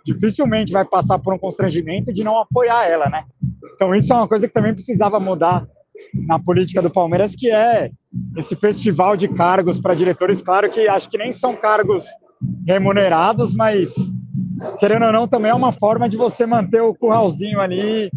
[0.05, 3.25] dificilmente vai passar por um constrangimento de não apoiar ela, né?
[3.75, 5.67] Então, isso é uma coisa que também precisava mudar
[6.27, 7.91] na política do Palmeiras, que é
[8.37, 10.43] esse festival de cargos para diretores.
[10.43, 12.05] Claro que acho que nem são cargos
[12.67, 13.95] remunerados, mas
[14.79, 18.11] querendo ou não, também é uma forma de você manter o curralzinho ali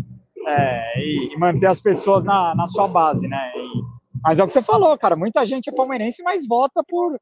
[0.48, 3.52] é, e, e, manter as pessoas na, na sua base, né?
[3.56, 3.94] E,
[4.24, 5.16] mas é o que você falou, cara.
[5.16, 7.18] Muita gente é palmeirense, mas vota por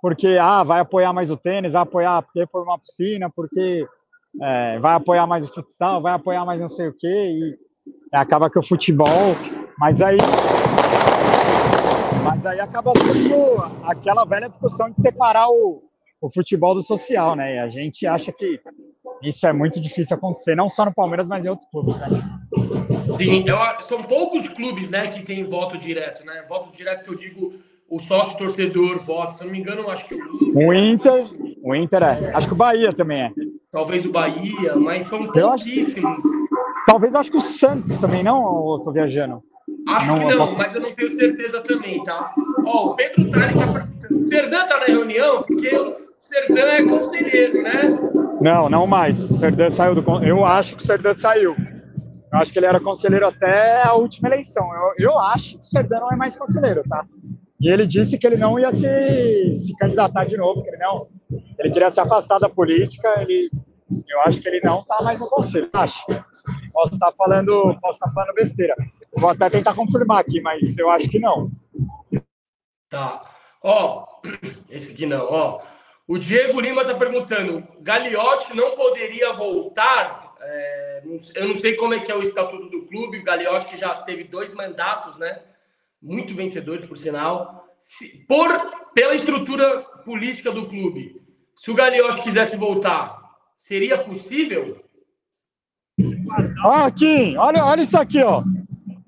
[0.00, 3.86] porque ah, vai apoiar mais o tênis, vai apoiar porque for uma piscina, porque
[4.40, 7.58] é, vai apoiar mais o futsal, vai apoiar mais não sei o quê, e,
[8.12, 9.06] acaba que o futebol.
[9.78, 10.18] Mas aí.
[12.24, 12.92] Mas aí acaba
[13.84, 15.82] aquela velha discussão de separar o,
[16.20, 17.56] o futebol do social, né?
[17.56, 18.60] E a gente acha que
[19.22, 21.98] isso é muito difícil acontecer, não só no Palmeiras, mas em outros clubes.
[21.98, 22.08] Né?
[23.16, 26.44] Sim, eu, são poucos clubes né, que têm voto direto, né?
[26.48, 27.54] Voto direto que eu digo
[27.90, 29.34] o sócio torcedor vota.
[29.34, 30.68] Se eu não me engano, acho que o Inter.
[30.68, 31.24] O Inter,
[31.62, 32.32] o Inter é.
[32.32, 33.32] Acho que o Bahia também é.
[33.72, 36.22] Talvez o Bahia, mas são pouquíssimos.
[36.86, 39.42] Talvez acho que o Santos também, não, ou estou viajando?
[39.88, 40.56] Acho não, que não, posso...
[40.56, 42.32] mas eu não tenho certeza também, tá?
[42.64, 44.18] Ó, o Pedro Tales está perguntando.
[44.18, 47.98] O Serdan tá na reunião porque o Serdan é conselheiro, né?
[48.40, 49.30] Não, não mais.
[49.30, 50.24] O Serdan saiu do.
[50.24, 51.54] Eu acho que o Serdan saiu.
[52.32, 54.68] Eu acho que ele era conselheiro até a última eleição.
[54.72, 57.04] Eu, eu acho que o Serdan não é mais conselheiro, tá?
[57.60, 61.08] E ele disse que ele não ia se, se candidatar de novo, que ele não.
[61.58, 63.20] Ele queria se afastar da política.
[63.20, 63.50] Ele,
[64.08, 65.68] eu acho que ele não está mais no conselho.
[65.74, 66.02] Acho.
[66.72, 68.74] Posso estar falando, posso estar falando besteira.
[69.14, 71.50] Vou até tentar confirmar aqui, mas eu acho que não.
[72.88, 73.24] Tá.
[73.62, 74.06] Ó,
[74.70, 75.26] esse aqui não.
[75.30, 75.60] Ó,
[76.08, 80.34] o Diego Lima está perguntando: Gagliotti não poderia voltar?
[80.40, 81.02] É,
[81.34, 83.18] eu não sei como é que é o estatuto do clube.
[83.18, 85.42] O Gagliotti já teve dois mandatos, né?
[86.02, 88.48] Muito vencedores, por sinal, se, por,
[88.94, 91.20] pela estrutura política do clube.
[91.56, 93.20] Se o Gagliotti quisesse voltar,
[93.56, 94.82] seria possível?
[96.64, 98.42] Ó, Kim, olha, olha isso aqui, ó.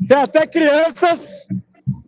[0.06, 1.48] Tem até crianças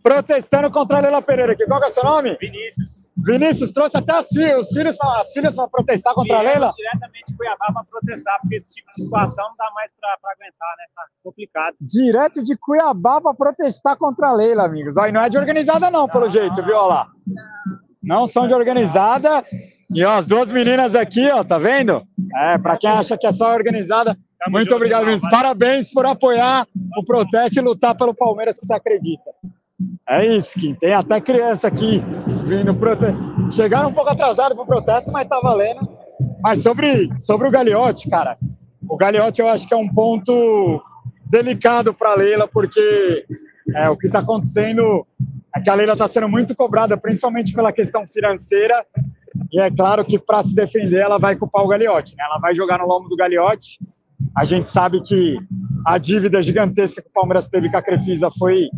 [0.04, 1.64] protestando contra a Leila Pereira aqui.
[1.64, 2.36] Qual é o seu nome?
[2.38, 3.08] Vinícius.
[3.16, 6.72] Vinícius trouxe até as filhas, os filhos, as filhas protestar contra Viemos a Leila?
[6.76, 10.74] diretamente de Cuiabá para protestar, porque esse tipo de situação não dá mais para aguentar,
[10.76, 10.84] né?
[10.94, 11.76] Tá complicado.
[11.80, 14.98] Direto de Cuiabá para protestar contra a Leila, amigos.
[14.98, 16.76] Ó, e não é de organizada não, pelo não, jeito, viu?
[16.76, 17.06] Olha lá.
[18.02, 19.42] Não são de organizada.
[19.90, 22.06] E ó, as duas meninas aqui, ó, tá vendo?
[22.36, 24.14] É, para quem acha que é só organizada,
[24.48, 25.30] muito obrigado, Vinícius.
[25.30, 29.30] Parabéns por apoiar o protesto e lutar pelo Palmeiras que se acredita.
[30.08, 30.74] É isso, Kim.
[30.74, 32.02] Tem até criança aqui
[32.46, 33.16] vindo protestar.
[33.52, 35.88] Chegaram um pouco atrasado para o protesto, mas tá valendo.
[36.42, 38.38] Mas sobre, sobre o Gagliotti, cara,
[38.88, 40.82] o Gagliotti eu acho que é um ponto
[41.26, 43.24] delicado para a Leila, porque
[43.74, 45.06] é, o que está acontecendo
[45.54, 48.84] é que a Leila está sendo muito cobrada, principalmente pela questão financeira,
[49.52, 52.24] e é claro que para se defender ela vai culpar o Gagliotti, né?
[52.24, 53.78] ela vai jogar no lombo do Gagliotti.
[54.36, 55.36] A gente sabe que
[55.86, 58.68] a dívida gigantesca que o Palmeiras teve com a Crefisa foi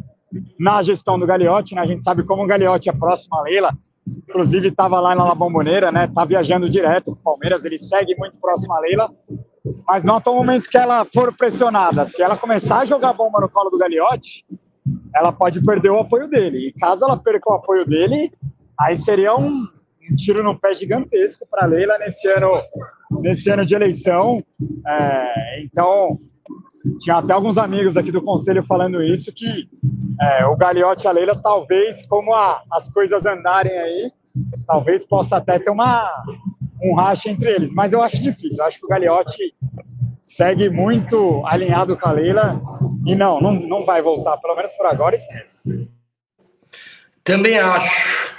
[0.59, 1.83] na gestão do Gagliotti, né?
[1.83, 3.77] A gente sabe como o Gagliotti é próximo a Leila,
[4.07, 6.07] inclusive estava lá na La Bombonera, né?
[6.07, 9.11] Tá viajando direto com o Palmeiras, ele segue muito próximo a Leila,
[9.87, 13.49] mas nota o momento que ela for pressionada, se ela começar a jogar bomba no
[13.49, 14.45] colo do Gagliotti,
[15.15, 18.33] ela pode perder o apoio dele, e caso ela perca o apoio dele,
[18.79, 19.67] aí seria um,
[20.11, 22.63] um tiro no pé gigantesco para Leila nesse ano,
[23.21, 24.45] nesse ano de eleição,
[24.87, 26.21] é, então
[27.01, 29.69] tinha até alguns amigos aqui do conselho falando isso, que
[30.21, 34.11] é, o Gagliotti e a Leila, talvez, como a, as coisas andarem aí,
[34.67, 36.09] talvez possa até ter uma,
[36.83, 37.73] um racha entre eles.
[37.73, 38.59] Mas eu acho difícil.
[38.61, 39.55] Eu acho que o Gagliotti
[40.23, 42.61] segue muito alinhado com a Leila
[43.05, 44.37] e não, não, não vai voltar.
[44.39, 45.91] Pelo menos por agora, esquece.
[47.23, 48.37] Também acho.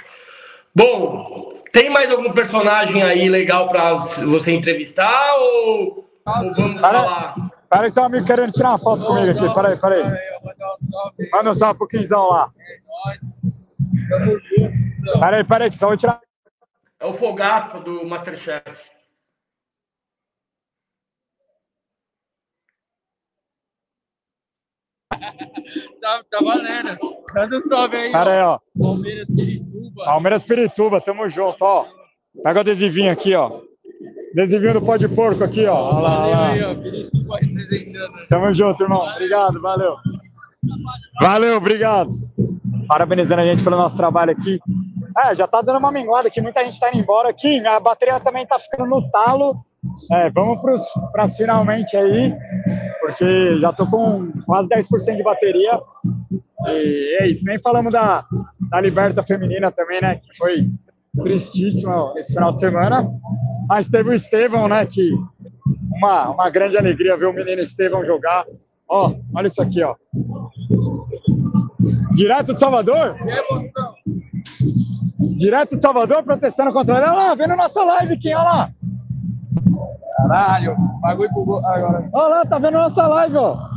[0.74, 7.34] Bom, tem mais algum personagem aí legal para você entrevistar ou, ou vamos falar?
[7.70, 9.54] Peraí, tem um amigo querendo tirar uma foto comigo aqui.
[9.54, 10.04] Peraí, peraí.
[11.30, 12.50] Manda um salve pro Quinzão lá.
[15.20, 16.20] Peraí, peraí, que só vou tirar.
[17.00, 18.88] É o fogaço do Masterchef.
[26.00, 26.98] tá, tá valendo.
[27.34, 28.12] Manda um salve aí.
[28.12, 28.58] Pera aí, ó.
[28.78, 30.04] Palmeiras Pirituba.
[30.04, 31.86] Palmeiras Pirituba, tamo junto, ó.
[32.42, 33.60] Pega o adesivinho aqui, ó.
[34.32, 35.74] Adesivinho do pó de porco aqui, ó.
[35.74, 36.74] Olha lá, olha lá.
[37.28, 38.26] Ó.
[38.28, 39.06] Tamo junto, irmão.
[39.06, 39.96] Obrigado, valeu.
[41.20, 42.10] Valeu, obrigado.
[42.86, 44.60] Parabenizando a gente pelo nosso trabalho aqui.
[45.16, 47.64] É, já tá dando uma minguada aqui, muita gente tá indo embora aqui.
[47.66, 49.64] A bateria também tá ficando no talo.
[50.12, 50.60] É, vamos
[51.12, 52.34] para as finalmente aí,
[53.00, 55.80] porque já tô com quase 10% de bateria.
[56.66, 58.24] E é isso, nem falamos da,
[58.70, 60.16] da Liberta Feminina também, né?
[60.16, 60.68] Que foi
[61.22, 63.08] tristíssimo esse final de semana.
[63.68, 64.86] Mas teve o Estevão, né?
[64.86, 65.12] Que
[65.96, 68.44] uma, uma grande alegria ver o menino Estevão jogar.
[68.88, 69.94] Ó, olha isso aqui, ó.
[72.14, 73.16] Direto de Salvador?
[75.38, 77.04] Direto de Salvador, protestando contra ele.
[77.06, 78.70] Olha lá, vendo nossa live aqui, olha lá.
[80.16, 82.08] Caralho, bagulho pro agora.
[82.12, 83.68] Olha lá, tá vendo nossa live, ó.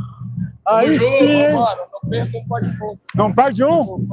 [0.66, 2.78] Aí sim, Mano, não perde um pode
[3.14, 4.06] Não perde um?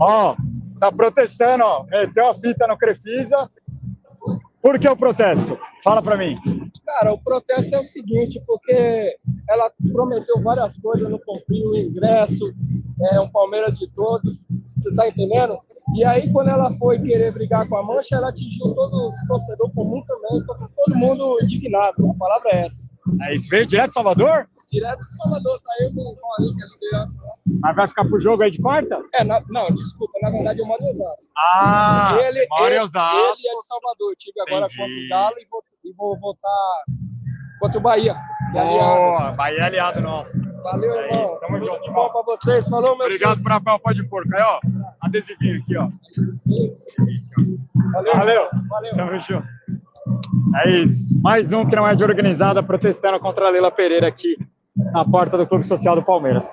[0.00, 0.34] Ó,
[0.80, 1.84] tá protestando, ó.
[1.84, 3.48] Meteu a fita no Crefisa.
[4.62, 5.58] Por que o protesto?
[5.84, 6.36] Fala para mim.
[6.84, 9.16] Cara, o protesto é o seguinte, porque
[9.48, 12.52] ela prometeu várias coisas, não cumpriu o ingresso,
[13.12, 14.46] é um Palmeiras de todos,
[14.76, 15.58] você tá entendendo?
[15.94, 19.74] E aí, quando ela foi querer brigar com a mancha, ela atingiu todos os torcedores
[19.74, 22.10] comum também, todo mundo indignado.
[22.10, 22.88] A palavra é essa.
[23.22, 24.48] É isso, veio direto de Salvador?
[24.72, 27.34] Direto de Salvador, tá eu com o Paulinho, que é liderança lá.
[27.60, 29.02] Mas vai ficar pro jogo aí de quarta?
[29.14, 31.32] É, na, não, desculpa, na verdade eu moro em Osasco.
[31.36, 33.16] Ah, ele, mora em ele, Osasco.
[33.16, 34.78] ele é de Salvador, eu tive agora Entendi.
[34.78, 36.84] contra o Galo e vou, e vou votar
[37.58, 38.12] contra o Bahia.
[38.12, 38.52] é.
[38.52, 40.32] Boa, Bahia é aliado nosso.
[40.62, 41.24] Valeu, É irmão.
[41.24, 42.68] isso, tamo Tudo junto, de bom pra vocês.
[42.68, 44.34] Falou, meu Obrigado por apoiar o Pode Porco.
[44.36, 44.60] Aí, ó,
[45.02, 45.88] adesivinho aqui, ó.
[46.44, 47.60] filho.
[47.92, 48.12] Valeu.
[48.14, 48.48] Valeu.
[48.68, 48.94] Valeu.
[48.94, 49.46] Tamo junto.
[50.56, 51.20] É isso.
[51.22, 54.36] Mais um que não é de organizada protestando contra a Leila Pereira aqui
[54.92, 56.50] na porta do Clube Social do Palmeiras.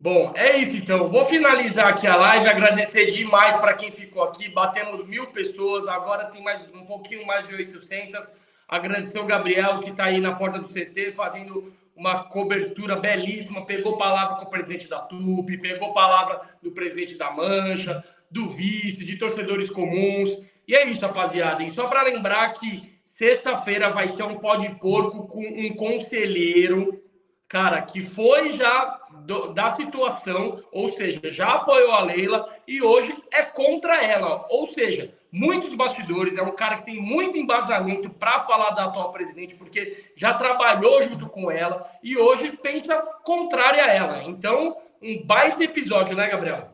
[0.00, 1.08] Bom, é isso então.
[1.08, 4.48] Vou finalizar aqui a live, agradecer demais para quem ficou aqui.
[4.48, 8.26] Batemos mil pessoas, agora tem mais um pouquinho mais de 800.
[8.68, 13.64] Agradecer o Gabriel que está aí na porta do CT fazendo uma cobertura belíssima.
[13.64, 19.04] Pegou palavra com o presidente da TUP, pegou palavra do presidente da Mancha, do vice,
[19.04, 20.36] de torcedores comuns.
[20.66, 21.62] E é isso, rapaziada.
[21.62, 27.00] E só para lembrar que sexta-feira vai ter um pó de porco com um conselheiro
[27.48, 33.14] cara, que foi já do- da situação, ou seja, já apoiou a Leila e hoje
[33.30, 34.46] é contra ela.
[34.48, 39.12] Ou seja, muitos bastidores, é um cara que tem muito embasamento para falar da atual
[39.12, 44.24] presidente, porque já trabalhou junto com ela e hoje pensa contrária a ela.
[44.24, 46.70] Então, um baita episódio, né, Gabriel?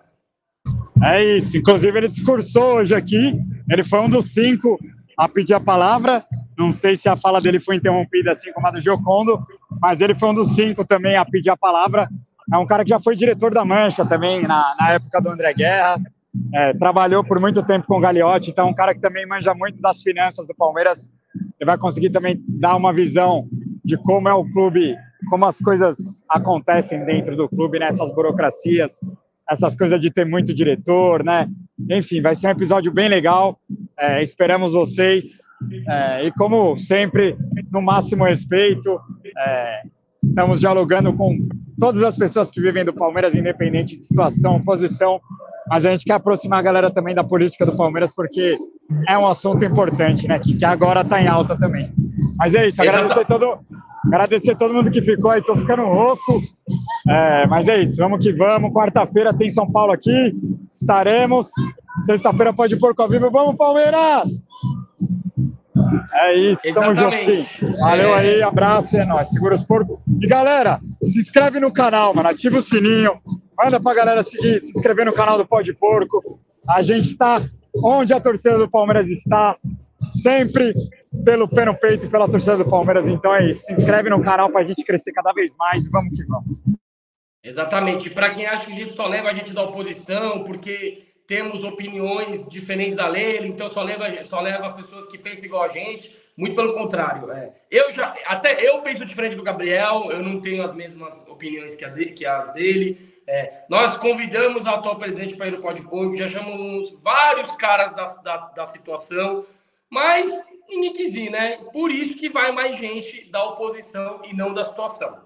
[1.03, 1.57] É isso.
[1.57, 3.33] Inclusive, ele discursou hoje aqui.
[3.69, 4.79] Ele foi um dos cinco
[5.19, 6.25] a pedir a palavra.
[6.57, 9.45] Não sei se a fala dele foi interrompida, assim como a do Giocondo,
[9.81, 12.09] mas ele foi um dos cinco também a pedir a palavra.
[12.53, 15.53] É um cara que já foi diretor da Mancha também, na, na época do André
[15.53, 16.01] Guerra.
[16.55, 19.53] É, trabalhou por muito tempo com o Gagliotti, então é um cara que também manja
[19.55, 21.11] muito das finanças do Palmeiras.
[21.61, 23.49] Ele vai conseguir também dar uma visão
[23.85, 24.97] de como é o clube,
[25.29, 29.01] como as coisas acontecem dentro do clube, nessas burocracias,
[29.51, 31.49] essas coisas de ter muito diretor, né?
[31.91, 33.59] Enfim, vai ser um episódio bem legal.
[33.99, 35.39] É, esperamos vocês.
[35.89, 37.37] É, e como sempre,
[37.71, 39.01] no máximo respeito,
[39.37, 39.83] é,
[40.23, 41.49] estamos dialogando com
[41.79, 45.21] todas as pessoas que vivem do Palmeiras, independente de situação, posição.
[45.69, 48.57] Mas a gente quer aproximar a galera também da política do Palmeiras, porque
[49.07, 50.39] é um assunto importante, né?
[50.39, 51.93] Que, que agora está em alta também.
[52.37, 53.59] Mas é isso, agradecer todo,
[54.07, 56.41] agradecer todo mundo que ficou aí, tô ficando rouco.
[57.09, 58.73] É, mas é isso, vamos que vamos.
[58.73, 60.35] Quarta-feira tem São Paulo aqui,
[60.73, 61.51] estaremos.
[62.01, 63.31] Sexta-feira pode pôr com a vivo.
[63.31, 64.31] Vamos, Palmeiras!
[66.15, 67.17] É isso, tamo junto.
[67.79, 69.29] Valeu aí, abraço, é nóis.
[69.29, 69.99] Segura os porcos.
[70.21, 72.29] E galera, se inscreve no canal, mano.
[72.29, 73.13] Ativa o sininho.
[73.57, 76.39] Manda pra galera seguir, se inscrever no canal do Pó de Porco.
[76.69, 77.43] A gente tá
[77.83, 79.57] onde a torcida do Palmeiras está,
[80.01, 80.75] sempre
[81.25, 83.09] pelo pé no peito e pela torcida do Palmeiras.
[83.09, 83.63] Então é isso.
[83.63, 86.59] Se inscreve no canal pra gente crescer cada vez mais e vamos que vamos.
[87.43, 88.11] Exatamente.
[88.11, 92.47] Para quem acha que a gente só leva a gente da oposição, porque temos opiniões
[92.49, 96.17] diferentes da Leila, então só leva, só leva pessoas que pensam igual a gente.
[96.37, 97.31] Muito pelo contrário.
[97.33, 97.53] É.
[97.69, 101.85] Eu já, até eu penso diferente do Gabriel, eu não tenho as mesmas opiniões que,
[101.85, 103.21] a de- que as dele.
[103.27, 105.83] É, nós convidamos a atual presidente para ir no Pode
[106.17, 109.45] já chamamos vários caras da, da, da situação,
[109.91, 110.31] mas
[110.69, 111.59] ninguém quis ir, né?
[111.73, 115.19] Por isso que vai mais gente da oposição e não da situação.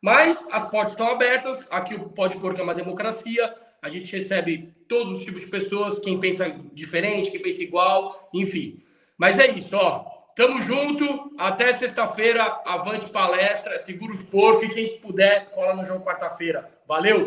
[0.00, 1.66] Mas as portas estão abertas.
[1.70, 3.54] Aqui o Pode Porco é uma democracia.
[3.82, 8.82] A gente recebe todos os tipos de pessoas, quem pensa diferente, quem pensa igual, enfim.
[9.16, 10.20] Mas é isso, ó.
[10.34, 11.32] Tamo junto.
[11.36, 12.62] Até sexta-feira.
[12.64, 13.76] Avante palestra.
[13.78, 14.64] Segura os porcos.
[14.64, 16.70] E quem puder, cola no jogo quarta-feira.
[16.86, 17.18] Valeu!